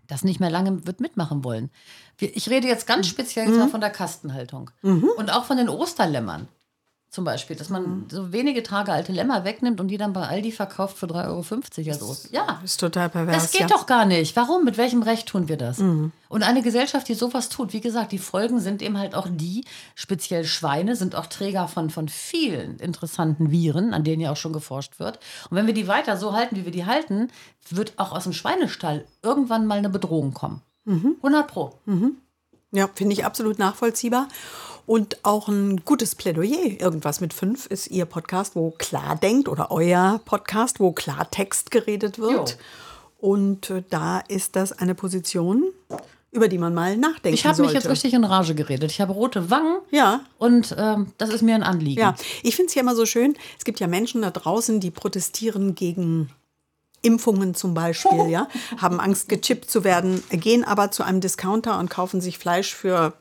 das 0.07 0.25
nicht 0.25 0.41
mehr 0.41 0.51
lange 0.51 0.87
wird 0.87 1.01
mitmachen 1.01 1.45
wollen. 1.45 1.71
Ich 2.21 2.51
rede 2.51 2.69
jetzt 2.69 2.87
ganz 2.87 3.07
speziell 3.07 3.47
jetzt 3.49 3.59
mal 3.59 3.69
von 3.69 3.81
der 3.81 3.91
Kastenhaltung 3.91 4.71
und 5.17 5.33
auch 5.33 5.45
von 5.45 5.57
den 5.57 5.69
Osterlämmern 5.69 6.49
zum 7.15 7.25
Beispiel, 7.25 7.55
dass 7.55 7.69
man 7.69 8.07
so 8.11 8.33
wenige 8.33 8.65
Tage 8.65 8.93
alte 8.93 9.13
Lämmer 9.13 9.45
wegnimmt 9.45 9.81
und 9.81 9.87
die 9.87 9.99
dann 9.99 10.13
bei 10.13 10.27
Aldi 10.27 10.51
verkauft 10.51 10.99
für 10.99 11.07
3,50 11.07 11.29
Euro 11.29 11.91
als 11.93 12.03
Oster. 12.03 12.29
Ja, 12.33 12.61
ist 12.65 12.81
total 12.81 13.09
pervers. 13.09 13.37
das 13.37 13.53
geht 13.53 13.61
ja. 13.61 13.67
doch 13.69 13.87
gar 13.87 14.05
nicht. 14.05 14.35
Warum? 14.35 14.65
Mit 14.65 14.79
welchem 14.79 15.01
Recht 15.03 15.29
tun 15.29 15.47
wir 15.47 15.57
das? 15.57 15.79
Und 15.79 16.43
eine 16.43 16.61
Gesellschaft, 16.61 17.09
die 17.09 17.15
sowas 17.15 17.51
tut, 17.51 17.73
wie 17.73 17.81
gesagt, 17.81 18.11
die 18.11 18.19
Folgen 18.19 18.59
sind 18.59 18.83
eben 18.83 18.99
halt 18.99 19.15
auch 19.15 19.29
die, 19.31 19.65
speziell 19.95 20.45
Schweine 20.45 20.97
sind 20.97 21.15
auch 21.15 21.27
Träger 21.27 21.69
von, 21.69 21.89
von 21.89 22.09
vielen 22.09 22.79
interessanten 22.79 23.53
Viren, 23.53 23.95
an 23.95 24.03
denen 24.03 24.21
ja 24.21 24.33
auch 24.33 24.37
schon 24.37 24.53
geforscht 24.53 24.99
wird. 24.99 25.21
Und 25.51 25.57
wenn 25.57 25.69
wir 25.69 25.75
die 25.75 25.87
weiter 25.87 26.17
so 26.17 26.33
halten, 26.33 26.57
wie 26.57 26.65
wir 26.65 26.73
die 26.73 26.85
halten, 26.85 27.29
wird 27.71 27.93
auch 27.97 28.11
aus 28.11 28.25
dem 28.25 28.33
Schweinestall 28.33 29.05
irgendwann 29.23 29.67
mal 29.67 29.79
eine 29.79 29.89
Bedrohung 29.89 30.35
kommen. 30.35 30.63
100 30.87 31.47
Pro. 31.47 31.79
Ja, 32.73 32.91
finde 32.93 33.13
ich 33.13 33.25
absolut 33.25 33.61
nachvollziehbar. 33.61 34.27
Und 34.87 35.25
auch 35.25 35.49
ein 35.49 35.83
gutes 35.85 36.15
Plädoyer. 36.15 36.81
Irgendwas 36.81 37.21
mit 37.21 37.33
fünf 37.33 37.67
ist 37.67 37.91
Ihr 37.91 38.05
Podcast, 38.05 38.55
wo 38.55 38.71
klar 38.73 39.17
denkt 39.17 39.49
oder 39.49 39.71
euer 39.71 40.21
Podcast, 40.25 40.79
wo 40.81 40.93
Klartext 40.93 41.71
geredet 41.71 42.19
wird. 42.19 42.51
Jo. 42.51 42.57
Und 43.19 43.71
äh, 43.71 43.83
da 43.89 44.21
ist 44.21 44.57
das 44.57 44.73
eine 44.73 44.95
Position, 44.95 45.65
über 46.31 46.49
die 46.49 46.59
man 46.59 46.75
mal 46.75 46.97
nachdenken 46.99 47.35
Ich 47.35 47.47
habe 47.47 47.63
mich 47.63 47.73
jetzt 47.73 47.89
richtig 47.89 48.13
in 48.13 48.25
Rage 48.25 48.55
geredet. 48.55 48.91
Ich 48.91 49.01
habe 49.01 49.13
rote 49.15 49.51
Wangen 49.51 49.79
Ja. 49.91 50.21
und 50.37 50.75
ähm, 50.77 51.13
das 51.17 51.31
ist 51.31 51.41
mir 51.41 51.55
ein 51.55 51.63
Anliegen. 51.63 52.01
Ja, 52.01 52.15
ich 52.43 52.55
finde 52.57 52.69
es 52.69 52.75
ja 52.75 52.83
immer 52.83 52.95
so 52.95 53.07
schön. 53.07 53.35
Es 53.57 53.65
gibt 53.65 53.81
ja 53.81 53.87
Menschen 53.87 54.21
da 54.21 54.31
draußen, 54.31 54.81
die 54.81 54.91
protestieren 54.91 55.75
gegen 55.75 56.29
Impfungen 57.01 57.55
zum 57.55 57.73
Beispiel, 57.73 58.27
ja, 58.29 58.49
haben 58.77 59.01
Angst, 59.01 59.29
gechippt 59.31 59.71
zu 59.71 59.85
werden, 59.85 60.23
gehen 60.31 60.65
aber 60.65 60.91
zu 60.91 61.03
einem 61.03 61.21
Discounter 61.21 61.79
und 61.79 61.89
kaufen 61.89 62.21
sich 62.21 62.37
Fleisch 62.39 62.75
für, 62.75 63.15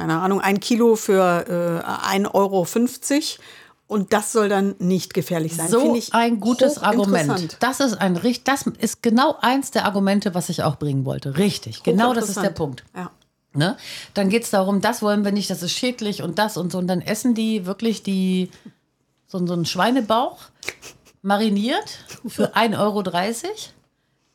keine 0.00 0.18
Ahnung, 0.18 0.40
ein 0.40 0.60
Kilo 0.60 0.96
für 0.96 1.82
äh, 1.84 2.16
1,50 2.16 2.32
Euro. 2.32 2.66
Und 3.86 4.14
das 4.14 4.32
soll 4.32 4.48
dann 4.48 4.74
nicht 4.78 5.12
gefährlich 5.12 5.54
sein. 5.54 5.68
So 5.68 5.94
ich 5.94 6.14
ein 6.14 6.40
gutes 6.40 6.78
Argument. 6.78 7.58
Das 7.60 7.80
ist 7.80 8.00
ein 8.00 8.18
das 8.44 8.66
ist 8.78 9.02
genau 9.02 9.36
eins 9.42 9.72
der 9.72 9.84
Argumente, 9.84 10.34
was 10.34 10.48
ich 10.48 10.62
auch 10.62 10.76
bringen 10.76 11.04
wollte. 11.04 11.36
Richtig. 11.36 11.82
Genau 11.82 12.14
das 12.14 12.30
ist 12.30 12.40
der. 12.40 12.48
Punkt. 12.48 12.84
Ja. 12.96 13.10
Ne? 13.52 13.76
Dann 14.14 14.30
geht 14.30 14.44
es 14.44 14.50
darum, 14.50 14.80
das 14.80 15.02
wollen 15.02 15.22
wir 15.22 15.32
nicht, 15.32 15.50
das 15.50 15.62
ist 15.62 15.72
schädlich 15.72 16.22
und 16.22 16.38
das 16.38 16.56
und 16.56 16.72
so. 16.72 16.78
Und 16.78 16.86
dann 16.86 17.02
essen 17.02 17.34
die 17.34 17.66
wirklich 17.66 18.02
die 18.02 18.50
so, 19.26 19.44
so 19.46 19.52
einen 19.52 19.66
Schweinebauch 19.66 20.38
mariniert 21.20 21.98
für 22.26 22.56
1,30 22.56 22.78
Euro. 22.78 23.02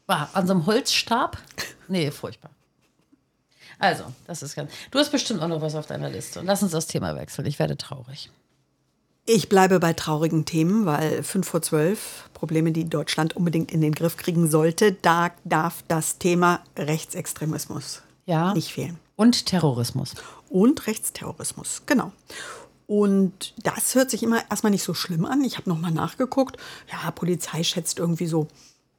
Ah, 0.06 0.28
an 0.34 0.46
so 0.46 0.54
einem 0.54 0.68
Holzstab? 0.68 1.40
Nee, 1.88 2.12
furchtbar. 2.12 2.52
Also, 3.80 4.04
das 4.28 4.42
ist 4.44 4.56
ganz. 4.56 4.72
Du 4.92 5.00
hast 5.00 5.12
bestimmt 5.12 5.42
auch 5.42 5.48
noch 5.48 5.62
was 5.62 5.76
auf 5.76 5.86
deiner 5.88 6.10
Liste. 6.10 6.42
Lass 6.44 6.64
uns 6.64 6.72
das 6.72 6.88
Thema 6.88 7.16
wechseln. 7.16 7.46
Ich 7.48 7.60
werde 7.60 7.78
traurig. 7.78 8.30
Ich 9.28 9.50
bleibe 9.50 9.80
bei 9.80 9.94
traurigen 9.94 10.46
Themen, 10.46 10.86
weil 10.86 11.24
5 11.24 11.48
vor 11.48 11.62
12, 11.62 12.30
Probleme, 12.34 12.72
die 12.72 12.86
Deutschland 12.88 13.36
unbedingt 13.36 13.72
in 13.72 13.82
den 13.82 13.94
Griff 13.94 14.18
kriegen 14.18 14.48
sollte, 14.48 14.92
da 14.92 15.32
darf 15.44 15.84
das 15.88 16.20
Thema 16.20 16.60
Rechtsextremismus 16.78 18.04
Ja. 18.28 18.54
nicht 18.54 18.72
fehlen. 18.72 19.00
Und 19.16 19.48
Terrorismus. 19.48 20.14
Und 20.50 20.86
Rechtsterrorismus, 20.86 21.82
genau. 21.86 22.12
Und 22.88 23.54
das 23.64 23.96
hört 23.96 24.12
sich 24.12 24.22
immer 24.22 24.44
erstmal 24.50 24.72
nicht 24.72 24.84
so 24.84 24.94
schlimm 24.94 25.26
an. 25.26 25.44
Ich 25.44 25.58
habe 25.58 25.70
nochmal 25.70 25.92
nachgeguckt. 25.92 26.58
Ja, 26.92 27.10
Polizei 27.12 27.64
schätzt 27.64 27.98
irgendwie 27.98 28.28
so 28.28 28.48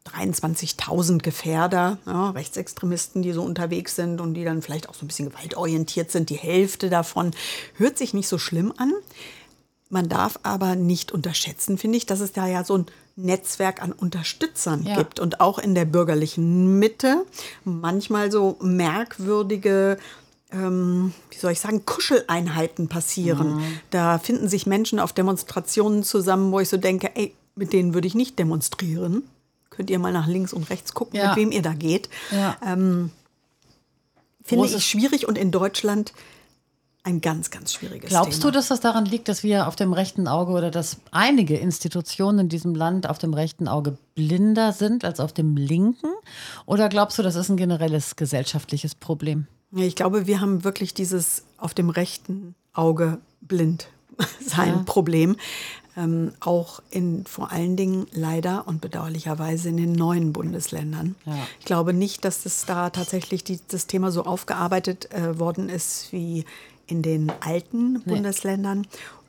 23.000 0.07 1.19
Gefährder, 1.23 1.99
ja, 2.07 2.31
Rechtsextremisten, 2.31 3.23
die 3.23 3.33
so 3.33 3.43
unterwegs 3.43 3.97
sind 3.97 4.21
und 4.21 4.35
die 4.35 4.45
dann 4.45 4.63
vielleicht 4.63 4.89
auch 4.89 4.95
so 4.95 5.05
ein 5.05 5.09
bisschen 5.09 5.31
gewaltorientiert 5.31 6.11
sind. 6.11 6.31
Die 6.31 6.37
Hälfte 6.37 6.91
davon 6.91 7.33
hört 7.75 7.99
sich 7.99 8.15
nicht 8.15 8.29
so 8.29 8.39
schlimm 8.39 8.73
an. 8.77 8.93
Man 9.89 10.09
darf 10.09 10.39
aber 10.43 10.75
nicht 10.75 11.13
unterschätzen, 11.13 11.79
finde 11.79 11.99
ich, 11.99 12.07
dass 12.07 12.21
es 12.21 12.33
da 12.33 12.47
ja 12.47 12.65
so 12.65 12.79
ein 12.79 12.87
Netzwerk 13.15 13.81
an 13.83 13.93
Unterstützern 13.93 14.85
Ja. 14.85 14.97
gibt 14.97 15.21
und 15.21 15.41
auch 15.41 15.59
in 15.59 15.75
der 15.75 15.85
bürgerlichen 15.85 16.79
Mitte 16.79 17.25
manchmal 17.65 18.31
so 18.33 18.57
merkwürdige, 18.61 19.97
ähm, 20.51 21.13
wie 21.31 21.39
soll 21.39 21.53
ich 21.53 21.61
sagen, 21.61 21.87
Kuscheleinheiten 21.87 22.89
passieren. 22.89 23.61
Da 23.91 24.19
finden 24.19 24.49
sich 24.49 24.67
Menschen 24.67 24.99
auf 24.99 25.13
Demonstrationen 25.13 26.03
zusammen, 26.03 26.53
wo 26.53 26.61
ich 26.61 26.69
so 26.69 26.77
denke, 26.77 27.11
ey, 27.15 27.35
mit 27.55 27.73
denen 27.73 27.95
würde 27.95 28.07
ich 28.09 28.15
nicht 28.15 28.39
demonstrieren. 28.39 29.23
Könnt 29.77 29.91
ihr 29.91 29.99
mal 29.99 30.13
nach 30.13 30.27
links 30.27 30.53
und 30.53 30.69
rechts 30.71 30.95
gucken, 30.95 31.19
Ja. 31.19 31.29
mit 31.29 31.37
wem 31.37 31.53
ihr 31.53 31.63
da 31.63 31.75
geht. 31.75 32.09
Ja. 32.31 32.57
Finde 32.61 33.11
Großes- 34.49 34.77
ich 34.77 34.87
schwierig 34.87 35.29
und 35.29 35.37
in 35.37 35.51
Deutschland 35.51 36.13
ein 37.03 37.21
ganz, 37.21 37.51
ganz 37.51 37.73
schwieriges 37.73 38.11
Glaubst 38.11 38.41
Thema. 38.41 38.51
du, 38.51 38.59
dass 38.59 38.69
das 38.69 38.81
daran 38.81 39.05
liegt, 39.05 39.29
dass 39.29 39.43
wir 39.45 39.69
auf 39.69 39.77
dem 39.77 39.93
rechten 39.93 40.27
Auge 40.27 40.53
oder 40.53 40.71
dass 40.73 40.97
einige 41.13 41.57
Institutionen 41.57 42.41
in 42.41 42.49
diesem 42.49 42.75
Land 42.75 43.09
auf 43.09 43.19
dem 43.19 43.33
rechten 43.33 43.69
Auge 43.69 43.97
blinder 44.17 44.73
sind 44.73 45.05
als 45.05 45.21
auf 45.21 45.33
dem 45.33 45.57
linken? 45.57 46.09
Oder 46.65 46.89
glaubst 46.89 47.17
du, 47.19 47.23
das 47.23 47.37
ist 47.37 47.49
ein 47.49 47.57
generelles 47.57 48.17
gesellschaftliches 48.17 48.95
Problem? 48.97 49.47
Ja, 49.73 49.85
Ich 49.85 49.95
glaube, 49.95 50.27
wir 50.27 50.41
haben 50.41 50.65
wirklich 50.65 50.95
dieses 50.95 51.45
auf 51.59 51.75
dem 51.75 51.91
rechten 51.91 52.55
Auge 52.73 53.19
blind 53.41 53.89
sein 54.41 54.85
Problem. 54.85 55.37
Ähm, 55.97 56.33
auch 56.41 56.83
in 56.91 57.25
vor 57.25 57.53
allen 57.53 57.77
Dingen 57.77 58.07
leider 58.13 58.69
und 58.69 58.83
bedauerlicherweise 58.83 59.71
in 59.71 59.79
den 59.79 59.93
neuen 59.93 60.35
Bundesländern. 60.35 61.15
Ja. 61.25 61.39
Ich 61.59 61.65
glaube 61.65 61.95
nicht, 61.95 62.25
dass 62.27 62.43
das 62.43 62.67
da 62.67 62.91
tatsächlich 62.91 63.45
die, 63.45 63.61
das 63.69 63.87
Thema 63.87 64.11
so 64.11 64.25
aufgearbeitet 64.25 65.11
äh, 65.13 65.39
worden 65.39 65.71
ist 65.71 66.13
wie 66.13 66.45
in 66.87 67.01
den 67.01 67.33
alten 67.41 68.03
Bundesländern. 68.03 68.87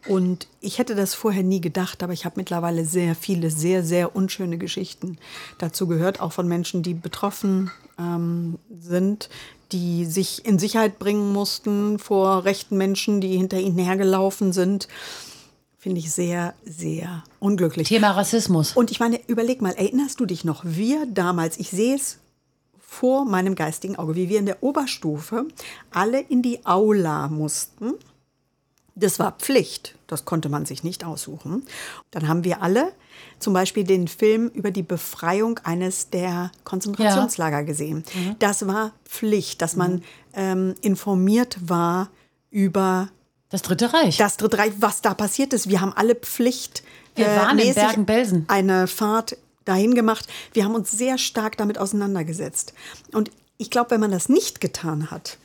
Und 0.07 0.47
ich 0.61 0.79
hätte 0.79 0.95
das 0.95 1.13
vorher 1.13 1.43
nie 1.43 1.59
gedacht, 1.59 2.01
aber 2.01 2.13
ich 2.13 2.25
habe 2.25 2.35
mittlerweile 2.37 2.85
sehr 2.85 3.13
viele, 3.15 3.51
sehr, 3.51 3.83
sehr 3.83 4.15
unschöne 4.15 4.57
Geschichten 4.57 5.17
dazu 5.57 5.87
gehört, 5.87 6.21
auch 6.21 6.31
von 6.31 6.47
Menschen, 6.47 6.81
die 6.81 6.93
betroffen 6.93 7.71
ähm, 7.99 8.57
sind, 8.79 9.29
die 9.73 10.05
sich 10.05 10.45
in 10.45 10.59
Sicherheit 10.59 10.97
bringen 10.97 11.33
mussten 11.33 11.99
vor 11.99 12.45
rechten 12.45 12.77
Menschen, 12.77 13.19
die 13.19 13.35
hinter 13.35 13.59
ihnen 13.59 13.77
hergelaufen 13.77 14.53
sind. 14.53 14.87
Finde 15.87 16.01
ich 16.01 16.11
sehr, 16.11 16.53
sehr 16.65 17.23
unglücklich. 17.39 17.87
Thema 17.87 18.11
Rassismus. 18.11 18.75
Und 18.75 18.91
ich 18.91 18.99
meine, 18.99 19.21
überleg 19.27 19.61
mal, 19.61 19.71
erinnerst 19.71 20.19
du 20.19 20.25
dich 20.25 20.43
noch, 20.43 20.65
wir 20.65 21.05
damals, 21.05 21.57
ich 21.59 21.69
sehe 21.69 21.95
es 21.95 22.17
vor 22.77 23.23
meinem 23.23 23.55
geistigen 23.55 23.95
Auge, 23.95 24.15
wie 24.15 24.27
wir 24.27 24.37
in 24.37 24.45
der 24.45 24.61
Oberstufe 24.61 25.45
alle 25.89 26.19
in 26.19 26.41
die 26.41 26.65
Aula 26.65 27.29
mussten. 27.29 27.93
Das 28.95 29.17
war 29.17 29.37
Pflicht, 29.39 29.95
das 30.07 30.25
konnte 30.25 30.49
man 30.49 30.65
sich 30.65 30.83
nicht 30.83 31.05
aussuchen. 31.05 31.65
Dann 32.11 32.27
haben 32.27 32.43
wir 32.43 32.61
alle 32.61 32.91
zum 33.39 33.53
Beispiel 33.53 33.85
den 33.85 34.09
Film 34.09 34.49
über 34.49 34.71
die 34.71 34.83
Befreiung 34.83 35.57
eines 35.63 36.09
der 36.09 36.51
Konzentrationslager 36.65 37.63
gesehen. 37.63 38.03
Das 38.39 38.67
war 38.67 38.91
Pflicht, 39.05 39.61
dass 39.61 39.77
man 39.77 40.03
ähm, 40.33 40.75
informiert 40.81 41.57
war 41.61 42.09
über 42.51 43.07
Das 43.49 43.61
Dritte 43.61 43.93
Reich. 43.93 44.17
das 44.17 44.37
Dritte 44.37 44.57
Reich, 44.57 44.73
was 44.79 45.01
da 45.01 45.13
passiert 45.13 45.53
ist. 45.53 45.69
Wir 45.69 45.79
haben 45.81 45.93
alle 45.95 46.15
Pflicht. 46.15 46.83
Wir 47.15 47.27
waren 47.27 47.57
in 47.57 47.65
mäßig 47.67 47.75
Bergen-Belsen. 47.75 48.45
Eine 48.49 48.87
Fahrt 48.87 49.37
dahin 49.65 49.95
gemacht. 49.95 50.27
Wir 50.53 50.65
haben 50.65 50.75
uns 50.75 50.91
sehr 50.91 51.17
stark 51.17 51.57
damit 51.57 51.77
auseinandergesetzt. 51.77 52.73
Und 53.13 53.31
ich 53.57 53.69
glaube, 53.69 53.91
wenn 53.91 53.99
man 54.01 54.11
das 54.11 54.29
nicht 54.29 54.59
getan 54.61 55.09
hat, 55.11 55.37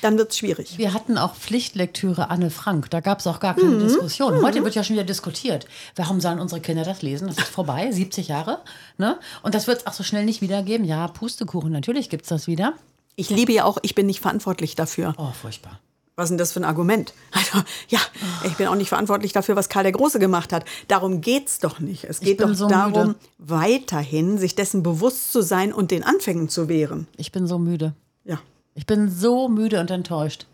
dann 0.00 0.16
wird 0.16 0.30
es 0.32 0.38
schwierig. 0.38 0.78
Wir 0.78 0.92
hatten 0.94 1.18
auch 1.18 1.34
Pflichtlektüre 1.34 2.30
Anne 2.30 2.50
Frank. 2.50 2.90
Da 2.90 3.00
gab 3.00 3.20
es 3.20 3.26
auch 3.26 3.40
gar 3.40 3.54
keine 3.54 3.68
Mhm. 3.76 3.80
Diskussion. 3.80 4.42
Heute 4.42 4.64
wird 4.64 4.74
ja 4.74 4.82
schon 4.84 4.94
wieder 4.96 5.04
diskutiert. 5.04 5.66
Warum 5.96 6.20
sollen 6.20 6.40
unsere 6.40 6.60
Kinder 6.60 6.84
das 6.84 7.02
lesen? 7.02 7.26
Das 7.28 7.36
ist 7.38 7.48
vorbei, 7.48 7.90
70 7.92 8.28
Jahre. 8.28 8.60
Ne? 8.96 9.18
Und 9.42 9.54
das 9.54 9.66
wird 9.66 9.80
es 9.80 9.86
auch 9.86 9.92
so 9.92 10.02
schnell 10.02 10.24
nicht 10.24 10.40
wiedergeben. 10.40 10.86
Ja, 10.86 11.06
Pustekuchen, 11.08 11.72
natürlich 11.72 12.08
gibt 12.10 12.22
es 12.24 12.28
das 12.30 12.46
wieder. 12.46 12.74
Ich 13.16 13.30
liebe 13.30 13.52
ja 13.52 13.64
auch, 13.64 13.78
ich 13.82 13.94
bin 13.94 14.06
nicht 14.06 14.20
verantwortlich 14.20 14.74
dafür. 14.76 15.14
Oh, 15.18 15.32
furchtbar. 15.40 15.78
Was 16.18 16.24
ist 16.24 16.30
denn 16.30 16.38
das 16.38 16.52
für 16.52 16.58
ein 16.58 16.64
Argument? 16.64 17.14
Also, 17.30 17.64
ja, 17.86 18.00
ich 18.42 18.56
bin 18.56 18.66
auch 18.66 18.74
nicht 18.74 18.88
verantwortlich 18.88 19.32
dafür, 19.32 19.54
was 19.54 19.68
Karl 19.68 19.84
der 19.84 19.92
Große 19.92 20.18
gemacht 20.18 20.52
hat. 20.52 20.64
Darum 20.88 21.20
geht's 21.20 21.60
doch 21.60 21.78
nicht. 21.78 22.02
Es 22.04 22.18
geht 22.18 22.40
doch 22.40 22.52
so 22.54 22.66
darum, 22.66 23.06
müde. 23.08 23.18
weiterhin 23.38 24.36
sich 24.36 24.56
dessen 24.56 24.82
bewusst 24.82 25.32
zu 25.32 25.42
sein 25.42 25.72
und 25.72 25.92
den 25.92 26.02
Anfängen 26.02 26.48
zu 26.48 26.68
wehren. 26.68 27.06
Ich 27.16 27.30
bin 27.30 27.46
so 27.46 27.60
müde. 27.60 27.94
Ja. 28.24 28.40
Ich 28.74 28.84
bin 28.84 29.08
so 29.08 29.48
müde 29.48 29.78
und 29.78 29.92
enttäuscht. 29.92 30.46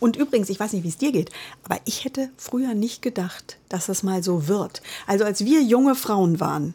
Und 0.00 0.16
übrigens, 0.16 0.50
ich 0.50 0.60
weiß 0.60 0.74
nicht, 0.74 0.84
wie 0.84 0.88
es 0.88 0.98
dir 0.98 1.10
geht, 1.10 1.30
aber 1.64 1.80
ich 1.86 2.04
hätte 2.04 2.28
früher 2.36 2.74
nicht 2.74 3.00
gedacht, 3.00 3.56
dass 3.70 3.86
das 3.86 4.02
mal 4.02 4.22
so 4.22 4.48
wird. 4.48 4.82
Also 5.06 5.24
als 5.24 5.46
wir 5.46 5.62
junge 5.62 5.94
Frauen 5.94 6.40
waren, 6.40 6.74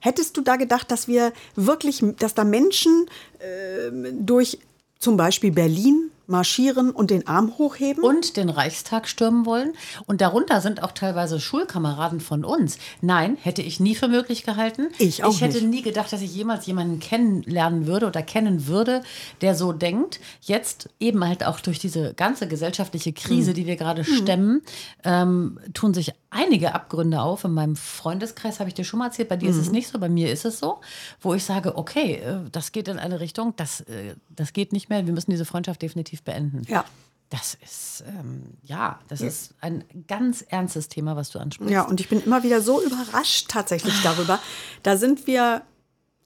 hättest 0.00 0.36
du 0.36 0.40
da 0.40 0.56
gedacht, 0.56 0.90
dass 0.90 1.06
wir 1.06 1.32
wirklich, 1.54 2.02
dass 2.18 2.34
da 2.34 2.42
Menschen 2.42 3.06
äh, 3.38 4.10
durch 4.18 4.58
zum 4.98 5.16
Beispiel 5.16 5.52
Berlin 5.52 6.10
marschieren 6.26 6.90
und 6.90 7.10
den 7.10 7.26
Arm 7.26 7.56
hochheben? 7.58 8.02
und 8.04 8.36
den 8.36 8.48
Reichstag 8.50 9.08
stürmen 9.08 9.46
wollen. 9.46 9.72
Und 10.06 10.20
darunter 10.20 10.60
sind 10.60 10.82
auch 10.82 10.92
teilweise 10.92 11.40
Schulkameraden 11.40 12.20
von 12.20 12.44
uns. 12.44 12.78
Nein, 13.00 13.36
hätte 13.40 13.62
ich 13.62 13.80
nie 13.80 13.94
für 13.94 14.08
möglich 14.08 14.44
gehalten. 14.44 14.88
Ich 14.98 15.24
auch 15.24 15.30
Ich 15.32 15.40
hätte 15.40 15.58
nicht. 15.58 15.68
nie 15.68 15.82
gedacht, 15.82 16.12
dass 16.12 16.20
ich 16.22 16.34
jemals 16.34 16.66
jemanden 16.66 17.00
kennenlernen 17.00 17.86
würde 17.86 18.06
oder 18.06 18.22
kennen 18.22 18.66
würde, 18.66 19.02
der 19.40 19.54
so 19.54 19.72
denkt. 19.72 20.20
Jetzt 20.42 20.88
eben 21.00 21.24
halt 21.24 21.44
auch 21.44 21.60
durch 21.60 21.78
diese 21.78 22.14
ganze 22.14 22.46
gesellschaftliche 22.48 23.12
Krise, 23.12 23.50
Mhm. 23.50 23.54
die 23.54 23.66
wir 23.66 23.76
gerade 23.76 24.04
stemmen, 24.04 24.62
ähm, 25.04 25.58
tun 25.72 25.94
sich 25.94 26.12
einige 26.30 26.74
Abgründe 26.74 27.20
auf. 27.22 27.44
In 27.44 27.52
meinem 27.52 27.76
Freundeskreis 27.76 28.58
habe 28.60 28.68
ich 28.68 28.74
dir 28.74 28.84
schon 28.84 28.98
mal 28.98 29.06
erzählt, 29.06 29.28
bei 29.28 29.36
dir 29.36 29.50
ist 29.50 29.56
Mhm. 29.56 29.62
es 29.62 29.70
nicht 29.72 29.88
so, 29.88 29.98
bei 29.98 30.08
mir 30.08 30.30
ist 30.32 30.44
es 30.44 30.58
so, 30.58 30.80
wo 31.20 31.34
ich 31.34 31.44
sage, 31.44 31.76
okay, 31.76 32.14
äh, 32.16 32.38
das 32.50 32.72
geht 32.72 32.88
in 32.88 32.98
eine 32.98 33.20
Richtung, 33.20 33.54
das, 33.56 33.80
äh, 33.82 34.14
das 34.30 34.52
geht 34.52 34.72
nicht 34.72 34.88
mehr, 34.88 35.06
wir 35.06 35.12
müssen 35.12 35.30
diese 35.30 35.44
Freundschaft 35.44 35.80
definitiv 35.82 36.13
beenden. 36.22 36.62
Ja. 36.68 36.84
Das 37.30 37.56
ist, 37.64 38.04
ähm, 38.06 38.58
ja, 38.62 39.00
das 39.08 39.20
ist 39.20 39.54
ein 39.60 39.82
ganz 40.06 40.42
ernstes 40.42 40.88
Thema, 40.88 41.16
was 41.16 41.30
du 41.30 41.40
ansprichst. 41.40 41.72
Ja, 41.72 41.82
und 41.82 41.98
ich 41.98 42.08
bin 42.08 42.22
immer 42.22 42.44
wieder 42.44 42.60
so 42.60 42.80
überrascht 42.80 43.48
tatsächlich 43.48 43.94
darüber. 44.02 44.38
Da 44.84 44.96
sind 44.96 45.26
wir 45.26 45.62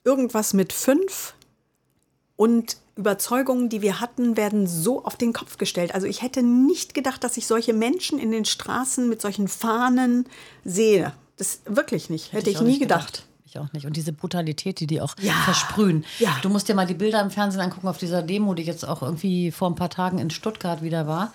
irgendwas 0.04 0.52
mit 0.52 0.72
fünf 0.72 1.34
und 2.36 2.76
Überzeugungen, 2.96 3.68
die 3.68 3.80
wir 3.80 4.00
hatten, 4.00 4.36
werden 4.36 4.66
so 4.66 5.04
auf 5.04 5.16
den 5.16 5.32
Kopf 5.32 5.56
gestellt. 5.56 5.94
Also 5.94 6.06
ich 6.06 6.20
hätte 6.20 6.42
nicht 6.42 6.94
gedacht, 6.94 7.22
dass 7.22 7.36
ich 7.36 7.46
solche 7.46 7.72
Menschen 7.72 8.18
in 8.18 8.32
den 8.32 8.44
Straßen 8.44 9.08
mit 9.08 9.22
solchen 9.22 9.48
Fahnen 9.48 10.26
sehe. 10.64 11.14
Das 11.36 11.60
wirklich 11.64 12.10
nicht. 12.10 12.32
Hätte, 12.32 12.50
ich 12.50 12.56
auch 12.56 12.62
nie 12.62 12.70
nicht 12.70 12.80
gedacht. 12.80 13.27
Ich 13.50 13.58
auch 13.58 13.72
nicht. 13.72 13.86
Und 13.86 13.96
diese 13.96 14.12
Brutalität, 14.12 14.78
die 14.80 14.86
die 14.86 15.00
auch 15.00 15.14
Ja. 15.20 15.32
versprühen. 15.32 16.04
Ja. 16.18 16.36
Du 16.42 16.50
musst 16.50 16.68
dir 16.68 16.74
mal 16.74 16.86
die 16.86 16.92
Bilder 16.94 17.22
im 17.22 17.30
Fernsehen 17.30 17.62
angucken 17.62 17.88
auf 17.88 17.96
dieser 17.96 18.22
Demo, 18.22 18.52
die 18.52 18.62
jetzt 18.62 18.86
auch 18.86 19.00
irgendwie 19.02 19.50
vor 19.50 19.70
ein 19.70 19.74
paar 19.74 19.88
Tagen 19.90 20.18
in 20.18 20.28
Stuttgart 20.30 20.82
wieder 20.82 21.06
war. 21.06 21.32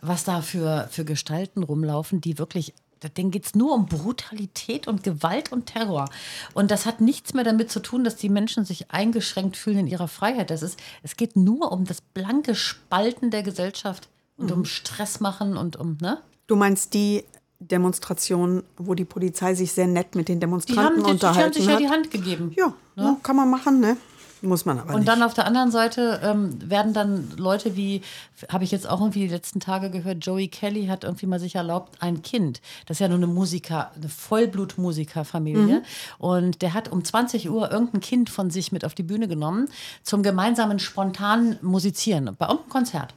Was 0.00 0.22
da 0.24 0.42
für, 0.42 0.86
für 0.90 1.04
Gestalten 1.04 1.62
rumlaufen, 1.64 2.20
die 2.20 2.38
wirklich. 2.38 2.72
Denen 3.16 3.30
geht 3.30 3.44
es 3.46 3.54
nur 3.54 3.74
um 3.74 3.86
Brutalität 3.86 4.88
und 4.88 5.02
Gewalt 5.02 5.52
und 5.52 5.66
Terror. 5.66 6.08
Und 6.54 6.70
das 6.70 6.86
hat 6.86 7.00
nichts 7.02 7.34
mehr 7.34 7.44
damit 7.44 7.70
zu 7.70 7.80
tun, 7.80 8.04
dass 8.04 8.16
die 8.16 8.30
Menschen 8.30 8.64
sich 8.64 8.90
eingeschränkt 8.90 9.56
fühlen 9.56 9.78
in 9.80 9.86
ihrer 9.86 10.08
Freiheit. 10.08 10.50
Das 10.50 10.62
ist, 10.62 10.78
es 11.02 11.16
geht 11.16 11.36
nur 11.36 11.72
um 11.72 11.84
das 11.84 12.00
blanke 12.00 12.54
Spalten 12.54 13.30
der 13.30 13.42
Gesellschaft 13.42 14.08
und 14.38 14.46
Mhm. 14.50 14.56
um 14.58 14.64
Stress 14.64 15.20
machen 15.20 15.56
und 15.58 15.76
um, 15.76 15.98
ne? 16.00 16.18
Du 16.46 16.56
meinst 16.56 16.94
die 16.94 17.24
Demonstration, 17.58 18.62
wo 18.76 18.94
die 18.94 19.04
Polizei 19.04 19.54
sich 19.54 19.72
sehr 19.72 19.86
nett 19.86 20.14
mit 20.14 20.28
den 20.28 20.40
Die 20.40 20.46
haben, 20.46 20.50
Demonstranten 20.50 20.96
die, 20.96 21.02
die 21.02 21.06
haben 21.06 21.14
unterhalten 21.14 21.52
sich 21.54 21.66
ja 21.66 21.72
hat? 21.72 21.80
die 21.80 21.88
Hand 21.88 22.10
gegeben. 22.10 22.52
ja, 22.56 22.72
ja, 22.96 23.16
kann 23.22 23.36
man 23.36 23.48
machen, 23.50 23.80
ne? 23.80 23.96
Muss 24.42 24.66
man 24.66 24.78
aber 24.78 24.90
Und 24.90 24.96
nicht. 25.00 25.08
dann 25.08 25.22
auf 25.22 25.32
der 25.32 25.46
anderen 25.46 25.70
Seite 25.70 26.20
ähm, 26.22 26.58
werden 26.70 26.92
dann 26.92 27.30
Leute 27.38 27.74
wie, 27.74 28.02
habe 28.50 28.64
ich 28.64 28.70
jetzt 28.70 28.86
auch 28.86 29.00
irgendwie 29.00 29.20
die 29.20 29.28
letzten 29.28 29.60
Tage 29.60 29.90
gehört, 29.90 30.24
Joey 30.26 30.48
Kelly 30.48 30.86
hat 30.88 31.04
irgendwie 31.04 31.24
mal 31.24 31.40
sich 31.40 31.54
erlaubt, 31.54 32.02
ein 32.02 32.20
Kind, 32.20 32.60
das 32.84 32.96
ist 32.96 33.00
ja 33.00 33.08
nur 33.08 33.16
eine 33.16 33.26
Musiker, 33.28 33.90
eine 33.96 34.10
Vollblutmusikerfamilie, 34.10 35.82
und 36.18 36.60
der 36.60 36.74
hat 36.74 36.92
um 36.92 37.02
20 37.02 37.48
Uhr 37.50 37.72
irgendein 37.72 38.00
Kind 38.02 38.28
von 38.30 38.50
sich 38.50 38.72
mit 38.72 38.84
auf 38.84 38.94
die 38.94 39.02
Bühne 39.02 39.26
genommen 39.26 39.68
zum 40.02 40.22
gemeinsamen 40.22 40.78
spontanen 40.78 41.58
Musizieren 41.62 42.26
bei 42.38 42.46
irgendeinem 42.46 42.68
Konzert. 42.70 43.14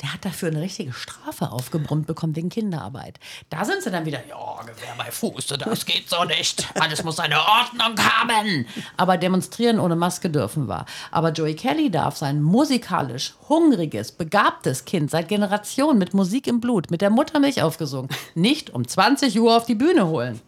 Der 0.00 0.12
hat 0.12 0.24
dafür 0.24 0.48
eine 0.48 0.60
richtige 0.60 0.92
Strafe 0.92 1.50
aufgebrummt 1.50 2.06
bekommen 2.06 2.34
wegen 2.36 2.48
Kinderarbeit. 2.48 3.18
Da 3.50 3.64
sind 3.64 3.82
sie 3.82 3.90
dann 3.90 4.04
wieder, 4.04 4.20
ja, 4.26 4.60
Gewehr 4.62 4.94
bei 4.96 5.10
Fuß, 5.10 5.46
das 5.46 5.86
geht 5.86 6.08
so 6.08 6.24
nicht. 6.24 6.66
Alles 6.78 7.02
muss 7.04 7.18
eine 7.18 7.38
Ordnung 7.38 7.98
haben. 7.98 8.66
Aber 8.96 9.16
demonstrieren 9.16 9.80
ohne 9.80 9.96
Maske 9.96 10.30
dürfen 10.30 10.68
wir. 10.68 10.86
Aber 11.10 11.30
Joey 11.30 11.54
Kelly 11.54 11.90
darf 11.90 12.16
sein 12.16 12.42
musikalisch 12.42 13.34
hungriges, 13.48 14.12
begabtes 14.12 14.84
Kind 14.84 15.10
seit 15.10 15.28
Generationen 15.28 15.98
mit 15.98 16.14
Musik 16.14 16.46
im 16.46 16.60
Blut, 16.60 16.90
mit 16.90 17.00
der 17.00 17.10
Muttermilch 17.10 17.62
aufgesungen, 17.62 18.08
nicht 18.34 18.70
um 18.70 18.86
20 18.86 19.38
Uhr 19.40 19.56
auf 19.56 19.66
die 19.66 19.74
Bühne 19.74 20.06
holen. 20.06 20.40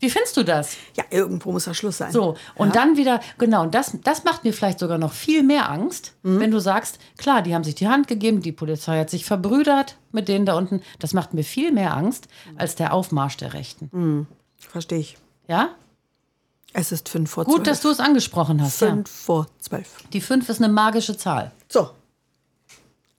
Wie 0.00 0.10
findest 0.10 0.36
du 0.36 0.44
das? 0.44 0.76
ja, 0.96 1.04
irgendwo 1.10 1.52
muss 1.52 1.64
da 1.64 1.74
Schluss 1.74 1.98
sein. 1.98 2.12
So, 2.12 2.36
und 2.54 2.76
dann 2.76 2.96
wieder, 2.96 3.20
genau, 3.38 3.62
und 3.62 3.74
das, 3.74 3.96
das 4.04 4.24
macht 4.24 4.44
mir 4.44 4.52
vielleicht 4.52 4.78
sogar 4.78 4.98
noch 4.98 5.12
viel 5.12 5.42
mehr 5.42 5.70
Angst, 5.70 6.14
wenn 6.22 6.50
du 6.50 6.58
sagst, 6.60 6.98
klar, 7.16 7.42
die 7.42 7.54
haben 7.54 7.64
sich 7.64 7.74
die 7.74 7.88
Hand 7.88 8.06
gegeben, 8.08 8.42
die 8.42 8.52
Polizei 8.52 8.98
hat 9.00 9.10
sich 9.10 9.24
verbrüdert 9.24 9.96
mit 10.12 10.28
denen 10.28 10.46
da 10.46 10.56
unten. 10.56 10.82
Das 10.98 11.12
macht 11.14 11.34
mir 11.34 11.44
viel 11.44 11.72
mehr 11.72 11.96
Angst 11.96 12.28
als 12.56 12.74
der 12.74 12.92
Aufmarsch 12.92 13.36
der 13.36 13.54
Rechten. 13.54 14.26
Verstehe 14.58 14.98
ich. 14.98 15.18
Ja? 15.48 15.70
Es 16.72 16.92
ist 16.92 17.08
fünf 17.08 17.30
vor 17.30 17.44
Gut, 17.44 17.56
zwölf. 17.56 17.68
dass 17.68 17.80
du 17.80 17.88
es 17.90 18.00
angesprochen 18.00 18.60
hast. 18.62 18.80
Ja. 18.80 18.88
Fünf 18.88 19.10
vor 19.10 19.46
zwölf. 19.58 19.88
Die 20.12 20.20
5 20.20 20.48
ist 20.48 20.62
eine 20.62 20.72
magische 20.72 21.16
Zahl. 21.16 21.52
So. 21.68 21.90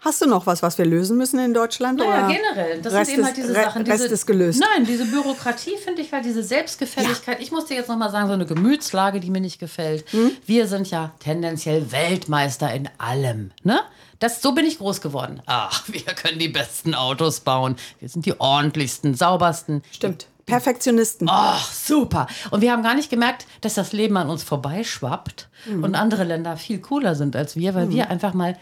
Hast 0.01 0.21
du 0.21 0.27
noch 0.27 0.45
was, 0.45 0.63
was 0.63 0.77
wir 0.77 0.85
lösen 0.85 1.17
müssen 1.17 1.39
in 1.39 1.53
Deutschland? 1.53 1.99
Naja, 1.99 2.27
oder? 2.27 2.33
generell. 2.35 2.81
Das 2.81 2.93
Rest 2.93 3.05
sind 3.11 3.17
eben 3.19 3.25
halt 3.27 3.37
ist- 3.37 3.43
diese 3.47 3.57
Re- 3.57 3.63
Sachen. 3.63 3.81
Rest 3.85 4.03
diese, 4.05 4.13
ist 4.13 4.25
gelöst. 4.25 4.61
Nein, 4.75 4.85
diese 4.85 5.05
Bürokratie 5.05 5.75
finde 5.83 6.01
ich 6.01 6.13
halt, 6.13 6.23
diese 6.23 6.41
Selbstgefälligkeit. 6.43 7.41
Ich 7.41 7.51
muss 7.51 7.65
dir 7.65 7.75
jetzt 7.75 7.89
nochmal 7.89 8.09
sagen, 8.09 8.27
so 8.27 8.33
eine 8.33 8.45
Gemütslage, 8.45 9.19
die 9.19 9.29
mir 9.29 9.41
nicht 9.41 9.59
gefällt. 9.59 10.09
Hm? 10.11 10.31
Wir 10.45 10.67
sind 10.67 10.89
ja 10.89 11.11
tendenziell 11.19 11.91
Weltmeister 11.91 12.73
in 12.73 12.87
allem. 12.97 13.51
Ne? 13.63 13.79
Das, 14.19 14.41
so 14.41 14.53
bin 14.53 14.65
ich 14.65 14.77
groß 14.77 15.01
geworden. 15.01 15.41
Ach, 15.45 15.83
wir 15.87 16.01
können 16.01 16.39
die 16.39 16.49
besten 16.49 16.95
Autos 16.95 17.41
bauen. 17.41 17.75
Wir 17.99 18.07
sind 18.09 18.25
die 18.25 18.39
ordentlichsten, 18.39 19.15
saubersten. 19.15 19.81
Stimmt. 19.91 20.27
Perfektionisten. 20.45 21.27
Ach, 21.29 21.71
super. 21.71 22.25
Und 22.51 22.61
wir 22.61 22.71
haben 22.71 22.81
gar 22.83 22.95
nicht 22.95 23.09
gemerkt, 23.11 23.45
dass 23.61 23.75
das 23.75 23.93
Leben 23.93 24.17
an 24.17 24.29
uns 24.29 24.43
vorbeischwappt 24.43 25.47
Mhm. 25.65 25.83
und 25.83 25.95
andere 25.95 26.23
Länder 26.23 26.55
viel 26.57 26.79
cooler 26.79 27.15
sind 27.15 27.35
als 27.35 27.55
wir, 27.57 27.75
weil 27.75 27.89
wir 27.89 28.09
einfach 28.09 28.33
mal, 28.33 28.57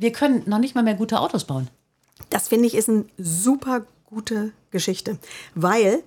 wir 0.00 0.12
können 0.12 0.42
noch 0.46 0.58
nicht 0.58 0.74
mal 0.74 0.82
mehr 0.82 0.94
gute 0.94 1.20
Autos 1.20 1.44
bauen. 1.44 1.68
Das 2.30 2.48
finde 2.48 2.66
ich 2.66 2.74
ist 2.74 2.88
eine 2.88 3.04
super 3.18 3.82
gute 4.06 4.52
Geschichte, 4.70 5.18
weil 5.54 6.02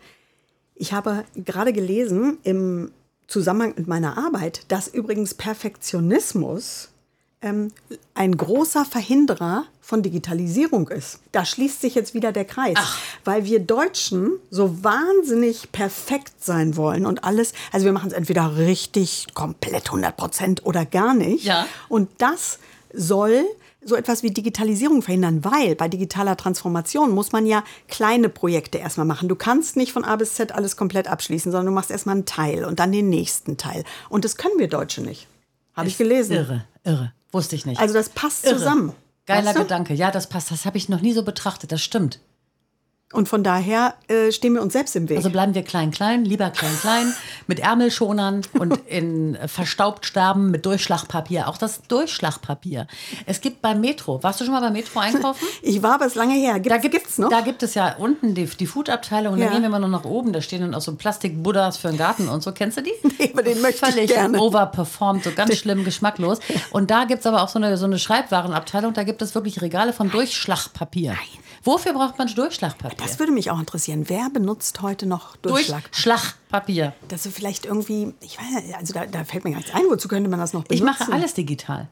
ich 0.76 0.94
habe 0.94 1.24
gerade 1.36 1.74
gelesen 1.74 2.38
im 2.44 2.92
Zusammenhang 3.28 3.76
mit 3.78 3.88
meiner 3.88 4.18
Arbeit, 4.18 4.66
dass 4.68 4.88
übrigens 4.88 5.36
Perfektionismus 5.36 6.90
ähm, 7.42 7.72
ein 8.16 8.36
großer 8.36 8.84
Verhinderer 8.84 9.66
von 9.80 10.02
Digitalisierung 10.02 10.88
ist. 10.88 11.20
Da 11.32 11.46
schließt 11.46 11.82
sich 11.82 11.94
jetzt 11.94 12.14
wieder 12.14 12.32
der 12.32 12.46
Kreis, 12.46 12.78
weil 13.26 13.46
wir 13.46 13.60
Deutschen 13.60 14.32
so 14.50 14.84
wahnsinnig 14.84 15.72
perfekt 15.72 16.44
sein 16.44 16.78
wollen 16.78 17.06
und 17.06 17.24
alles. 17.24 17.54
Also 17.72 17.86
wir 17.86 17.94
machen 17.94 18.08
es 18.08 18.14
entweder 18.14 18.58
richtig, 18.58 19.28
komplett 19.34 19.88
100 19.88 20.18
Prozent 20.18 20.66
oder 20.66 20.86
gar 20.86 21.14
nicht. 21.14 21.46
Ja. 21.46 21.68
Und 21.90 22.10
das 22.18 22.60
soll 22.94 23.46
so 23.86 23.96
etwas 23.96 24.24
wie 24.24 24.32
Digitalisierung 24.32 25.02
verhindern, 25.02 25.44
weil 25.44 25.76
bei 25.76 25.88
digitaler 25.88 26.38
Transformation 26.38 27.12
muss 27.12 27.32
man 27.32 27.46
ja 27.46 27.64
kleine 27.88 28.30
Projekte 28.30 28.78
erstmal 28.78 29.06
machen. 29.06 29.30
Du 29.30 29.36
kannst 29.36 29.76
nicht 29.76 29.92
von 29.94 30.04
A 30.04 30.16
bis 30.16 30.36
Z 30.36 30.54
alles 30.54 30.78
komplett 30.78 31.08
abschließen, 31.08 31.52
sondern 31.52 31.68
du 31.68 31.72
machst 31.74 31.92
erstmal 31.92 32.16
einen 32.16 32.26
Teil 32.26 32.66
und 32.66 32.80
dann 32.80 32.92
den 32.92 33.10
nächsten 33.10 33.58
Teil. 33.58 33.84
Und 34.10 34.26
das 34.26 34.38
können 34.38 34.58
wir 34.58 34.68
Deutsche 34.68 35.02
nicht. 35.02 35.28
Habe 35.74 35.88
ich 35.88 35.98
gelesen. 35.98 36.34
Irre, 36.34 36.66
irre. 36.84 37.14
Wusste 37.32 37.56
ich 37.56 37.66
nicht. 37.66 37.82
Also 37.82 37.94
das 37.94 38.10
passt 38.10 38.46
Irre. 38.46 38.58
zusammen. 38.58 38.94
Geiler 39.26 39.48
Weißt 39.48 39.58
du? 39.58 39.62
Gedanke. 39.64 39.94
Ja, 39.94 40.12
das 40.12 40.28
passt. 40.28 40.52
Das 40.52 40.66
habe 40.66 40.78
ich 40.78 40.90
noch 40.90 41.02
nie 41.02 41.14
so 41.14 41.24
betrachtet. 41.24 41.72
Das 41.72 41.82
stimmt. 41.82 42.20
Und 43.14 43.30
von 43.30 43.44
daher 43.44 43.94
äh, 44.08 44.32
stehen 44.32 44.54
wir 44.54 44.62
uns 44.62 44.74
selbst 44.74 44.96
im 44.96 45.08
Weg. 45.08 45.18
Also 45.18 45.30
bleiben 45.30 45.54
wir 45.56 45.64
klein, 45.64 45.92
klein, 45.92 46.26
lieber 46.26 46.50
klein, 46.50 46.72
klein, 46.82 47.14
mit 47.48 47.60
Ärmelschonern 47.60 48.42
und 48.60 48.80
in 48.88 49.36
äh, 49.36 49.48
verstaubt 49.48 50.06
sterben 50.06 50.52
mit 50.52 50.66
Durchschlagpapier. 50.66 51.48
Auch 51.48 51.58
das 51.58 51.82
Durchschlagpapier. 51.88 52.88
Es 53.26 53.40
gibt 53.42 53.62
beim 53.62 53.80
Metro. 53.82 54.22
Warst 54.24 54.42
du 54.42 54.46
schon 54.46 54.54
mal 54.54 54.62
beim 54.62 54.74
Metro 54.74 55.00
einkaufen? 55.00 55.46
ich 55.62 55.82
war 55.84 55.96
aber 55.96 56.06
es 56.08 56.16
lange 56.16 56.34
her. 56.34 56.56
Gibt, 56.60 56.72
Da 56.72 56.78
gibt 56.78 56.94
gibt's 56.96 57.18
noch? 57.18 57.30
Da 57.30 57.42
gibt 57.42 57.64
es 57.64 57.76
ja 57.76 57.96
unten 57.98 58.34
die, 58.36 58.46
die 58.46 58.66
Food-Abteilung 58.68 59.34
und 59.34 59.40
Ja. 59.40 59.46
dann 59.46 59.54
gehen 59.54 59.62
wir 59.64 59.70
mal 59.70 59.80
noch 59.80 59.88
nach 59.90 60.06
oben. 60.06 60.34
Da 60.34 60.42
stehen 60.42 60.62
dann 60.62 60.74
auch 60.76 60.82
so 60.82 60.96
Plastik-Buddhas 60.96 61.78
für 61.78 61.90
den 61.90 61.98
Garten 61.98 62.28
und 62.30 62.42
so. 62.44 62.52
Kennst 62.52 62.78
du 62.78 62.82
die? 62.82 62.92
Nee, 63.20 63.30
aber 63.32 63.44
den 63.44 63.62
möchte 63.62 63.86
ich 63.86 63.94
Völlig 63.94 64.10
gerne. 64.12 64.40
overperformed, 64.40 65.24
so 65.24 65.32
ganz 65.36 65.56
schlimm 65.56 65.84
geschmacklos. 65.86 66.40
Und 66.72 66.90
da 66.90 67.06
gibt 67.06 67.20
es 67.20 67.26
aber 67.28 67.44
auch 67.44 67.50
so 67.50 67.60
eine, 67.60 67.78
so 67.78 67.86
eine 67.86 68.00
Schreibwarenabteilung. 68.00 68.94
Da 68.94 69.04
gibt 69.04 69.22
es 69.22 69.36
wirklich 69.36 69.62
Regale 69.62 69.94
von 69.94 70.10
Durchschlagpapier. 70.10 71.16
Wofür 71.64 71.94
braucht 71.94 72.18
man 72.18 72.28
Durchschlagpapier? 72.28 72.98
das 72.98 73.20
würde 73.20 73.32
mich 73.32 73.50
auch 73.52 73.60
interessieren. 73.60 74.06
Wer 74.08 74.30
benutzt 74.30 74.82
heute 74.82 75.06
noch 75.06 75.36
Durchschlag? 75.38 75.84
Durchschlagpapier. 75.92 76.94
Das 77.08 77.26
ist 77.26 77.36
vielleicht 77.36 77.66
irgendwie, 77.66 78.14
ich 78.22 78.38
weiß 78.38 78.64
nicht, 78.64 78.76
also 78.76 78.94
da, 78.94 79.06
da 79.06 79.24
fällt 79.24 79.44
mir 79.46 79.52
gar 79.52 79.58
nichts 79.58 79.74
ein. 79.74 79.84
Wozu 79.90 80.08
könnte 80.08 80.30
man 80.30 80.40
das 80.40 80.54
noch 80.54 80.64
Ich 80.70 80.80
benutzen? 80.82 81.06
mache 81.08 81.14
alles 81.14 81.34
digital. 81.34 81.88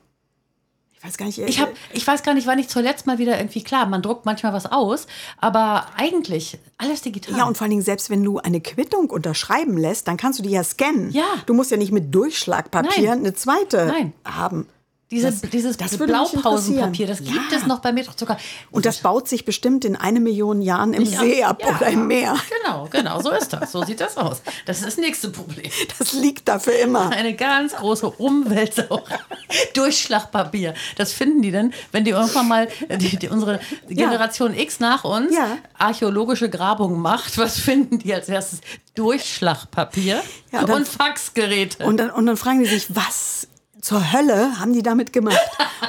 Ich 0.94 1.08
weiß 1.08 1.18
gar 1.18 1.26
nicht. 1.26 1.40
Ich, 1.40 1.60
hab, 1.60 1.70
ich 1.94 2.06
weiß 2.06 2.22
gar 2.22 2.36
nicht, 2.36 2.46
wann 2.46 2.60
ich 2.60 2.68
zuletzt 2.68 3.08
mal 3.08 3.18
wieder 3.18 3.36
irgendwie, 3.40 3.64
klar, 3.64 3.88
man 3.88 4.04
druckt 4.04 4.26
manchmal 4.26 4.54
was 4.54 4.68
aus, 4.68 5.08
aber 5.40 5.88
eigentlich 5.98 6.60
alles 6.78 7.02
digital. 7.02 7.36
Ja, 7.40 7.46
und 7.46 7.58
vor 7.58 7.66
allen 7.66 7.72
Dingen, 7.72 7.82
selbst 7.82 8.12
wenn 8.12 8.24
du 8.24 8.38
eine 8.38 8.62
Quittung 8.62 9.10
unterschreiben 9.10 9.78
lässt, 9.78 10.08
dann 10.08 10.18
kannst 10.18 10.38
du 10.38 10.44
die 10.44 10.52
ja 10.52 10.64
scannen. 10.64 11.10
Ja. 11.12 11.26
Du 11.48 11.56
musst 11.56 11.72
ja 11.72 11.78
nicht 11.78 11.92
mit 11.92 12.14
Durchschlagpapier 12.14 13.10
Nein. 13.10 13.20
eine 13.20 13.34
zweite 13.34 13.88
Nein. 13.88 14.14
haben. 14.26 14.68
Diese, 15.12 15.30
Das- 15.30 15.42
dieses 15.42 15.76
das 15.78 15.98
Blaupausenpapier, 15.98 17.06
das 17.06 17.20
interessieren. 17.20 17.34
gibt 17.42 17.52
Ja. 17.52 17.58
es 17.60 17.68
noch 17.68 17.80
bei 17.80 17.92
Metro 17.92 18.14
Zucker. 18.14 18.38
Und 18.72 18.86
das 18.86 19.00
baut 19.00 19.28
sich 19.28 19.44
bestimmt 19.44 19.84
in 19.84 19.98
eine 19.98 20.22
Million 20.22 20.62
Jahren 20.62 20.94
im 20.94 21.06
See 21.06 21.44
ab 21.44 21.62
Ja. 21.62 21.76
oder 21.76 21.88
im 21.88 22.08
Meer. 22.08 22.36
Genau, 22.64 22.88
genau, 22.90 23.22
so 23.22 23.30
ist 23.32 23.50
das. 23.52 23.74
So 23.74 23.84
sieht 23.84 24.00
das 24.00 24.16
aus. 24.16 24.42
Das 24.66 24.78
ist 24.78 24.86
das 24.88 24.98
nächste 24.98 25.30
Problem. 25.30 25.70
Das 26.00 26.14
liegt 26.14 26.48
da 26.48 26.60
für 26.60 26.72
immer. 26.72 27.10
Eine 27.12 27.36
ganz 27.36 27.74
große 27.76 28.10
Umweltsauerei. 28.10 29.20
Durchschlagpapier. 29.74 30.74
Das 30.96 31.12
finden 31.12 31.42
die 31.42 31.52
denn, 31.52 31.74
wenn 31.92 32.06
die 32.06 32.12
irgendwann 32.12 32.48
mal 32.48 32.68
die, 32.90 33.18
die, 33.18 33.28
unsere 33.28 33.60
Generation 33.90 34.54
X 34.58 34.80
nach 34.80 35.04
uns 35.04 35.36
Ja. 35.36 35.58
archäologische 35.78 36.50
Grabungen 36.50 37.02
macht. 37.02 37.38
Was 37.38 37.60
finden 37.60 38.00
die 38.00 38.14
als 38.14 38.30
erstes? 38.30 38.62
Durchschlagpapier 38.96 40.22
Ja, 40.52 40.62
und 40.62 40.70
dann- 40.70 40.78
und 40.78 40.88
Faxgeräte. 40.88 41.86
Und 41.86 41.98
dann, 41.98 42.10
und 42.12 42.26
dann 42.26 42.38
fragen 42.38 42.60
die 42.64 42.70
sich, 42.70 42.88
was 42.96 43.48
zur 43.82 44.14
Hölle 44.14 44.60
haben 44.60 44.74
die 44.74 44.84
damit 44.84 45.12
gemacht? 45.14 45.38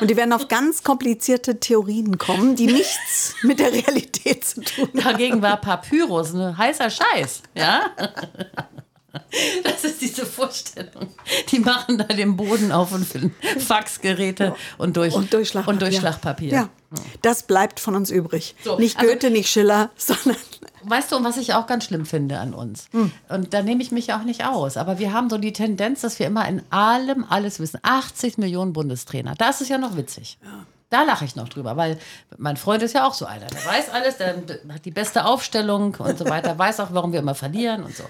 Und 0.00 0.10
die 0.10 0.16
werden 0.16 0.32
auf 0.32 0.48
ganz 0.48 0.82
komplizierte 0.82 1.60
Theorien 1.60 2.18
kommen, 2.18 2.56
die 2.56 2.66
nichts 2.66 3.34
mit 3.42 3.58
der 3.60 3.72
Realität 3.72 4.44
zu 4.44 4.62
tun 4.62 4.88
haben. 4.88 5.02
Dagegen 5.02 5.42
war 5.42 5.58
Papyrus 5.58 6.34
ein 6.34 6.56
heißer 6.56 6.90
Scheiß. 6.90 7.42
Ja? 7.54 7.90
Das 9.62 9.84
ist 9.84 10.00
diese 10.00 10.24
Vorstellung. 10.24 11.14
Die 11.50 11.58
machen 11.58 11.98
da 11.98 12.04
den 12.04 12.36
Boden 12.36 12.72
auf 12.72 12.92
und 12.92 13.06
finden 13.06 13.34
Faxgeräte 13.58 14.54
und, 14.78 14.96
durch, 14.96 15.14
Und 15.14 15.32
Durchschlagpapier. 15.32 15.72
Und 15.72 15.82
Durchschlagpapier. 15.82 16.50
Ja, 16.52 16.68
das 17.20 17.42
bleibt 17.42 17.78
von 17.78 17.94
uns 17.94 18.10
übrig. 18.10 18.54
So, 18.64 18.78
nicht 18.78 18.98
also- 18.98 19.10
Goethe, 19.10 19.30
nicht 19.30 19.50
Schiller, 19.50 19.90
sondern 19.96 20.40
Weißt 20.84 21.12
du, 21.12 21.22
was 21.24 21.36
ich 21.36 21.54
auch 21.54 21.66
ganz 21.66 21.84
schlimm 21.84 22.06
finde 22.06 22.38
an 22.38 22.54
uns? 22.54 22.88
Und 23.28 23.54
da 23.54 23.62
nehme 23.62 23.82
ich 23.82 23.92
mich 23.92 24.12
auch 24.12 24.22
nicht 24.24 24.44
aus. 24.44 24.76
Aber 24.76 24.98
wir 24.98 25.12
haben 25.12 25.30
so 25.30 25.38
die 25.38 25.52
Tendenz, 25.52 26.00
dass 26.02 26.18
wir 26.18 26.26
immer 26.26 26.46
in 26.48 26.62
allem 26.70 27.24
alles 27.28 27.60
wissen. 27.60 27.78
80 27.82 28.38
Millionen 28.38 28.72
Bundestrainer. 28.72 29.34
Da 29.36 29.50
ist 29.50 29.60
es 29.60 29.68
ja 29.68 29.78
noch 29.78 29.96
witzig. 29.96 30.38
Da 30.90 31.04
lache 31.04 31.24
ich 31.24 31.36
noch 31.36 31.48
drüber, 31.48 31.76
weil 31.76 31.98
mein 32.36 32.56
Freund 32.58 32.82
ist 32.82 32.92
ja 32.94 33.06
auch 33.06 33.14
so 33.14 33.24
einer. 33.24 33.46
Der 33.46 33.64
weiß 33.64 33.90
alles, 33.90 34.18
der 34.18 34.36
hat 34.68 34.84
die 34.84 34.90
beste 34.90 35.24
Aufstellung 35.24 35.94
und 35.94 36.18
so 36.18 36.26
weiter, 36.26 36.58
weiß 36.58 36.80
auch, 36.80 36.88
warum 36.92 37.12
wir 37.12 37.20
immer 37.20 37.34
verlieren 37.34 37.82
und 37.84 37.96
so. 37.96 38.04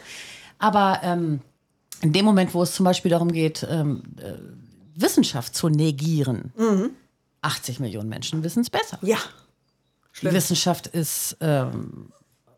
Aber 0.58 0.98
ähm, 1.04 1.40
in 2.00 2.12
dem 2.12 2.24
Moment, 2.24 2.54
wo 2.54 2.62
es 2.62 2.74
zum 2.74 2.84
Beispiel 2.84 3.10
darum 3.10 3.30
geht, 3.30 3.64
ähm, 3.70 4.02
äh, 4.18 4.32
Wissenschaft 5.00 5.54
zu 5.54 5.68
negieren, 5.68 6.52
80 7.42 7.78
Millionen 7.80 8.08
Menschen 8.08 8.42
wissen 8.42 8.60
es 8.62 8.70
besser. 8.70 8.98
ja. 9.02 9.18
Die 10.20 10.30
Wissenschaft 10.30 10.88
ist, 10.88 11.38
ähm, 11.40 12.12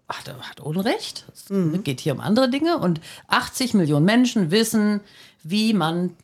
hat, 0.08 0.28
hat 0.28 0.60
Unrecht. 0.60 1.24
Es 1.74 1.84
geht 1.84 2.00
hier 2.00 2.14
um 2.14 2.20
andere 2.20 2.48
Dinge. 2.50 2.78
Und 2.78 3.00
80 3.28 3.74
Millionen 3.74 4.04
Menschen 4.04 4.50
wissen, 4.50 5.00
wie 5.42 5.72
man. 5.72 6.16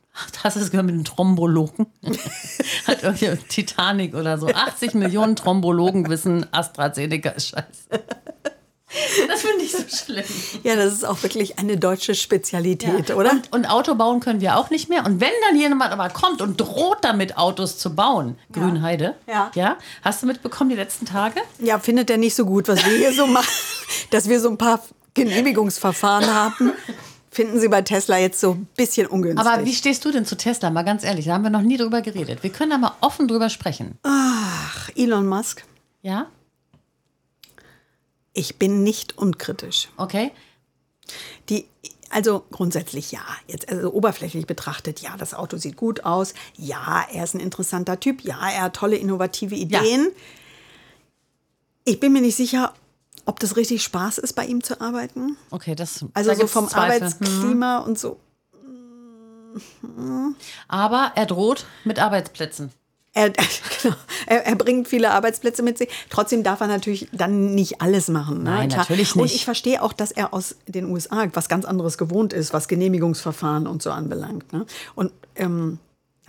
Hast 0.42 0.56
du 0.56 0.60
das 0.60 0.70
gehört 0.70 0.86
mit 0.86 0.96
den 0.96 1.04
Thrombologen? 1.04 1.86
hat 2.86 3.02
irgendwie 3.02 3.36
Titanic 3.48 4.14
oder 4.14 4.38
so. 4.38 4.48
80 4.48 4.94
Millionen 4.94 5.36
Thrombologen 5.36 6.08
wissen, 6.08 6.46
AstraZeneca 6.52 7.30
ist 7.30 7.48
scheiße. 7.48 8.04
Das 9.28 9.42
finde 9.42 9.64
ich 9.64 9.72
so 9.72 9.84
schlimm. 9.88 10.24
Ja, 10.64 10.74
das 10.76 10.92
ist 10.92 11.04
auch 11.06 11.22
wirklich 11.22 11.58
eine 11.58 11.76
deutsche 11.76 12.14
Spezialität, 12.14 13.08
Ja. 13.10 13.14
oder? 13.14 13.30
Und, 13.30 13.52
und 13.52 13.66
Auto 13.66 13.94
bauen 13.94 14.18
können 14.20 14.40
wir 14.40 14.56
auch 14.56 14.70
nicht 14.70 14.88
mehr. 14.88 15.06
Und 15.06 15.20
wenn 15.20 15.30
dann 15.48 15.58
jemand 15.58 15.92
aber 15.92 16.08
kommt 16.10 16.42
und 16.42 16.60
droht 16.60 16.98
damit, 17.02 17.38
Autos 17.38 17.78
zu 17.78 17.94
bauen, 17.94 18.36
Grünheide, 18.52 19.14
Ja. 19.28 19.50
ja, 19.54 19.76
hast 20.02 20.22
du 20.22 20.26
mitbekommen 20.26 20.70
die 20.70 20.76
letzten 20.76 21.06
Tage? 21.06 21.40
Ja, 21.60 21.78
findet 21.78 22.10
er 22.10 22.16
nicht 22.16 22.34
so 22.34 22.44
gut, 22.44 22.66
was 22.68 22.84
wir 22.84 22.96
hier 22.96 23.12
so 23.12 23.26
machen, 23.26 23.46
dass 24.10 24.28
wir 24.28 24.40
so 24.40 24.48
ein 24.50 24.58
paar 24.58 24.82
Genehmigungsverfahren 25.14 26.26
haben. 26.32 26.72
Finden 27.32 27.60
Sie 27.60 27.68
bei 27.68 27.82
Tesla 27.82 28.18
jetzt 28.18 28.40
so 28.40 28.52
ein 28.54 28.66
bisschen 28.76 29.06
ungünstig. 29.06 29.46
Aber 29.46 29.64
wie 29.64 29.72
stehst 29.72 30.04
du 30.04 30.10
denn 30.10 30.26
zu 30.26 30.36
Tesla? 30.36 30.68
Mal 30.70 30.82
ganz 30.82 31.04
ehrlich, 31.04 31.26
da 31.26 31.34
haben 31.34 31.44
wir 31.44 31.50
noch 31.50 31.62
nie 31.62 31.76
drüber 31.76 32.00
geredet. 32.02 32.42
Wir 32.42 32.50
können 32.50 32.70
da 32.70 32.78
mal 32.78 32.92
offen 33.00 33.28
drüber 33.28 33.50
sprechen. 33.50 33.96
Ach, 34.02 34.90
Elon 34.96 35.26
Musk, 35.28 35.62
Ja? 36.02 36.26
Ich 38.32 38.58
bin 38.58 38.82
nicht 38.82 39.18
unkritisch. 39.18 39.88
Okay. 39.96 40.32
Die, 41.48 41.66
also 42.10 42.44
grundsätzlich 42.50 43.12
ja. 43.12 43.24
Jetzt 43.46 43.68
also 43.68 43.92
oberflächlich 43.92 44.46
betrachtet, 44.46 45.00
ja, 45.00 45.16
das 45.16 45.34
Auto 45.34 45.56
sieht 45.56 45.76
gut 45.76 46.04
aus. 46.04 46.34
Ja, 46.56 47.06
er 47.12 47.24
ist 47.24 47.34
ein 47.34 47.40
interessanter 47.40 47.98
Typ. 47.98 48.22
Ja, 48.22 48.38
er 48.50 48.62
hat 48.62 48.76
tolle 48.76 48.96
innovative 48.96 49.54
Ideen. 49.54 50.10
Ich 51.84 51.98
bin 51.98 52.12
mir 52.12 52.20
nicht 52.20 52.36
sicher, 52.36 52.74
ob 53.24 53.40
das 53.40 53.56
richtig 53.56 53.82
Spaß 53.82 54.18
ist, 54.18 54.34
bei 54.34 54.44
ihm 54.44 54.62
zu 54.62 54.80
arbeiten. 54.80 55.36
Okay, 55.50 55.74
das 55.74 56.04
Also 56.14 56.30
da 56.30 56.36
so 56.36 56.46
vom 56.46 56.68
Zweifel. 56.68 57.06
Arbeitsklima 57.06 57.78
und 57.78 57.98
so. 57.98 58.18
Aber 60.68 61.12
er 61.16 61.26
droht 61.26 61.66
mit 61.84 61.98
Arbeitsplätzen. 61.98 62.72
Er, 63.12 63.30
genau, 63.82 63.96
er, 64.26 64.46
er 64.46 64.56
bringt 64.56 64.88
viele 64.88 65.10
Arbeitsplätze 65.10 65.62
mit 65.62 65.78
sich. 65.78 65.88
Trotzdem 66.10 66.42
darf 66.42 66.60
er 66.60 66.68
natürlich 66.68 67.08
dann 67.12 67.54
nicht 67.54 67.80
alles 67.80 68.08
machen. 68.08 68.38
Ne? 68.44 68.50
Nein, 68.50 68.68
Klar. 68.68 68.80
natürlich 68.80 69.14
Und 69.16 69.22
nicht. 69.22 69.34
ich 69.34 69.44
verstehe 69.44 69.82
auch, 69.82 69.92
dass 69.92 70.12
er 70.12 70.32
aus 70.32 70.56
den 70.66 70.86
USA 70.86 71.26
was 71.32 71.48
ganz 71.48 71.64
anderes 71.64 71.98
gewohnt 71.98 72.32
ist, 72.32 72.52
was 72.52 72.68
Genehmigungsverfahren 72.68 73.66
und 73.66 73.82
so 73.82 73.90
anbelangt. 73.90 74.52
Ne? 74.52 74.64
Und 74.94 75.12
ähm, 75.36 75.78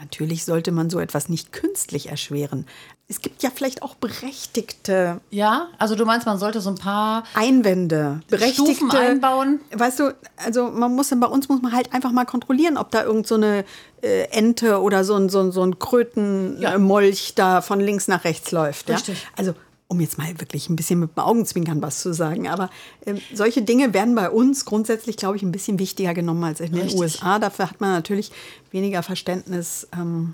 natürlich 0.01 0.45
sollte 0.45 0.71
man 0.71 0.89
so 0.89 0.99
etwas 0.99 1.29
nicht 1.29 1.53
künstlich 1.53 2.09
erschweren. 2.09 2.65
Es 3.07 3.21
gibt 3.21 3.43
ja 3.43 3.49
vielleicht 3.53 3.83
auch 3.83 3.95
berechtigte 3.95 5.19
Ja, 5.31 5.67
also 5.77 5.95
du 5.95 6.05
meinst, 6.05 6.25
man 6.25 6.37
sollte 6.37 6.61
so 6.61 6.69
ein 6.69 6.75
paar 6.75 7.23
Einwände, 7.33 8.21
berechtigte 8.29 8.73
Stufen 8.73 8.91
einbauen? 8.91 9.59
Weißt 9.73 9.99
du, 9.99 10.15
also 10.37 10.69
man 10.69 10.95
muss 10.95 11.09
bei 11.09 11.27
uns 11.27 11.49
muss 11.49 11.61
man 11.61 11.73
halt 11.73 11.93
einfach 11.93 12.11
mal 12.11 12.25
kontrollieren, 12.25 12.77
ob 12.77 12.89
da 12.91 13.03
irgend 13.03 13.27
so 13.27 13.35
eine 13.35 13.65
äh, 14.01 14.23
Ente 14.31 14.81
oder 14.81 15.03
so 15.03 15.15
ein, 15.15 15.29
so 15.29 15.41
ein, 15.41 15.51
so 15.51 15.61
ein 15.63 15.77
Krötenmolch 15.77 17.29
Ja. 17.29 17.33
da 17.35 17.61
von 17.61 17.79
links 17.79 18.07
nach 18.07 18.23
rechts 18.23 18.51
läuft. 18.51 18.89
Ja? 18.89 18.95
Richtig. 18.95 19.27
Also 19.35 19.53
um 19.91 19.99
jetzt 19.99 20.17
mal 20.17 20.39
wirklich 20.39 20.69
ein 20.69 20.77
bisschen 20.77 20.99
mit 20.99 21.17
dem 21.17 21.19
Augenzwinkern 21.19 21.81
was 21.81 21.99
zu 21.99 22.13
sagen. 22.13 22.47
Aber 22.47 22.69
ähm, 23.05 23.19
solche 23.33 23.61
Dinge 23.61 23.93
werden 23.93 24.15
bei 24.15 24.29
uns 24.29 24.63
grundsätzlich, 24.63 25.17
glaube 25.17 25.35
ich, 25.35 25.43
ein 25.43 25.51
bisschen 25.51 25.79
wichtiger 25.79 26.13
genommen 26.13 26.45
als 26.45 26.61
in 26.61 26.71
den 26.71 26.83
Richtig. 26.83 26.97
USA. 26.97 27.39
Dafür 27.39 27.69
hat 27.69 27.81
man 27.81 27.91
natürlich 27.91 28.31
weniger 28.71 29.03
Verständnis. 29.03 29.89
Ähm, 29.93 30.33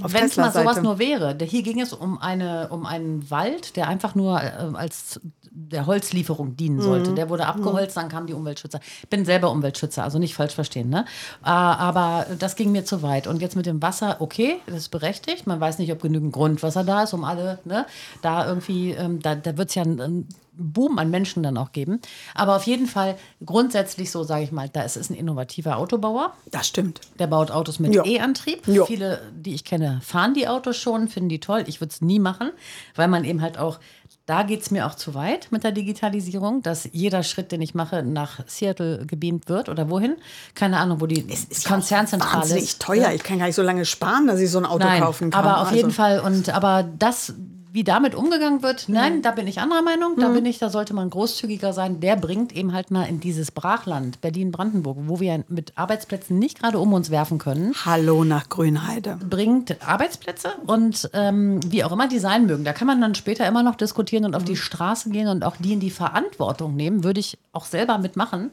Wenn 0.00 0.24
es 0.24 0.36
mal 0.36 0.52
sowas 0.52 0.82
nur 0.82 0.98
wäre. 0.98 1.36
Hier 1.42 1.62
ging 1.62 1.80
es 1.80 1.92
um, 1.92 2.18
eine, 2.18 2.68
um 2.68 2.86
einen 2.86 3.30
Wald, 3.30 3.76
der 3.76 3.88
einfach 3.88 4.14
nur 4.14 4.40
äh, 4.42 4.50
als 4.74 5.20
der 5.50 5.86
Holzlieferung 5.86 6.56
dienen 6.56 6.80
sollte. 6.80 7.10
Mhm. 7.10 7.16
Der 7.16 7.30
wurde 7.30 7.46
abgeholzt, 7.46 7.96
dann 7.96 8.08
kamen 8.08 8.26
die 8.26 8.34
Umweltschützer. 8.34 8.80
Ich 9.02 9.08
bin 9.08 9.24
selber 9.24 9.50
Umweltschützer, 9.50 10.04
also 10.04 10.18
nicht 10.18 10.34
falsch 10.34 10.54
verstehen. 10.54 10.90
Ne? 10.90 11.06
Äh, 11.42 11.48
aber 11.48 12.26
das 12.38 12.56
ging 12.56 12.72
mir 12.72 12.84
zu 12.84 13.02
weit. 13.02 13.26
Und 13.26 13.40
jetzt 13.40 13.56
mit 13.56 13.64
dem 13.64 13.80
Wasser, 13.80 14.16
okay, 14.20 14.56
das 14.66 14.76
ist 14.76 14.88
berechtigt. 14.90 15.46
Man 15.46 15.58
weiß 15.58 15.78
nicht, 15.78 15.90
ob 15.92 16.02
genügend 16.02 16.32
Grundwasser 16.32 16.84
da 16.84 17.04
ist, 17.04 17.14
um 17.14 17.24
alle, 17.24 17.58
ne, 17.64 17.86
da 18.20 18.46
irgendwie, 18.46 18.92
ähm, 18.92 19.20
da, 19.22 19.34
da 19.34 19.56
wird 19.56 19.70
es 19.70 19.74
ja 19.74 19.82
einen, 19.82 20.00
einen 20.00 20.28
Boom 20.58 20.98
an 20.98 21.10
Menschen 21.10 21.42
dann 21.42 21.56
auch 21.56 21.72
geben. 21.72 22.00
Aber 22.34 22.56
auf 22.56 22.64
jeden 22.64 22.86
Fall 22.86 23.16
grundsätzlich 23.44 24.10
so, 24.10 24.22
sage 24.22 24.44
ich 24.44 24.52
mal, 24.52 24.68
da 24.68 24.82
ist 24.82 24.96
es 24.96 25.10
ein 25.10 25.14
innovativer 25.14 25.76
Autobauer. 25.76 26.32
Das 26.50 26.66
stimmt. 26.66 27.00
Der 27.18 27.26
baut 27.26 27.50
Autos 27.50 27.78
mit 27.78 27.94
Ja. 27.94 28.04
E-Antrieb. 28.04 28.66
Ja. 28.66 28.84
Viele, 28.86 29.20
die 29.34 29.54
ich 29.54 29.64
kenne, 29.64 30.00
fahren 30.02 30.34
die 30.34 30.48
Autos 30.48 30.76
schon, 30.76 31.08
finden 31.08 31.28
die 31.28 31.40
toll. 31.40 31.64
Ich 31.66 31.80
würde 31.80 31.92
es 31.92 32.00
nie 32.00 32.18
machen, 32.18 32.50
weil 32.94 33.08
man 33.08 33.24
eben 33.24 33.42
halt 33.42 33.58
auch, 33.58 33.78
da 34.24 34.42
geht 34.42 34.62
es 34.62 34.70
mir 34.72 34.86
auch 34.86 34.94
zu 34.96 35.14
weit 35.14 35.48
mit 35.52 35.62
der 35.62 35.70
Digitalisierung, 35.72 36.60
dass 36.62 36.88
jeder 36.92 37.22
Schritt, 37.22 37.52
den 37.52 37.62
ich 37.62 37.74
mache, 37.74 38.02
nach 38.02 38.40
Seattle 38.48 39.06
gebeamt 39.06 39.48
wird 39.48 39.68
oder 39.68 39.88
wohin. 39.88 40.16
Keine 40.54 40.78
Ahnung, 40.78 41.00
wo 41.00 41.06
die 41.06 41.20
Ist 41.20 41.64
ja 41.64 41.70
Konzernzentrale 41.70 42.40
wahnsinnig 42.42 42.64
ist. 42.64 42.82
teuer. 42.82 43.12
Ich 43.12 43.22
kann 43.22 43.38
gar 43.38 43.46
nicht 43.46 43.54
so 43.54 43.62
lange 43.62 43.84
sparen, 43.84 44.26
dass 44.26 44.40
ich 44.40 44.50
so 44.50 44.58
ein 44.58 44.66
Auto 44.66 44.84
Nein, 44.84 45.00
kaufen 45.02 45.30
kann. 45.30 45.44
aber 45.44 45.60
auf 45.60 45.70
jeden 45.72 45.86
Also- 45.86 45.96
Fall. 45.96 46.20
Und 46.20 46.48
aber 46.50 46.82
das, 46.98 47.34
wie 47.76 47.84
damit 47.84 48.14
umgegangen 48.14 48.62
wird, 48.62 48.88
Mhm. 48.88 48.94
nein, 48.94 49.20
da 49.22 49.32
bin 49.32 49.46
ich 49.46 49.60
anderer 49.60 49.82
Meinung. 49.82 50.16
Da 50.18 50.28
bin 50.30 50.46
ich, 50.46 50.58
da 50.58 50.70
sollte 50.70 50.94
man 50.94 51.10
großzügiger 51.10 51.74
sein. 51.74 52.00
Der 52.00 52.16
bringt 52.16 52.56
eben 52.56 52.72
halt 52.72 52.90
mal 52.90 53.02
in 53.04 53.20
dieses 53.20 53.50
Brachland 53.50 54.18
Berlin-Brandenburg, 54.22 54.96
wo 55.02 55.20
wir 55.20 55.44
mit 55.48 55.76
Arbeitsplätzen 55.76 56.38
nicht 56.38 56.58
gerade 56.58 56.78
um 56.78 56.94
uns 56.94 57.10
werfen 57.10 57.36
können 57.36 57.74
Hallo 57.84 58.24
nach 58.24 58.48
Grünheide. 58.48 59.18
bringt 59.28 59.76
Arbeitsplätze 59.86 60.52
und 60.66 61.10
ähm, 61.12 61.60
wie 61.70 61.84
auch 61.84 61.92
immer 61.92 62.08
Design 62.08 62.46
mögen. 62.46 62.64
Da 62.64 62.72
kann 62.72 62.86
man 62.86 62.98
dann 62.98 63.14
später 63.14 63.46
immer 63.46 63.62
noch 63.62 63.74
diskutieren 63.74 64.24
und 64.24 64.34
auf 64.34 64.44
die 64.44 64.56
Straße 64.56 65.10
gehen 65.10 65.28
und 65.28 65.44
auch 65.44 65.56
die 65.58 65.74
in 65.74 65.80
die 65.80 65.90
Verantwortung 65.90 66.76
nehmen. 66.76 67.04
Würde 67.04 67.20
ich 67.20 67.36
auch 67.52 67.66
selber 67.66 67.98
mitmachen. 67.98 68.52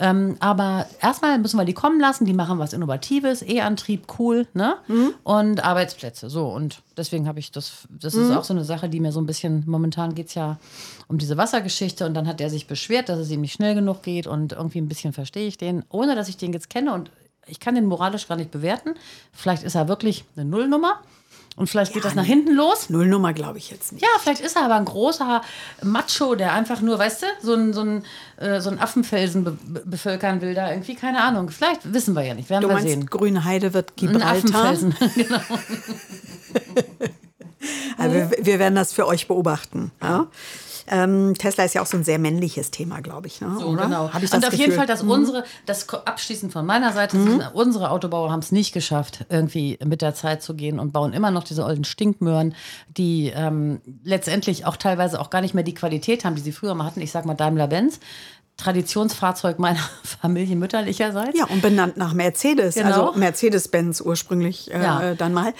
Ähm, 0.00 0.36
aber 0.40 0.86
erstmal 1.02 1.38
müssen 1.38 1.58
wir 1.58 1.66
die 1.66 1.74
kommen 1.74 2.00
lassen. 2.00 2.24
Die 2.24 2.32
machen 2.32 2.58
was 2.58 2.72
Innovatives, 2.72 3.42
E-Antrieb, 3.42 4.06
cool, 4.18 4.46
ne? 4.54 4.76
Und 5.22 5.62
Arbeitsplätze. 5.62 6.30
So, 6.30 6.46
und 6.46 6.80
deswegen 6.96 7.28
habe 7.28 7.40
ich 7.40 7.52
das, 7.52 7.86
das 7.90 8.14
ist 8.14 8.30
auch 8.30 8.44
so 8.44 8.53
eine 8.54 8.64
Sache, 8.64 8.88
die 8.88 9.00
mir 9.00 9.12
so 9.12 9.20
ein 9.20 9.26
bisschen, 9.26 9.64
momentan 9.66 10.14
geht 10.14 10.28
es 10.28 10.34
ja 10.34 10.58
um 11.08 11.18
diese 11.18 11.36
Wassergeschichte 11.36 12.06
und 12.06 12.14
dann 12.14 12.26
hat 12.26 12.40
er 12.40 12.50
sich 12.50 12.66
beschwert, 12.66 13.08
dass 13.08 13.18
es 13.18 13.30
ihm 13.30 13.40
nicht 13.40 13.52
schnell 13.52 13.74
genug 13.74 14.02
geht 14.02 14.26
und 14.26 14.52
irgendwie 14.52 14.80
ein 14.80 14.88
bisschen 14.88 15.12
verstehe 15.12 15.46
ich 15.46 15.58
den, 15.58 15.84
ohne 15.90 16.14
dass 16.14 16.28
ich 16.28 16.36
den 16.36 16.52
jetzt 16.52 16.70
kenne 16.70 16.92
und 16.92 17.10
ich 17.46 17.60
kann 17.60 17.74
den 17.74 17.86
moralisch 17.86 18.26
gar 18.26 18.36
nicht 18.36 18.50
bewerten. 18.50 18.94
Vielleicht 19.32 19.62
ist 19.64 19.74
er 19.74 19.88
wirklich 19.88 20.24
eine 20.36 20.46
Nullnummer 20.46 21.00
und 21.56 21.68
vielleicht 21.68 21.92
geht 21.92 22.04
das 22.04 22.16
nach 22.16 22.24
hinten 22.24 22.54
los. 22.54 22.90
Nullnummer 22.90 23.32
glaube 23.32 23.58
ich 23.58 23.70
jetzt 23.70 23.92
nicht. 23.92 24.02
Ja, 24.02 24.08
vielleicht 24.20 24.40
ist 24.40 24.56
er 24.56 24.64
aber 24.64 24.74
ein 24.74 24.84
großer 24.84 25.40
Macho, 25.82 26.34
der 26.34 26.52
einfach 26.52 26.80
nur, 26.80 26.98
weißt 26.98 27.22
du, 27.22 27.26
so 27.42 27.54
ein, 27.54 27.72
so 27.72 27.82
ein, 27.82 28.02
äh, 28.38 28.60
so 28.60 28.70
ein 28.70 28.80
Affenfelsen 28.80 29.44
be 29.44 29.52
be 29.52 29.82
bevölkern 29.84 30.40
will 30.40 30.54
da 30.54 30.70
irgendwie, 30.70 30.96
keine 30.96 31.22
Ahnung. 31.22 31.50
Vielleicht 31.50 31.92
wissen 31.92 32.14
wir 32.14 32.22
ja 32.22 32.34
nicht, 32.34 32.50
werden 32.50 32.62
Du 32.62 32.68
wir 32.68 32.74
meinst, 32.74 32.88
sehen. 32.88 33.06
Grünheide 33.06 33.72
wird 33.72 33.90
Ein 33.90 33.96
Gibraltar. 33.96 34.30
Affenfelsen, 34.32 34.96
genau. 35.14 35.40
Also 37.98 38.14
wir, 38.16 38.30
wir 38.40 38.58
werden 38.58 38.74
das 38.74 38.92
für 38.92 39.06
euch 39.06 39.28
beobachten. 39.28 39.90
Ja? 40.02 40.26
Ähm, 40.86 41.32
Tesla 41.38 41.64
ist 41.64 41.74
ja 41.74 41.80
auch 41.80 41.86
so 41.86 41.96
ein 41.96 42.04
sehr 42.04 42.18
männliches 42.18 42.70
Thema, 42.70 43.00
glaube 43.00 43.26
ich. 43.26 43.40
Ne? 43.40 43.56
So, 43.58 43.68
Oder? 43.68 43.84
genau. 43.84 44.10
Hab 44.12 44.22
ich 44.22 44.28
das 44.28 44.36
und 44.38 44.46
auf 44.46 44.52
jeden 44.52 44.64
Gefühl. 44.66 44.76
Fall, 44.76 44.86
dass 44.86 45.00
unsere, 45.02 45.44
das 45.64 45.88
abschließend 45.88 46.52
von 46.52 46.66
meiner 46.66 46.92
Seite, 46.92 47.16
Mhm. 47.16 47.26
sind, 47.30 47.50
unsere 47.54 47.90
Autobauer 47.90 48.30
haben 48.30 48.40
es 48.40 48.52
nicht 48.52 48.74
geschafft, 48.74 49.24
irgendwie 49.30 49.78
mit 49.82 50.02
der 50.02 50.14
Zeit 50.14 50.42
zu 50.42 50.52
gehen 50.54 50.78
und 50.78 50.92
bauen 50.92 51.14
immer 51.14 51.30
noch 51.30 51.42
diese 51.44 51.64
ollen 51.64 51.84
Stinkmöhren, 51.84 52.54
die 52.98 53.32
ähm, 53.34 53.80
letztendlich 54.02 54.66
auch 54.66 54.76
teilweise 54.76 55.20
auch 55.22 55.30
gar 55.30 55.40
nicht 55.40 55.54
mehr 55.54 55.64
die 55.64 55.72
Qualität 55.74 56.24
haben, 56.26 56.34
die 56.36 56.42
sie 56.42 56.52
früher 56.52 56.74
mal 56.74 56.84
hatten. 56.84 57.00
Ich 57.00 57.12
sag 57.12 57.24
mal 57.24 57.32
Daimler-Benz. 57.34 57.98
Traditionsfahrzeug 58.58 59.58
meiner 59.58 59.80
Familie 60.20 60.56
mütterlicherseits. 60.56 61.38
Ja, 61.38 61.46
und 61.46 61.62
benannt 61.62 61.96
nach 61.96 62.12
Mercedes, 62.12 62.74
Genau. 62.74 63.06
also 63.08 63.18
Mercedes-Benz 63.18 64.00
ursprünglich 64.00 64.70
äh, 64.72 64.82
Ja. 64.82 65.14
dann 65.14 65.32
mal. 65.32 65.54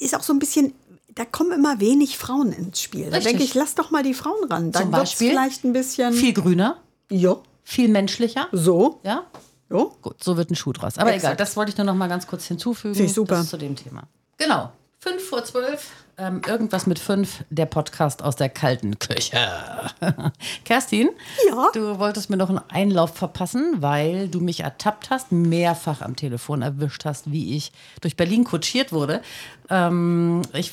Ist 0.00 0.14
auch 0.16 0.22
so 0.22 0.32
ein 0.32 0.38
bisschen, 0.38 0.74
da 1.18 1.24
kommen 1.24 1.52
immer 1.52 1.80
wenig 1.80 2.16
Frauen 2.16 2.52
ins 2.52 2.80
Spiel. 2.80 3.06
Da 3.10 3.16
Richtig. 3.16 3.24
denke 3.32 3.42
ich, 3.44 3.54
lass 3.54 3.74
doch 3.74 3.90
mal 3.90 4.02
die 4.02 4.14
Frauen 4.14 4.44
ran. 4.50 4.72
Dann 4.72 4.90
Beispiel 4.90 5.30
vielleicht 5.30 5.64
ein 5.64 5.72
bisschen. 5.72 6.12
Viel 6.14 6.32
grüner, 6.32 6.78
Ja, 7.10 7.36
viel 7.64 7.88
menschlicher. 7.88 8.48
so. 8.52 9.00
Ja, 9.04 9.24
Ja. 9.70 9.84
Gut, 10.00 10.22
so 10.24 10.36
wird 10.36 10.50
ein 10.50 10.56
Schuh 10.56 10.72
draus. 10.72 10.96
Aber 10.96 11.08
egal, 11.10 11.16
Exakt. 11.16 11.40
das 11.40 11.56
wollte 11.56 11.70
ich 11.72 11.76
nur 11.76 11.84
noch 11.84 11.94
mal 11.94 12.08
ganz 12.08 12.26
kurz 12.26 12.46
hinzufügen. 12.46 12.94
Finde 12.94 13.08
ich 13.10 13.14
super. 13.14 13.44
Zu 13.44 13.58
dem 13.58 13.76
Thema. 13.76 14.04
Genau. 14.38 14.72
Fünf 15.00 15.22
vor 15.28 15.44
zwölf, 15.44 15.90
ähm, 16.16 16.40
irgendwas 16.48 16.86
mit 16.88 16.98
fünf, 16.98 17.44
der 17.50 17.66
Podcast 17.66 18.20
aus 18.24 18.34
der 18.34 18.48
kalten 18.48 18.98
Küche. 18.98 19.38
Kerstin, 20.64 21.10
Ja? 21.50 21.68
du 21.72 21.98
wolltest 22.00 22.30
mir 22.30 22.36
noch 22.36 22.48
einen 22.48 22.60
Einlauf 22.68 23.14
verpassen, 23.14 23.76
weil 23.80 24.28
du 24.28 24.40
mich 24.40 24.60
ertappt 24.60 25.10
hast, 25.10 25.30
mehrfach 25.30 26.02
am 26.02 26.16
Telefon 26.16 26.62
erwischt 26.62 27.04
hast, 27.04 27.30
wie 27.30 27.54
ich 27.56 27.70
durch 28.00 28.16
Berlin 28.16 28.42
kutschiert 28.42 28.90
wurde. 28.92 29.22
Ähm, 29.70 30.42
ich 30.52 30.72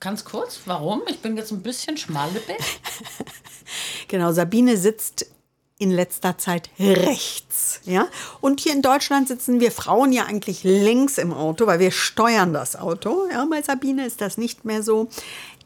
ganz 0.00 0.24
kurz, 0.24 0.60
warum? 0.66 1.02
Ich 1.08 1.20
bin 1.20 1.36
jetzt 1.36 1.52
ein 1.52 1.62
bisschen 1.62 1.96
schmallippig. 1.96 2.56
Genau, 4.08 4.32
Sabine 4.32 4.78
sitzt 4.78 5.26
in 5.78 5.90
letzter 5.90 6.38
Zeit 6.38 6.70
rechts. 6.78 7.80
Ja? 7.84 8.08
Und 8.40 8.60
hier 8.60 8.72
in 8.72 8.82
Deutschland 8.82 9.28
sitzen 9.28 9.60
wir 9.60 9.70
Frauen 9.70 10.12
ja 10.12 10.24
eigentlich 10.24 10.64
links 10.64 11.18
im 11.18 11.32
Auto, 11.32 11.66
weil 11.66 11.78
wir 11.78 11.92
steuern 11.92 12.52
das 12.52 12.74
Auto. 12.74 13.28
Ja, 13.30 13.44
bei 13.44 13.62
Sabine 13.62 14.06
ist 14.06 14.20
das 14.20 14.38
nicht 14.38 14.64
mehr 14.64 14.82
so. 14.82 15.08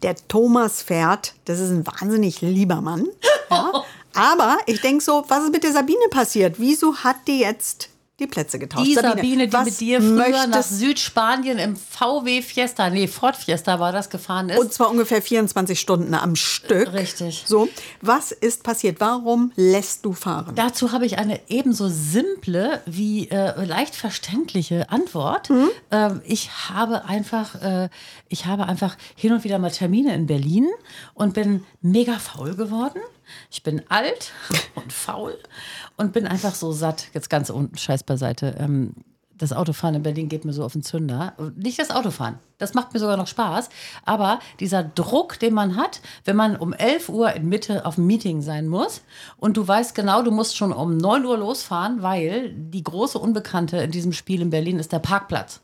Der 0.03 0.17
Thomas 0.29 0.83
fährt, 0.83 1.35
das 1.45 1.61
ist 1.61 1.71
ein 1.71 1.87
wahnsinnig 1.87 2.41
lieber 2.41 2.81
Mann. 2.81 3.09
Ja? 3.51 3.85
Aber 4.15 4.59
ich 4.67 4.81
denke 4.83 5.03
so, 5.03 5.25
was 5.29 5.45
ist 5.45 5.53
mit 5.53 5.65
der 5.65 5.73
Sabine 5.73 6.09
passiert? 6.11 6.57
Wieso 6.59 6.97
hat 6.97 7.17
die 7.27 7.39
jetzt 7.39 7.89
die 8.23 8.27
Plätze 8.27 8.59
getauscht. 8.59 8.87
Die 8.87 8.95
Sabine, 8.95 9.49
die 9.49 9.53
was 9.53 9.65
mit 9.67 9.81
dir 9.81 10.01
früher 10.01 10.47
nach 10.47 10.63
Südspanien 10.63 11.59
im 11.59 11.77
VW 11.77 12.43
Fiesta, 12.43 12.89
nee, 12.91 13.07
Ford 13.07 13.37
Fiesta 13.37 13.79
war 13.81 13.93
das 13.93 14.11
gefahren 14.11 14.49
ist. 14.49 14.59
Und 14.59 14.73
zwar 14.73 14.91
ungefähr 14.91 15.21
24 15.21 15.79
Stunden 15.79 16.15
am 16.15 16.37
Stück. 16.37 16.93
Richtig. 16.93 17.45
So, 17.47 17.69
was 18.01 18.33
ist 18.33 18.63
passiert? 18.63 19.01
Warum 19.01 19.53
lässt 19.57 20.05
du 20.05 20.13
fahren? 20.13 20.55
Dazu 20.55 20.93
habe 20.93 21.07
ich 21.07 21.19
eine 21.19 21.41
ebenso 21.49 21.89
simple 21.89 22.81
wie 22.87 23.29
äh, 23.29 23.65
leicht 23.65 23.95
verständliche 23.95 24.91
Antwort. 24.91 25.51
Mhm. 25.51 25.71
Ähm, 25.91 26.23
ich 26.25 26.51
habe 26.71 27.05
einfach, 27.05 27.61
äh, 27.63 27.89
ich 28.29 28.47
habe 28.47 28.67
einfach 28.67 28.97
hin 29.15 29.33
und 29.33 29.45
wieder 29.45 29.59
mal 29.59 29.71
Termine 29.71 30.15
in 30.15 30.27
Berlin 30.27 30.69
und 31.15 31.35
bin 31.35 31.65
mega 31.81 32.19
faul 32.19 32.55
geworden. 32.55 33.01
Ich 33.51 33.63
bin 33.63 33.83
alt 33.89 34.33
und 34.75 34.93
faul 34.93 35.39
und 35.97 36.13
bin 36.13 36.27
einfach 36.27 36.55
so 36.55 36.73
satt. 36.73 37.09
Jetzt 37.15 37.31
ganz 37.31 37.51
unten, 37.51 37.77
Scheiß 37.77 38.05
beiseite. 38.05 38.57
Ähm, 38.59 38.95
das 39.43 39.53
Autofahren 39.53 39.97
in 39.97 40.03
Berlin 40.03 40.29
geht 40.29 40.45
mir 40.45 40.53
so 40.53 40.63
auf 40.65 40.75
den 40.75 40.83
Zünder. 40.83 41.35
Nicht 41.57 41.79
das 41.79 41.91
Autofahren, 41.91 42.39
das 42.59 42.75
macht 42.75 42.95
mir 42.95 43.01
sogar 43.01 43.17
noch 43.17 43.27
Spaß. 43.27 43.71
Aber 44.05 44.39
dieser 44.61 44.85
Druck, 44.85 45.39
den 45.41 45.53
man 45.53 45.77
hat, 45.77 46.01
wenn 46.25 46.37
man 46.37 46.57
um 46.57 46.73
11 46.73 47.09
Uhr 47.09 47.33
in 47.33 47.49
Mitte 47.49 47.85
auf 47.85 47.97
dem 47.97 48.07
Meeting 48.07 48.43
sein 48.43 48.69
muss 48.69 49.03
und 49.39 49.57
du 49.57 49.67
weißt 49.67 49.97
genau, 49.97 50.23
du 50.23 50.31
musst 50.31 50.57
schon 50.57 50.73
um 50.73 50.97
9 50.97 51.25
Uhr 51.25 51.39
losfahren, 51.39 52.03
weil 52.03 52.53
die 52.53 52.85
große 52.85 53.19
Unbekannte 53.19 53.79
in 53.79 53.91
diesem 53.91 54.13
Spiel 54.13 54.43
in 54.43 54.51
Berlin 54.51 54.79
ist 54.79 54.93
der 54.93 55.01
Parkplatz. 55.01 55.61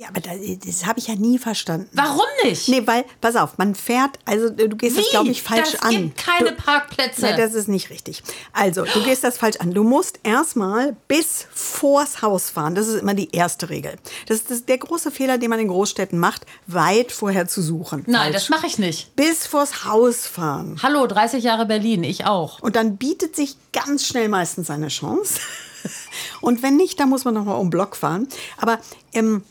Ja, 0.00 0.08
aber 0.08 0.20
das, 0.22 0.36
das 0.64 0.86
habe 0.86 0.98
ich 0.98 1.08
ja 1.08 1.14
nie 1.14 1.38
verstanden. 1.38 1.90
Warum 1.92 2.24
nicht? 2.42 2.70
Nee, 2.70 2.86
weil, 2.86 3.04
pass 3.20 3.36
auf, 3.36 3.58
man 3.58 3.74
fährt, 3.74 4.18
also 4.24 4.48
du 4.48 4.74
gehst 4.74 4.96
das, 4.96 5.10
glaube 5.10 5.28
ich, 5.28 5.42
falsch 5.42 5.72
das 5.72 5.82
an. 5.82 5.90
gibt 5.90 6.16
keine 6.16 6.52
du, 6.52 6.56
Parkplätze. 6.56 7.20
Nein, 7.20 7.36
das 7.36 7.52
ist 7.52 7.68
nicht 7.68 7.90
richtig. 7.90 8.22
Also, 8.54 8.86
du 8.86 9.02
gehst 9.04 9.24
das 9.24 9.36
falsch 9.36 9.58
an. 9.58 9.74
Du 9.74 9.84
musst 9.84 10.18
erstmal 10.22 10.96
bis 11.06 11.46
vors 11.52 12.22
Haus 12.22 12.48
fahren. 12.48 12.74
Das 12.74 12.88
ist 12.88 13.02
immer 13.02 13.12
die 13.12 13.28
erste 13.32 13.68
Regel. 13.68 13.96
Das 14.24 14.38
ist 14.38 14.50
das, 14.50 14.64
der 14.64 14.78
große 14.78 15.10
Fehler, 15.10 15.36
den 15.36 15.50
man 15.50 15.60
in 15.60 15.68
Großstädten 15.68 16.18
macht, 16.18 16.46
weit 16.66 17.12
vorher 17.12 17.46
zu 17.46 17.60
suchen. 17.60 18.04
Nein, 18.06 18.32
Falsch. 18.32 18.34
das 18.36 18.48
mache 18.48 18.68
ich 18.68 18.78
nicht. 18.78 19.14
Bis 19.16 19.46
vors 19.46 19.84
Haus 19.84 20.26
fahren. 20.26 20.78
Hallo, 20.82 21.06
30 21.06 21.44
Jahre 21.44 21.66
Berlin, 21.66 22.04
ich 22.04 22.24
auch. 22.24 22.60
Und 22.60 22.74
dann 22.74 22.96
bietet 22.96 23.36
sich 23.36 23.54
ganz 23.74 24.06
schnell 24.06 24.30
meistens 24.30 24.70
eine 24.70 24.88
Chance. 24.88 25.40
Und 26.40 26.62
wenn 26.62 26.76
nicht, 26.76 26.98
dann 27.00 27.08
muss 27.08 27.24
man 27.24 27.34
noch 27.34 27.44
mal 27.44 27.54
um 27.54 27.66
den 27.66 27.70
Block 27.70 27.96
fahren. 27.96 28.28
Aber 28.56 28.78
ähm, 29.12 29.42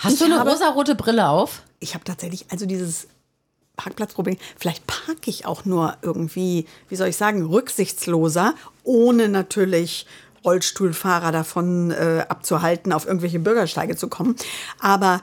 Hast 0.00 0.14
ich 0.14 0.18
du 0.18 0.24
eine 0.24 0.38
habe, 0.38 0.50
rosarote 0.50 0.94
Brille 0.94 1.28
auf? 1.28 1.62
Ich 1.78 1.94
habe 1.94 2.04
tatsächlich, 2.04 2.46
also 2.50 2.64
dieses 2.64 3.06
Parkplatzproblem, 3.76 4.38
vielleicht 4.58 4.86
parke 4.86 5.28
ich 5.28 5.46
auch 5.46 5.64
nur 5.64 5.96
irgendwie, 6.02 6.66
wie 6.88 6.96
soll 6.96 7.08
ich 7.08 7.16
sagen, 7.16 7.44
rücksichtsloser, 7.44 8.54
ohne 8.82 9.28
natürlich 9.28 10.06
Rollstuhlfahrer 10.42 11.32
davon 11.32 11.90
äh, 11.90 12.24
abzuhalten, 12.28 12.94
auf 12.94 13.06
irgendwelche 13.06 13.38
Bürgersteige 13.38 13.94
zu 13.94 14.08
kommen. 14.08 14.36
Aber 14.78 15.20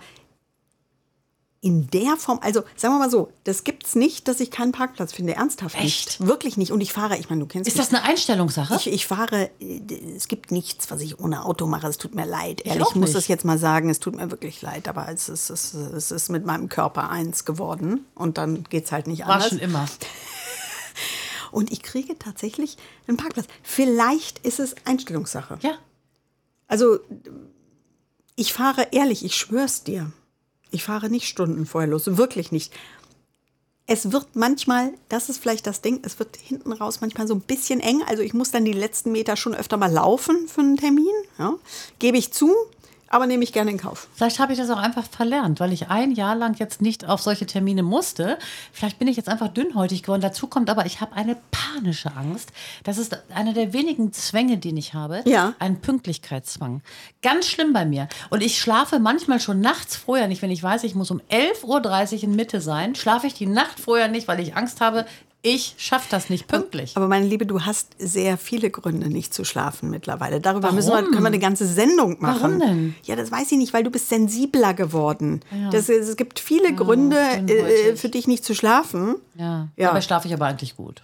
in 1.60 1.88
der 1.90 2.18
Form, 2.18 2.40
also 2.44 2.62
sagen 2.76 2.94
wir 2.94 3.00
mal 3.00 3.10
so, 3.10 3.32
das 3.44 3.64
gibt's 3.64 3.96
nicht, 3.96 4.28
dass 4.28 4.40
ich 4.40 4.52
keinen 4.52 4.72
Parkplatz 4.72 5.12
finde. 5.12 5.34
Ernsthaft 5.36 5.76
Echt? 5.76 6.20
nicht. 6.20 6.28
Wirklich 6.28 6.56
nicht. 6.56 6.72
Und 6.72 6.82
ich 6.82 6.94
fahre, 6.94 7.18
ich 7.18 7.30
meine, 7.30 7.42
du 7.42 7.48
kennst 7.48 7.68
Ist 7.68 7.78
mich. 7.78 7.88
das 7.88 7.94
eine 7.96 8.08
Einstellungssache? 8.08 8.76
Ich, 8.76 8.88
ich 8.88 9.08
fahre, 9.08 9.50
äh, 9.60 9.82
es 10.16 10.28
gibt 10.28 10.52
nichts, 10.52 10.92
was 10.92 11.02
ich 11.02 11.20
ohne 11.20 11.46
Auto 11.46 11.66
mache. 11.66 11.88
Es 11.88 11.98
tut 11.98 12.14
mir 12.14 12.26
leid. 12.26 12.62
Ehrlich, 12.62 12.84
auch 12.84 12.92
ich 12.92 12.96
muss 12.96 13.14
das 13.14 13.28
jetzt 13.28 13.44
mal 13.44 13.58
sagen. 13.58 13.90
Es 13.90 14.00
tut 14.00 14.16
mir 14.16 14.30
wirklich 14.30 14.62
leid, 14.62 14.88
aber 14.88 15.10
es 15.10 15.30
ist, 15.30 15.50
es, 15.50 15.74
ist- 15.74 15.94
es 15.94 16.12
ist 16.12 16.30
mit 16.30 16.46
meinem 16.46 16.70
Körper 16.70 17.10
eins 17.10 17.44
geworden. 17.44 18.06
Und 18.14 18.38
dann 18.38 18.64
geht's 18.66 18.92
halt 18.92 19.08
nicht 19.08 19.22
War 19.26 19.36
anders. 19.36 19.50
schon 19.50 19.58
immer. 19.60 19.88
Und 21.52 21.72
ich 21.72 21.82
kriege 21.82 22.18
tatsächlich 22.20 22.78
einen 23.08 23.18
Parkplatz. 23.18 23.48
Vielleicht 23.64 24.40
ist 24.40 24.60
es 24.60 24.76
Einstellungssache. 24.86 25.58
Ja. 25.62 25.72
Also, 26.68 27.00
ich 28.36 28.54
fahre 28.54 28.90
ehrlich, 28.92 29.24
ich 29.26 29.36
schwör's 29.36 29.84
dir. 29.84 30.12
Ich 30.72 30.84
fahre 30.84 31.10
nicht 31.10 31.28
Stunden 31.28 31.66
vorher 31.66 31.90
los, 31.90 32.18
wirklich 32.18 32.52
nicht. 32.52 32.74
Es 33.90 34.12
wird 34.12 34.28
manchmal, 34.36 34.94
das 35.08 35.30
ist 35.30 35.42
vielleicht 35.42 35.66
das 35.66 35.80
Ding, 35.80 36.02
es 36.04 36.20
wird 36.20 36.36
hinten 36.36 36.74
raus 36.74 37.00
manchmal 37.00 37.26
so 37.26 37.36
ein 37.36 37.42
bisschen 37.42 37.80
eng. 37.80 38.04
Also 38.06 38.22
ich 38.22 38.34
muss 38.34 38.52
dann 38.52 38.66
die 38.66 38.74
letzten 38.74 39.14
Meter 39.14 39.38
schon 39.38 39.56
öfter 39.56 39.78
mal 39.78 39.92
laufen 39.92 40.48
für 40.50 40.60
einen 40.60 40.76
Termin. 40.76 41.14
Ja. 41.40 41.54
Gebe 42.00 42.18
ich 42.18 42.34
zu, 42.34 42.54
aber 43.10 43.28
nehme 43.28 43.44
ich 43.44 43.54
gerne 43.54 43.72
in 43.72 43.78
Kauf. 43.78 44.08
Vielleicht 44.14 44.40
habe 44.40 44.54
ich 44.54 44.60
das 44.60 44.70
auch 44.70 44.78
einfach 44.78 45.06
verlernt, 45.06 45.60
weil 45.60 45.74
ich 45.74 45.90
ein 45.90 46.12
Jahr 46.12 46.36
lang 46.36 46.58
jetzt 46.60 46.82
nicht 46.82 47.08
auf 47.08 47.22
solche 47.22 47.46
Termine 47.46 47.84
musste. 47.84 48.38
Vielleicht 48.72 49.00
bin 49.00 49.08
ich 49.08 49.18
jetzt 49.18 49.30
einfach 49.30 49.48
dünnhäutig 49.50 50.04
geworden. 50.04 50.22
Dazu 50.22 50.48
kommt 50.48 50.70
aber, 50.70 50.86
ich 50.86 51.02
habe 51.02 51.16
eine 51.16 51.38
panische 51.52 52.16
Angst. 52.16 52.52
Das 52.84 52.98
ist 52.98 53.18
einer 53.34 53.54
der 53.54 53.74
wenigen 53.74 54.14
Zwänge, 54.14 54.58
den 54.58 54.78
ich 54.78 54.94
habe. 54.94 55.22
Ja. 55.26 55.54
Ein 55.60 55.80
Pünktlichkeitszwang. 55.82 56.82
Ganz 57.22 57.48
schlimm 57.48 57.74
bei 57.74 57.86
mir. 57.86 58.08
Und 58.30 58.42
ich 58.42 58.60
schlafe 58.60 59.00
manchmal 59.00 59.40
schon 59.40 59.62
nachts 59.62 59.96
vorher 59.96 60.28
nicht, 60.28 60.42
wenn 60.42 60.52
ich 60.52 60.64
weiß, 60.64 60.84
ich 60.84 60.96
muss 60.96 61.12
um 61.12 61.22
11.30 61.30 62.16
Uhr 62.16 62.24
in 62.24 62.36
Mitte 62.36 62.62
sein, 62.62 62.96
schlafe 62.96 63.28
ich 63.28 63.34
die 63.34 63.46
Nacht 63.46 63.80
vorher 63.80 64.08
nicht, 64.08 64.28
weil 64.28 64.40
ich 64.40 64.56
Angst 64.56 64.82
habe, 64.82 65.06
ich 65.44 65.76
schaffe 65.78 66.08
das 66.10 66.30
nicht 66.30 66.48
pünktlich. 66.48 66.98
Aber 66.98 67.08
meine 67.08 67.26
Liebe, 67.26 67.46
du 67.46 67.62
hast 67.62 67.90
sehr 68.00 68.38
viele 68.38 68.70
Gründe, 68.70 69.08
nicht 69.08 69.34
zu 69.34 69.46
schlafen 69.46 69.90
mittlerweile. 69.90 70.42
Darüber 70.42 70.64
Warum? 70.64 70.76
müssen 70.76 70.90
wir, 70.92 71.04
können 71.04 71.22
wir 71.22 71.28
eine 71.28 71.40
ganze 71.40 71.66
Sendung 71.66 72.18
machen. 72.20 72.42
Warum 72.42 72.60
denn? 72.60 72.96
Ja, 73.04 73.16
das 73.16 73.32
weiß 73.32 73.52
ich 73.52 73.58
nicht, 73.58 73.74
weil 73.74 73.84
du 73.84 73.90
bist 73.92 74.10
sensibler 74.10 74.74
geworden. 74.74 75.42
Das, 75.72 75.88
es 75.90 76.18
gibt 76.18 76.40
viele 76.40 76.74
Gründe, 76.74 77.18
äh, 77.20 77.42
dünnhäutig. 77.44 78.00
für 78.00 78.10
dich 78.10 78.28
nicht 78.28 78.44
zu 78.44 78.54
schlafen. 78.56 79.16
ja. 79.36 79.68
Ja. 79.78 79.88
Dabei 79.88 80.02
schlafe 80.02 80.28
ich 80.28 80.34
aber 80.34 80.46
eigentlich 80.48 80.76
gut. 80.76 81.04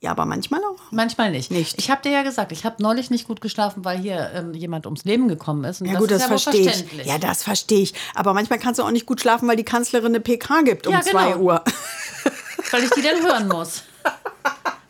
Ja, 0.00 0.10
aber 0.10 0.24
manchmal 0.26 0.60
auch. 0.64 0.80
Manchmal 0.90 1.30
nicht. 1.30 1.52
Nicht. 1.52 1.78
Ich 1.78 1.88
habe 1.88 2.02
dir 2.02 2.10
ja 2.10 2.24
gesagt, 2.24 2.50
ich 2.50 2.64
habe 2.64 2.82
neulich 2.82 3.10
nicht 3.10 3.28
gut 3.28 3.40
geschlafen, 3.40 3.84
weil 3.84 3.98
hier 4.00 4.32
ähm, 4.34 4.52
jemand 4.52 4.84
ums 4.84 5.04
Leben 5.04 5.28
gekommen 5.28 5.62
ist. 5.62 5.80
Und 5.80 5.86
Ja, 5.86 5.98
gut, 6.00 6.10
das, 6.10 6.22
ist 6.22 6.24
ja 6.24 6.30
wohl 6.32 6.38
verstehe 6.40 6.70
ich. 7.00 7.06
Ja, 7.06 7.18
das 7.18 7.44
verstehe 7.44 7.82
ich. 7.82 7.94
Aber 8.16 8.34
manchmal 8.34 8.58
kannst 8.58 8.80
du 8.80 8.82
auch 8.82 8.90
nicht 8.90 9.06
gut 9.06 9.20
schlafen, 9.20 9.46
weil 9.48 9.54
die 9.54 9.62
Kanzlerin 9.64 10.08
eine 10.08 10.18
PK 10.20 10.62
gibt 10.62 10.88
um 10.88 10.92
Ja, 10.92 11.02
2 11.02 11.32
genau. 11.34 11.38
Uhr. 11.44 11.64
Weil 12.72 12.84
ich 12.84 12.90
die 12.90 13.02
dann 13.02 13.22
hören 13.22 13.48
muss. 13.48 13.82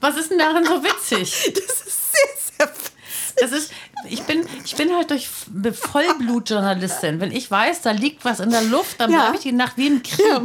Was 0.01 0.17
ist 0.17 0.31
denn 0.31 0.39
daran 0.39 0.65
so 0.65 0.83
witzig? 0.83 1.53
Das 1.55 1.87
ist 1.87 2.13
sehr, 2.13 2.67
sehr. 2.67 2.73
Das 3.41 3.53
ist, 3.53 3.73
ich 4.09 4.23
bin, 4.23 4.47
ich 4.65 4.75
bin 4.77 4.95
halt 4.95 5.11
durch 5.11 5.29
Vollblutjournalistin. 5.29 7.21
Wenn 7.21 7.33
ich 7.33 7.51
weiß, 7.51 7.83
da 7.83 7.91
liegt 7.93 8.25
was 8.25 8.41
in 8.41 8.51
der 8.51 8.63
Luft, 8.63 9.01
dann 9.01 9.11
Ja. 9.11 9.21
bleibe 9.23 9.37
ich 9.37 9.43
die 9.43 9.53
Nacht 9.53 9.77
wie 9.77 9.87
im 9.87 10.03
Krieg. 10.03 10.21
Ja. 10.29 10.43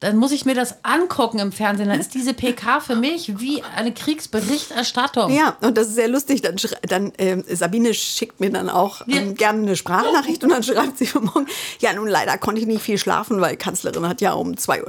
Dann 0.00 0.16
muss 0.16 0.30
ich 0.30 0.44
mir 0.44 0.54
das 0.54 0.84
angucken 0.84 1.40
im 1.40 1.50
Fernsehen. 1.50 1.88
Dann 1.88 1.98
ist 1.98 2.14
diese 2.14 2.32
PK 2.32 2.78
für 2.80 2.94
mich 2.94 3.40
wie 3.40 3.64
eine 3.76 3.92
Kriegsberichterstattung. 3.92 5.32
Ja, 5.32 5.56
und 5.60 5.76
das 5.76 5.88
ist 5.88 5.96
sehr 5.96 6.06
lustig. 6.06 6.40
Dann, 6.40 6.54
dann 6.82 7.12
ähm, 7.18 7.42
Sabine 7.48 7.92
schickt 7.94 8.38
mir 8.38 8.50
dann 8.50 8.70
auch 8.70 9.06
Ja. 9.08 9.16
ähm, 9.16 9.34
gerne 9.34 9.62
eine 9.62 9.74
Sprachnachricht 9.76 10.44
und 10.44 10.50
dann 10.50 10.62
schreibt 10.62 10.98
sie 10.98 11.08
mir 11.14 11.22
morgen, 11.22 11.48
ja, 11.80 11.92
nun 11.94 12.06
leider 12.06 12.38
konnte 12.38 12.60
ich 12.60 12.66
nicht 12.68 12.82
viel 12.82 12.96
schlafen, 12.98 13.40
weil 13.40 13.56
Kanzlerin 13.56 14.06
hat 14.08 14.20
ja 14.20 14.34
um 14.34 14.52
2.30 14.52 14.86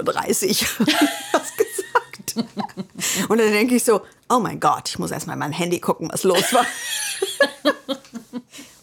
Uhr 0.80 0.88
was 1.32 1.54
gesagt. 1.58 2.48
Und 3.30 3.38
dann 3.40 3.52
denke 3.52 3.76
ich 3.76 3.84
so, 3.84 4.02
oh 4.30 4.38
mein 4.40 4.60
Gott, 4.60 4.90
ich 4.90 5.00
muss 5.00 5.10
erst 5.10 5.26
mal 5.26 5.34
in 5.34 5.40
mein 5.40 5.52
Handy 5.52 5.80
gucken, 5.80 6.10
was 6.12 6.22
los 6.24 6.54
war. 6.54 6.66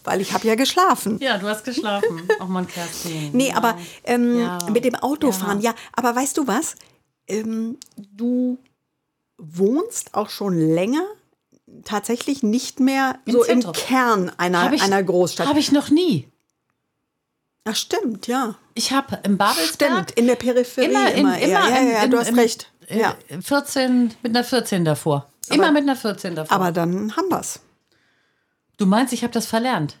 weil 0.07 0.21
ich 0.21 0.33
habe 0.33 0.47
ja 0.47 0.55
geschlafen. 0.55 1.19
Ja, 1.21 1.37
du 1.37 1.47
hast 1.47 1.63
geschlafen. 1.65 2.27
Auch 2.39 2.47
mal 2.47 2.65
Kerstin. 2.65 3.29
Nee, 3.33 3.53
aber 3.53 3.77
ähm, 4.03 4.39
Ja. 4.39 4.57
mit 4.71 4.83
dem 4.85 4.95
Autofahren, 4.95 5.61
ja. 5.61 5.75
Aber 5.93 6.15
weißt 6.15 6.37
du 6.37 6.47
was? 6.47 6.75
Ähm, 7.27 7.77
du 7.97 8.57
wohnst 9.37 10.15
auch 10.15 10.29
schon 10.29 10.57
länger 10.57 11.03
tatsächlich 11.83 12.41
nicht 12.41 12.79
mehr 12.79 13.19
Im 13.25 13.33
so 13.33 13.43
im 13.43 13.61
Zentrum. 13.61 13.73
Kern 13.73 14.31
einer, 14.37 14.71
ich- 14.73 14.81
einer 14.81 15.03
Großstadt. 15.03 15.47
Habe 15.47 15.59
ich 15.59 15.71
noch 15.71 15.89
nie. 15.89 16.27
Ach, 17.65 17.75
stimmt, 17.75 18.27
ja. 18.27 18.55
Ich 18.75 18.93
habe 18.93 19.19
im 19.23 19.37
Babelsberg 19.37 19.91
Stimmt, 19.91 20.11
in 20.11 20.27
der 20.27 20.35
Peripherie 20.35 20.85
immer, 20.87 21.11
immer, 21.11 21.37
in, 21.37 21.49
eher. 21.49 21.59
immer 21.59 21.69
ja, 21.69 21.77
in, 21.81 21.91
ja, 21.91 22.03
in, 22.03 22.11
du 22.11 22.17
hast 22.17 22.29
in, 22.29 22.35
recht. 22.39 22.71
Ja. 22.89 23.15
14, 23.41 24.13
mit 24.23 24.33
einer 24.33 24.45
14 24.45 24.85
davor. 24.85 25.29
immer 25.49 25.71
mit 25.73 25.83
einer 25.83 25.97
14 25.97 26.35
davor. 26.35 26.55
Aber 26.55 26.71
dann 26.71 27.13
haben 27.17 27.29
wir's. 27.29 27.59
Du 28.77 28.85
meinst, 28.85 29.13
ich 29.13 29.23
habe 29.23 29.33
das 29.33 29.45
verlernt? 29.45 29.97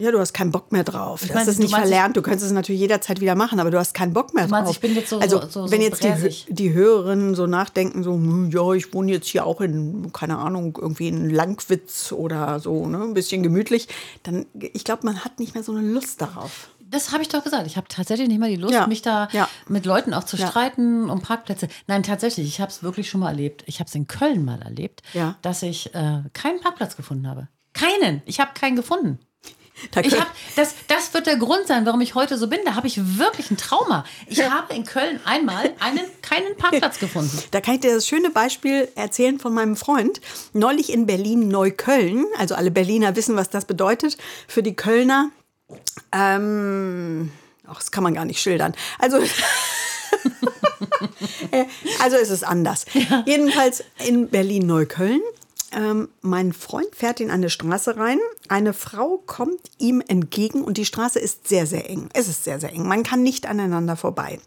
Ja, 0.00 0.12
du 0.12 0.20
hast 0.20 0.32
keinen 0.32 0.52
Bock 0.52 0.70
mehr 0.70 0.84
drauf. 0.84 1.22
Das 1.22 1.34
meinst, 1.34 1.48
ist 1.48 1.58
nicht 1.58 1.72
meinst, 1.72 1.88
verlernt. 1.88 2.16
Du 2.16 2.22
könntest 2.22 2.46
es 2.46 2.52
natürlich 2.52 2.80
jederzeit 2.80 3.20
wieder 3.20 3.34
machen, 3.34 3.58
aber 3.58 3.72
du 3.72 3.78
hast 3.80 3.94
keinen 3.94 4.12
Bock 4.12 4.32
mehr 4.32 4.44
Du 4.44 4.50
meinst, 4.52 4.68
drauf. 4.68 4.76
ich 4.76 4.80
bin 4.80 4.94
jetzt 4.94 5.10
so- 5.10 5.18
also, 5.18 5.40
so- 5.40 5.66
so- 5.66 5.70
wenn 5.72 5.80
jetzt 5.80 6.04
die, 6.04 6.08
bräsig. 6.08 6.46
die 6.48 6.72
Hörerinnen 6.72 7.34
so 7.34 7.48
nachdenken, 7.48 8.04
so, 8.04 8.12
hm, 8.12 8.48
ja, 8.50 8.72
ich 8.74 8.94
wohne 8.94 9.10
jetzt 9.10 9.26
hier 9.26 9.44
auch 9.44 9.60
in, 9.60 10.12
keine 10.12 10.38
Ahnung, 10.38 10.78
irgendwie 10.80 11.08
in 11.08 11.30
Langwitz 11.30 12.12
oder 12.12 12.60
so, 12.60 12.86
ne, 12.86 13.02
ein 13.02 13.12
bisschen 13.14 13.42
gemütlich, 13.42 13.88
dann, 14.22 14.46
ich 14.54 14.84
glaube, 14.84 15.04
man 15.04 15.24
hat 15.24 15.40
nicht 15.40 15.54
mehr 15.54 15.64
so 15.64 15.72
eine 15.74 15.80
Lust 15.84 16.22
darauf. 16.22 16.68
Das 16.90 17.10
habe 17.12 17.22
ich 17.22 17.28
doch 17.28 17.42
gesagt. 17.42 17.66
Ich 17.66 17.76
habe 17.76 17.88
tatsächlich 17.88 18.28
nicht 18.28 18.38
mal 18.38 18.48
die 18.48 18.56
Lust, 18.56 18.72
Ja, 18.74 18.86
mich 18.86 19.02
da 19.02 19.26
ja. 19.32 19.48
mit 19.66 19.84
Leuten 19.84 20.14
auch 20.14 20.22
zu 20.24 20.36
Ja. 20.36 20.46
streiten 20.46 21.10
um 21.10 21.20
Parkplätze. 21.22 21.66
Nein, 21.88 22.04
tatsächlich, 22.04 22.46
ich 22.46 22.60
habe 22.60 22.70
es 22.70 22.84
wirklich 22.84 23.10
schon 23.10 23.18
mal 23.20 23.30
erlebt. 23.30 23.64
Ich 23.66 23.80
habe 23.80 23.88
es 23.88 23.94
in 23.96 24.06
Köln 24.06 24.44
mal 24.44 24.62
erlebt, 24.62 25.02
dass 25.42 25.62
ich 25.64 25.92
äh, 25.92 26.22
keinen 26.34 26.60
Parkplatz 26.60 26.96
gefunden 26.96 27.26
habe. 27.28 27.48
Keinen. 27.78 28.22
Ich 28.26 28.40
habe 28.40 28.50
keinen 28.54 28.76
gefunden. 28.76 29.18
Ich 30.02 30.18
hab, 30.18 30.26
das, 30.56 30.74
das 30.88 31.14
wird 31.14 31.26
der 31.26 31.36
Grund 31.36 31.68
sein, 31.68 31.86
warum 31.86 32.00
ich 32.00 32.16
heute 32.16 32.36
so 32.36 32.48
bin. 32.48 32.58
Da 32.64 32.74
habe 32.74 32.88
ich 32.88 33.18
wirklich 33.18 33.50
ein 33.52 33.56
Trauma. 33.56 34.04
Ich 34.26 34.42
habe 34.42 34.74
in 34.74 34.84
Köln 34.84 35.20
einmal 35.24 35.72
einen, 35.78 36.00
keinen 36.20 36.56
Parkplatz 36.56 36.98
gefunden. 37.00 37.38
Da 37.52 37.60
kann 37.60 37.74
ich 37.74 37.80
dir 37.80 37.94
das 37.94 38.08
schöne 38.08 38.30
Beispiel 38.30 38.88
erzählen 38.96 39.38
von 39.38 39.54
meinem 39.54 39.76
Freund. 39.76 40.20
Neulich 40.52 40.92
in 40.92 41.06
Berlin-Neukölln, 41.06 42.26
also 42.36 42.56
alle 42.56 42.72
Berliner 42.72 43.14
wissen, 43.14 43.36
was 43.36 43.50
das 43.50 43.66
bedeutet. 43.66 44.18
Für 44.48 44.64
die 44.64 44.74
Kölner, 44.74 45.30
ähm, 46.10 47.30
ach, 47.68 47.78
das 47.78 47.92
kann 47.92 48.02
man 48.02 48.14
gar 48.14 48.24
nicht 48.24 48.40
schildern. 48.40 48.74
Also, 48.98 49.18
Äh, 51.50 51.64
also 52.02 52.16
ist 52.16 52.30
es 52.30 52.42
anders. 52.42 52.86
Jedenfalls 53.26 53.84
in 54.06 54.28
Berlin-Neukölln. 54.28 55.20
Ähm, 55.72 56.08
mein 56.20 56.52
Freund 56.52 56.94
fährt 56.94 57.20
in 57.20 57.30
eine 57.30 57.50
Straße 57.50 57.96
rein. 57.96 58.18
Eine 58.48 58.72
Frau 58.72 59.22
kommt 59.26 59.60
ihm 59.78 60.02
entgegen 60.06 60.62
und 60.62 60.78
die 60.78 60.84
Straße 60.84 61.18
ist 61.18 61.48
sehr, 61.48 61.66
sehr 61.66 61.88
eng. 61.90 62.08
Es 62.14 62.28
ist 62.28 62.44
sehr, 62.44 62.58
sehr 62.60 62.72
eng. 62.72 62.86
Man 62.86 63.02
kann 63.02 63.22
nicht 63.22 63.46
aneinander 63.46 63.96
vorbei. 63.96 64.40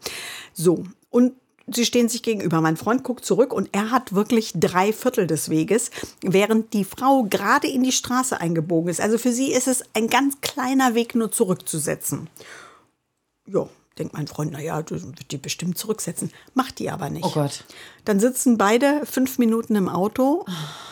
So, 0.52 0.84
und 1.10 1.34
sie 1.66 1.84
stehen 1.84 2.08
sich 2.08 2.22
gegenüber. 2.22 2.60
Mein 2.60 2.76
Freund 2.76 3.04
guckt 3.04 3.24
zurück 3.24 3.52
und 3.52 3.68
er 3.72 3.90
hat 3.90 4.14
wirklich 4.14 4.52
drei 4.54 4.92
Viertel 4.92 5.26
des 5.26 5.48
Weges, 5.48 5.90
während 6.22 6.72
die 6.72 6.84
Frau 6.84 7.24
gerade 7.24 7.68
in 7.68 7.82
die 7.82 7.92
Straße 7.92 8.40
eingebogen 8.40 8.90
ist. 8.90 9.00
Also 9.00 9.18
für 9.18 9.32
sie 9.32 9.52
ist 9.52 9.68
es 9.68 9.84
ein 9.94 10.08
ganz 10.08 10.40
kleiner 10.40 10.94
Weg 10.94 11.14
nur 11.14 11.30
zurückzusetzen. 11.30 12.28
Ja, 13.46 13.68
denkt 13.98 14.14
mein 14.14 14.26
Freund, 14.26 14.52
naja, 14.52 14.82
du 14.82 14.94
wird 15.00 15.30
die 15.30 15.38
bestimmt 15.38 15.78
zurücksetzen. 15.78 16.32
Macht 16.54 16.78
die 16.78 16.90
aber 16.90 17.10
nicht. 17.10 17.24
Oh 17.24 17.30
Gott. 17.30 17.64
Dann 18.04 18.20
sitzen 18.20 18.58
beide 18.58 19.04
fünf 19.04 19.38
Minuten 19.38 19.76
im 19.76 19.88
Auto 19.88 20.44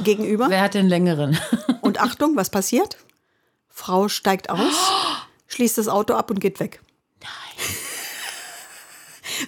gegenüber. 0.03 0.47
Wer 0.49 0.63
hat 0.63 0.75
den 0.75 0.89
längeren? 0.89 1.39
Und 1.81 2.01
Achtung, 2.01 2.37
was 2.37 2.51
passiert? 2.51 2.97
Frau 3.69 4.09
steigt 4.09 4.51
aus, 4.51 4.75
schließt 5.47 5.79
das 5.79 5.89
Auto 5.89 6.15
ab 6.15 6.31
und 6.31 6.41
geht 6.41 6.61
weg. 6.61 6.81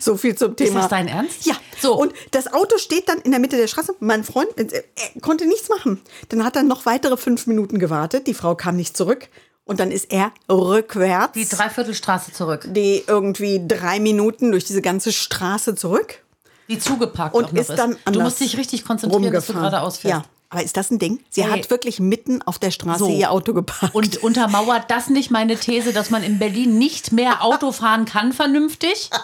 So 0.00 0.16
viel 0.16 0.34
zum 0.34 0.56
Thema. 0.56 0.80
das 0.80 0.88
dein 0.88 1.06
Ernst? 1.06 1.44
Ja. 1.44 1.54
So. 1.78 1.94
Und 1.94 2.14
das 2.30 2.50
Auto 2.50 2.78
steht 2.78 3.08
dann 3.10 3.18
in 3.18 3.30
der 3.30 3.40
Mitte 3.40 3.56
der 3.58 3.66
Straße. 3.66 3.94
Mein 4.00 4.24
Freund 4.24 4.48
äh, 4.56 4.84
er 4.94 5.20
konnte 5.20 5.46
nichts 5.46 5.68
machen. 5.68 6.00
Dann 6.30 6.44
hat 6.44 6.56
er 6.56 6.62
noch 6.62 6.86
weitere 6.86 7.18
fünf 7.18 7.46
Minuten 7.46 7.78
gewartet. 7.78 8.26
Die 8.26 8.32
Frau 8.32 8.54
kam 8.54 8.76
nicht 8.76 8.96
zurück. 8.96 9.28
Und 9.64 9.80
dann 9.80 9.90
ist 9.90 10.12
er 10.12 10.32
rückwärts. 10.50 11.32
Die 11.34 11.48
Dreiviertelstraße 11.48 12.32
zurück. 12.32 12.66
die 12.68 13.04
irgendwie 13.06 13.62
drei 13.66 14.00
Minuten 14.00 14.50
durch 14.50 14.64
diese 14.64 14.82
ganze 14.82 15.12
Straße 15.12 15.74
zurück. 15.74 16.22
Die 16.68 16.78
zugeparkt 16.78 17.34
und 17.34 17.52
ist 17.52 17.70
dann 17.70 17.92
Du 17.92 17.98
anders 18.04 18.24
musst 18.24 18.40
dich 18.40 18.56
richtig 18.56 18.84
konzentrieren, 18.84 19.32
dass 19.32 19.46
du 19.46 19.52
gerade 19.52 19.80
ausfährst. 19.80 20.24
Ja, 20.24 20.30
aber 20.52 20.62
ist 20.62 20.76
das 20.76 20.90
ein 20.90 20.98
Ding? 20.98 21.18
Sie 21.30 21.40
Ey. 21.40 21.48
hat 21.48 21.70
wirklich 21.70 21.98
mitten 21.98 22.42
auf 22.42 22.58
der 22.58 22.70
Straße 22.70 22.98
So. 23.04 23.08
ihr 23.08 23.30
Auto 23.30 23.54
geparkt. 23.54 23.94
Und 23.94 24.22
untermauert 24.22 24.84
das 24.90 25.08
nicht 25.08 25.30
meine 25.30 25.56
These, 25.56 25.92
dass 25.94 26.10
man 26.10 26.22
in 26.22 26.38
Berlin 26.38 26.76
nicht 26.78 27.10
mehr 27.10 27.42
Auto 27.42 27.72
fahren 27.72 28.04
kann 28.04 28.32
vernünftig? 28.32 29.10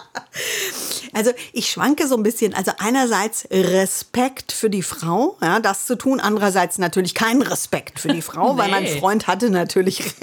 Also 1.11 1.31
ich 1.53 1.71
schwanke 1.71 2.07
so 2.07 2.15
ein 2.15 2.21
bisschen. 2.23 2.53
Also 2.53 2.71
einerseits 2.77 3.47
Respekt 3.49 4.51
für 4.51 4.69
die 4.69 4.83
Frau, 4.83 5.37
ja, 5.41 5.59
das 5.59 5.87
zu 5.87 5.97
tun. 5.97 6.19
Andererseits 6.19 6.77
natürlich 6.77 7.15
kein 7.15 7.41
Respekt 7.41 7.99
für 7.99 8.09
die 8.09 8.21
Frau, 8.21 8.57
weil 8.57 8.69
mein 8.69 8.83
Nee. 8.83 8.99
Freund 8.99 9.25
hatte 9.25 9.49
natürlich 9.49 10.03
recht. 10.05 10.15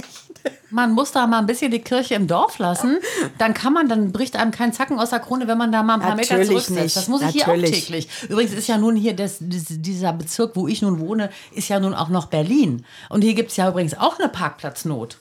Man 0.70 0.92
muss 0.92 1.12
da 1.12 1.26
mal 1.26 1.38
ein 1.38 1.46
bisschen 1.46 1.70
die 1.70 1.80
Kirche 1.80 2.14
im 2.14 2.26
Dorf 2.26 2.58
lassen. 2.58 2.98
Dann 3.38 3.54
kann 3.54 3.72
man, 3.72 3.88
dann 3.88 4.10
bricht 4.12 4.36
einem 4.36 4.50
kein 4.50 4.72
Zacken 4.72 4.98
aus 4.98 5.10
der 5.10 5.20
Krone, 5.20 5.46
wenn 5.46 5.56
man 5.58 5.70
da 5.72 5.82
mal 5.82 5.94
ein 5.94 6.00
paar 6.00 6.16
Meter 6.16 6.34
Natürlich 6.38 6.48
zurücksetzt. 6.64 6.82
nicht. 6.82 6.96
Das 6.96 7.08
muss 7.08 7.22
ich 7.22 7.28
hier 7.28 7.42
auch 7.44 7.48
Natürlich. 7.48 7.84
täglich. 7.86 8.08
Übrigens 8.28 8.52
ist 8.52 8.66
ja 8.66 8.76
nun 8.76 8.96
hier 8.96 9.14
das, 9.14 9.36
dies- 9.40 9.80
dieser 9.80 10.12
Bezirk, 10.12 10.56
wo 10.56 10.66
ich 10.66 10.82
nun 10.82 10.98
wohne, 11.00 11.30
ist 11.52 11.68
ja 11.68 11.78
nun 11.80 11.94
auch 11.94 12.08
noch 12.08 12.26
Berlin. 12.26 12.84
Und 13.08 13.22
hier 13.22 13.34
gibt 13.34 13.50
es 13.52 13.56
ja 13.56 13.68
übrigens 13.68 13.96
auch 13.96 14.18
eine 14.18 14.28
Parkplatznot. 14.28 15.18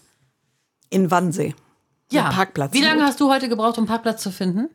In 0.89 1.11
Wannsee. 1.11 1.53
Ja. 2.11 2.29
Parkplatz. 2.31 2.73
Wie 2.73 2.81
lange 2.81 3.03
hast 3.03 3.19
du 3.19 3.29
heute 3.31 3.47
gebraucht, 3.49 3.77
um 3.77 3.85
Parkplatz 3.85 4.21
zu 4.23 4.31
finden? 4.31 4.69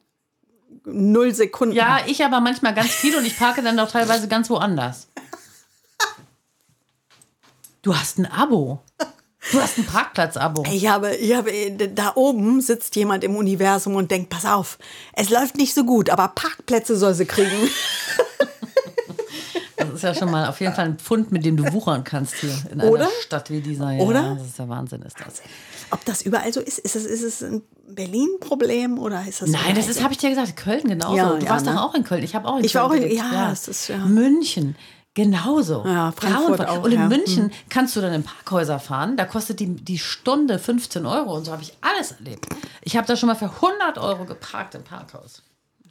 Null 0.85 1.35
Sekunden. 1.35 1.75
Ja, 1.75 1.99
ich 2.07 2.25
aber 2.25 2.41
manchmal 2.41 2.75
ganz 2.75 2.89
viel 2.89 3.15
und 3.17 3.25
ich 3.27 3.39
parke 3.39 3.63
dann 3.63 3.79
auch 3.81 3.91
teilweise 3.91 4.29
ganz 4.29 4.49
woanders. 4.51 5.09
Du 7.83 7.97
hast 7.97 8.19
ein 8.19 8.27
Abo. 8.31 8.81
Du 9.53 9.61
hast 9.61 9.78
ein 9.78 9.86
Parkplatz-Abo. 9.86 10.64
Ich 10.70 10.86
habe, 10.86 11.14
ich 11.16 11.34
habe, 11.34 11.51
da 11.95 12.12
oben 12.14 12.61
sitzt 12.61 12.95
jemand 12.97 13.24
im 13.24 13.36
Universum 13.36 13.95
und 13.97 14.11
denkt, 14.11 14.28
pass 14.28 14.45
auf, 14.45 14.78
es 15.14 15.30
läuft 15.30 15.57
nicht 15.57 15.74
so 15.74 15.84
gut, 15.84 16.11
aber 16.11 16.28
Parkplätze 16.28 16.97
soll 16.97 17.14
sie 17.14 17.26
kriegen. 17.26 17.51
Das 19.76 19.88
ist 19.95 20.03
ja 20.03 20.14
schon 20.14 20.30
mal 20.30 20.47
auf 20.47 20.61
jeden 20.61 20.74
Fall 20.74 20.84
ein 20.84 20.99
Pfund, 20.99 21.32
mit 21.32 21.45
dem 21.45 21.57
du 21.57 21.72
wuchern 21.72 22.05
kannst 22.05 22.34
hier 22.34 22.55
in 22.70 22.80
Oder? 22.82 23.05
einer 23.05 23.11
Stadt 23.22 23.51
wie 23.51 23.61
dieser. 23.61 23.91
Ja, 23.93 24.03
Oder? 24.05 24.36
Das 24.38 24.47
ist 24.47 24.59
der 24.59 24.68
Wahnsinn, 24.68 25.03
ist 25.03 25.16
das. 25.24 25.43
Ob 25.91 26.05
das 26.05 26.20
überall 26.22 26.53
so 26.53 26.61
ist? 26.61 26.78
Ist 26.78 26.97
es, 26.97 27.07
ist 27.07 27.22
es 27.22 27.43
ein 27.43 27.62
Berlin-Problem 27.88 28.99
oder 28.99 29.24
ist 29.26 29.41
das 29.43 29.49
Nein, 29.49 29.74
das 29.74 29.88
ist, 29.88 30.03
habe 30.03 30.12
ich 30.12 30.18
dir 30.18 30.28
gesagt, 30.30 30.55
Köln 30.57 30.84
genauso. 30.84 31.16
Ja, 31.16 31.30
du 31.34 31.45
ja, 31.45 31.51
warst 31.51 31.64
ne? 31.66 31.72
doch 31.72 31.82
auch 31.82 31.95
in 31.95 32.05
Köln. 32.05 32.22
Ich 32.22 32.34
habe 32.34 32.47
auch 32.47 32.59
in 32.59 32.64
Ich 32.64 32.72
Köln 32.72 32.84
war 32.84 32.91
auch 32.91 32.95
in- 32.95 33.11
ja, 33.11 33.51
es 33.53 33.68
ist, 33.68 33.88
ja. 33.88 33.97
München. 33.99 34.76
Genauso. 35.15 35.83
Ja, 35.85 36.13
Frankfurt 36.13 36.69
auch, 36.69 36.85
Und 36.85 36.93
in 36.93 37.01
ja. 37.01 37.09
München 37.09 37.45
Hm. 37.45 37.51
kannst 37.69 37.97
du 37.97 38.01
dann 38.01 38.13
in 38.13 38.23
Parkhäuser 38.23 38.79
fahren. 38.79 39.17
Da 39.17 39.25
kostet 39.25 39.59
die, 39.61 39.67
die 39.75 39.99
Stunde 39.99 40.59
15 40.59 41.05
Euro. 41.05 41.35
Und 41.35 41.45
so 41.45 41.53
habe 41.53 41.63
ich 41.63 41.73
alles 41.81 42.13
erlebt. 42.13 42.47
Ich 42.83 42.97
habe 42.97 43.07
da 43.07 43.17
schon 43.17 43.27
mal 43.27 43.35
für 43.35 43.51
100 43.51 43.99
Euro 43.99 44.25
geparkt 44.25 44.75
im 44.77 44.85
Parkhaus. 44.85 45.43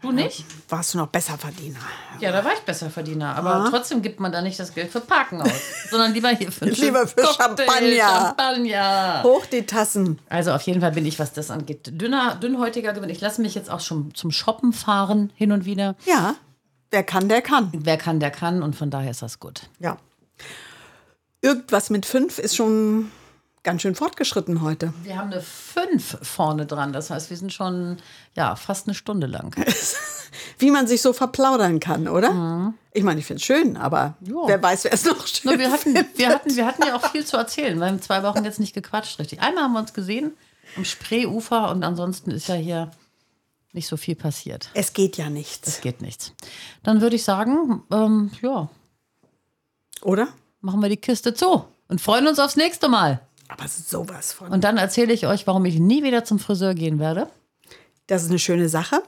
Du 0.01 0.13
nicht? 0.13 0.45
Warst 0.69 0.93
du 0.93 0.97
noch 0.99 1.07
besser 1.07 1.37
Verdiener? 1.37 1.79
Ja, 2.21 2.31
da 2.31 2.45
war 2.45 2.53
ich 2.53 2.61
besser 2.61 2.89
Verdiener. 2.89 3.35
Aber 3.35 3.67
trotzdem 3.69 4.01
gibt 4.01 4.21
man 4.21 4.31
da 4.31 4.41
nicht 4.41 4.57
das 4.57 4.73
Geld 4.73 4.89
für 4.89 5.01
Parken 5.01 5.41
aus, 5.41 5.51
sondern 5.91 6.13
lieber 6.13 6.29
hier 6.29 6.53
für, 6.53 6.65
Lieber 6.69 7.05
für 7.05 7.21
Cocktail, 7.21 7.65
Champagner. 7.67 8.07
Champagner. 8.07 9.23
Hoch 9.23 9.45
die 9.47 9.65
Tassen. 9.65 10.19
Also 10.29 10.53
auf 10.53 10.61
jeden 10.61 10.79
Fall 10.79 10.93
bin 10.93 11.05
ich, 11.05 11.19
was 11.19 11.33
das 11.33 11.51
angeht, 11.51 11.91
dünner, 12.01 12.35
dünnhäutiger 12.35 12.93
geworden. 12.93 13.09
Ich 13.09 13.19
lasse 13.19 13.41
mich 13.41 13.55
jetzt 13.55 13.69
auch 13.69 13.81
schon 13.81 14.15
zum 14.15 14.31
Shoppen 14.31 14.71
fahren, 14.71 15.33
hin 15.35 15.51
und 15.51 15.65
wieder. 15.65 15.95
Ja, 16.05 16.35
wer 16.91 17.03
kann, 17.03 17.29
der 17.29 17.41
kann. 17.41 17.71
Wer 17.73 17.97
kann, 17.97 18.19
der 18.19 18.31
kann. 18.31 18.63
Und 18.63 18.75
von 18.75 18.89
daher 18.89 19.11
ist 19.11 19.21
das 19.21 19.39
gut. 19.39 19.61
Ja. 19.79 19.97
Irgendwas 21.41 21.89
mit 21.89 22.05
fünf 22.05 22.39
ist 22.39 22.55
schon 22.55 23.11
ganz 23.63 23.81
schön 23.81 23.95
fortgeschritten 23.95 24.61
heute. 24.61 24.93
Wir 25.03 25.17
haben 25.17 25.31
eine 25.31 25.41
5 25.41 26.19
vorne 26.21 26.65
dran. 26.65 26.93
Das 26.93 27.09
heißt, 27.09 27.29
wir 27.29 27.37
sind 27.37 27.53
schon 27.53 27.97
ja, 28.35 28.55
fast 28.55 28.87
eine 28.87 28.95
Stunde 28.95 29.27
lang. 29.27 29.55
Wie 30.57 30.71
man 30.71 30.87
sich 30.87 31.01
so 31.01 31.13
verplaudern 31.13 31.79
kann, 31.79 32.07
oder? 32.07 32.73
Ich 32.93 33.03
meine, 33.03 33.19
ich 33.19 33.25
finde 33.25 33.39
es 33.39 33.45
schön, 33.45 33.77
aber 33.77 34.15
wer 34.19 34.61
weiß, 34.61 34.83
wer 34.85 34.93
es 34.93 35.05
noch 35.05 35.25
schön 35.25 35.51
Nur 35.51 35.59
wir, 35.59 35.71
hatten, 35.71 35.93
wir, 35.93 36.29
hatten, 36.29 36.55
wir 36.55 36.65
hatten 36.65 36.85
ja 36.85 36.95
auch 36.95 37.11
viel 37.11 37.25
zu 37.25 37.37
erzählen. 37.37 37.79
Wir 37.79 37.87
haben 37.87 38.01
zwei 38.01 38.23
Wochen 38.23 38.43
jetzt 38.43 38.59
nicht 38.59 38.73
gequatscht, 38.73 39.19
richtig. 39.19 39.41
Einmal 39.41 39.63
haben 39.63 39.73
wir 39.73 39.79
uns 39.79 39.93
gesehen 39.93 40.33
am 40.75 40.85
Spreeufer 40.85 41.71
und 41.71 41.83
ansonsten 41.83 42.31
ist 42.31 42.47
ja 42.47 42.55
hier 42.55 42.91
nicht 43.73 43.87
so 43.87 43.97
viel 43.97 44.15
passiert. 44.15 44.69
Es 44.73 44.93
geht 44.93 45.17
ja 45.17 45.29
nichts, 45.29 45.67
Es 45.67 45.81
geht 45.81 46.01
nichts. 46.01 46.33
Dann 46.83 47.01
würde 47.01 47.15
ich 47.15 47.23
sagen, 47.23 47.83
ähm, 47.91 48.31
ja, 48.41 48.69
oder? 50.01 50.29
machen 50.61 50.81
wir 50.81 50.89
die 50.89 50.97
Kiste 50.97 51.33
zu 51.33 51.65
und 51.87 52.01
freuen 52.01 52.27
uns 52.27 52.39
aufs 52.39 52.55
nächste 52.55 52.89
Mal. 52.89 53.21
Aber 53.47 53.67
sowas 53.67 54.33
von. 54.33 54.49
Und 54.51 54.63
dann 54.63 54.77
erzähle 54.77 55.13
ich 55.13 55.25
euch, 55.25 55.47
warum 55.47 55.65
ich 55.65 55.79
nie 55.79 56.03
wieder 56.03 56.23
zum 56.23 56.37
Friseur 56.39 56.75
gehen 56.75 56.99
werde. 56.99 57.29
Das 58.07 58.23
ist 58.23 58.29
eine 58.29 58.39
schöne 58.39 58.69
Sache. 58.69 59.01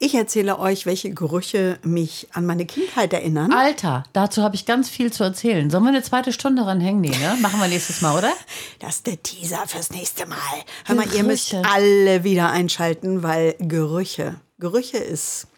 Ich 0.00 0.14
erzähle 0.14 0.60
euch, 0.60 0.86
welche 0.86 1.10
Gerüche 1.10 1.80
mich 1.82 2.28
an 2.32 2.46
meine 2.46 2.66
Kindheit 2.66 3.12
erinnern. 3.12 3.52
Alter, 3.52 4.04
dazu 4.12 4.44
habe 4.44 4.54
ich 4.54 4.64
ganz 4.64 4.88
viel 4.88 5.12
zu 5.12 5.24
erzählen. 5.24 5.70
Sollen 5.70 5.82
wir 5.82 5.88
eine 5.88 6.04
zweite 6.04 6.32
Stunde 6.32 6.62
dran 6.62 6.80
hängen? 6.80 7.00
Nee, 7.00 7.08
ne? 7.08 7.36
Machen 7.40 7.58
wir 7.58 7.66
nächstes 7.66 8.00
Mal, 8.00 8.16
oder? 8.16 8.32
Das 8.78 8.96
ist 8.96 9.06
der 9.08 9.20
Teaser 9.20 9.66
fürs 9.66 9.90
nächste 9.90 10.26
Mal. 10.26 10.36
Hör 10.84 10.94
mal, 10.94 11.12
ihr 11.12 11.24
müsst 11.24 11.52
alle 11.52 12.22
wieder 12.22 12.50
einschalten, 12.50 13.24
weil 13.24 13.56
Gerüche, 13.58 14.36
Gerüche 14.58 14.98
ist 14.98 15.48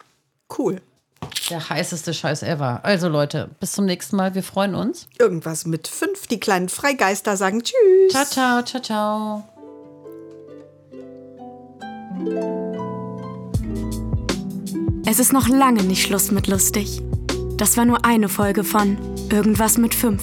cool. 0.59 0.81
Der 1.51 1.69
heißeste 1.69 2.15
Scheiß 2.15 2.43
ever. 2.43 2.81
Also 2.83 3.09
Leute, 3.09 3.51
bis 3.61 3.73
zum 3.73 3.85
nächsten 3.85 4.17
Mal. 4.17 4.35
Wir 4.35 4.43
freuen 4.43 4.75
uns. 4.75 5.07
Irgendwas 5.19 5.67
mit 5.67 5.87
fünf. 5.87 6.27
Die 6.29 6.41
kleinen 6.41 6.71
Freigeister 6.71 7.37
sagen 7.37 7.63
Tschüss. 7.63 8.13
Ciao, 8.13 8.25
ciao, 8.25 8.63
ciao, 8.63 9.45
ciao. 12.25 12.90
Es 15.11 15.19
ist 15.19 15.33
noch 15.33 15.49
lange 15.49 15.83
nicht 15.83 16.07
Schluss 16.07 16.31
mit 16.31 16.47
lustig. 16.47 17.03
Das 17.57 17.77
war 17.77 17.85
nur 17.85 18.05
eine 18.05 18.29
Folge 18.29 18.63
von 18.63 18.97
Irgendwas 19.29 19.77
mit 19.77 19.93
5. 19.93 20.23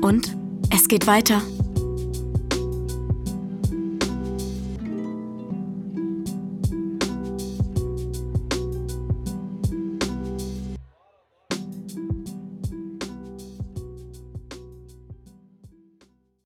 Und 0.00 0.34
es 0.70 0.88
geht 0.88 1.06
weiter. 1.06 1.42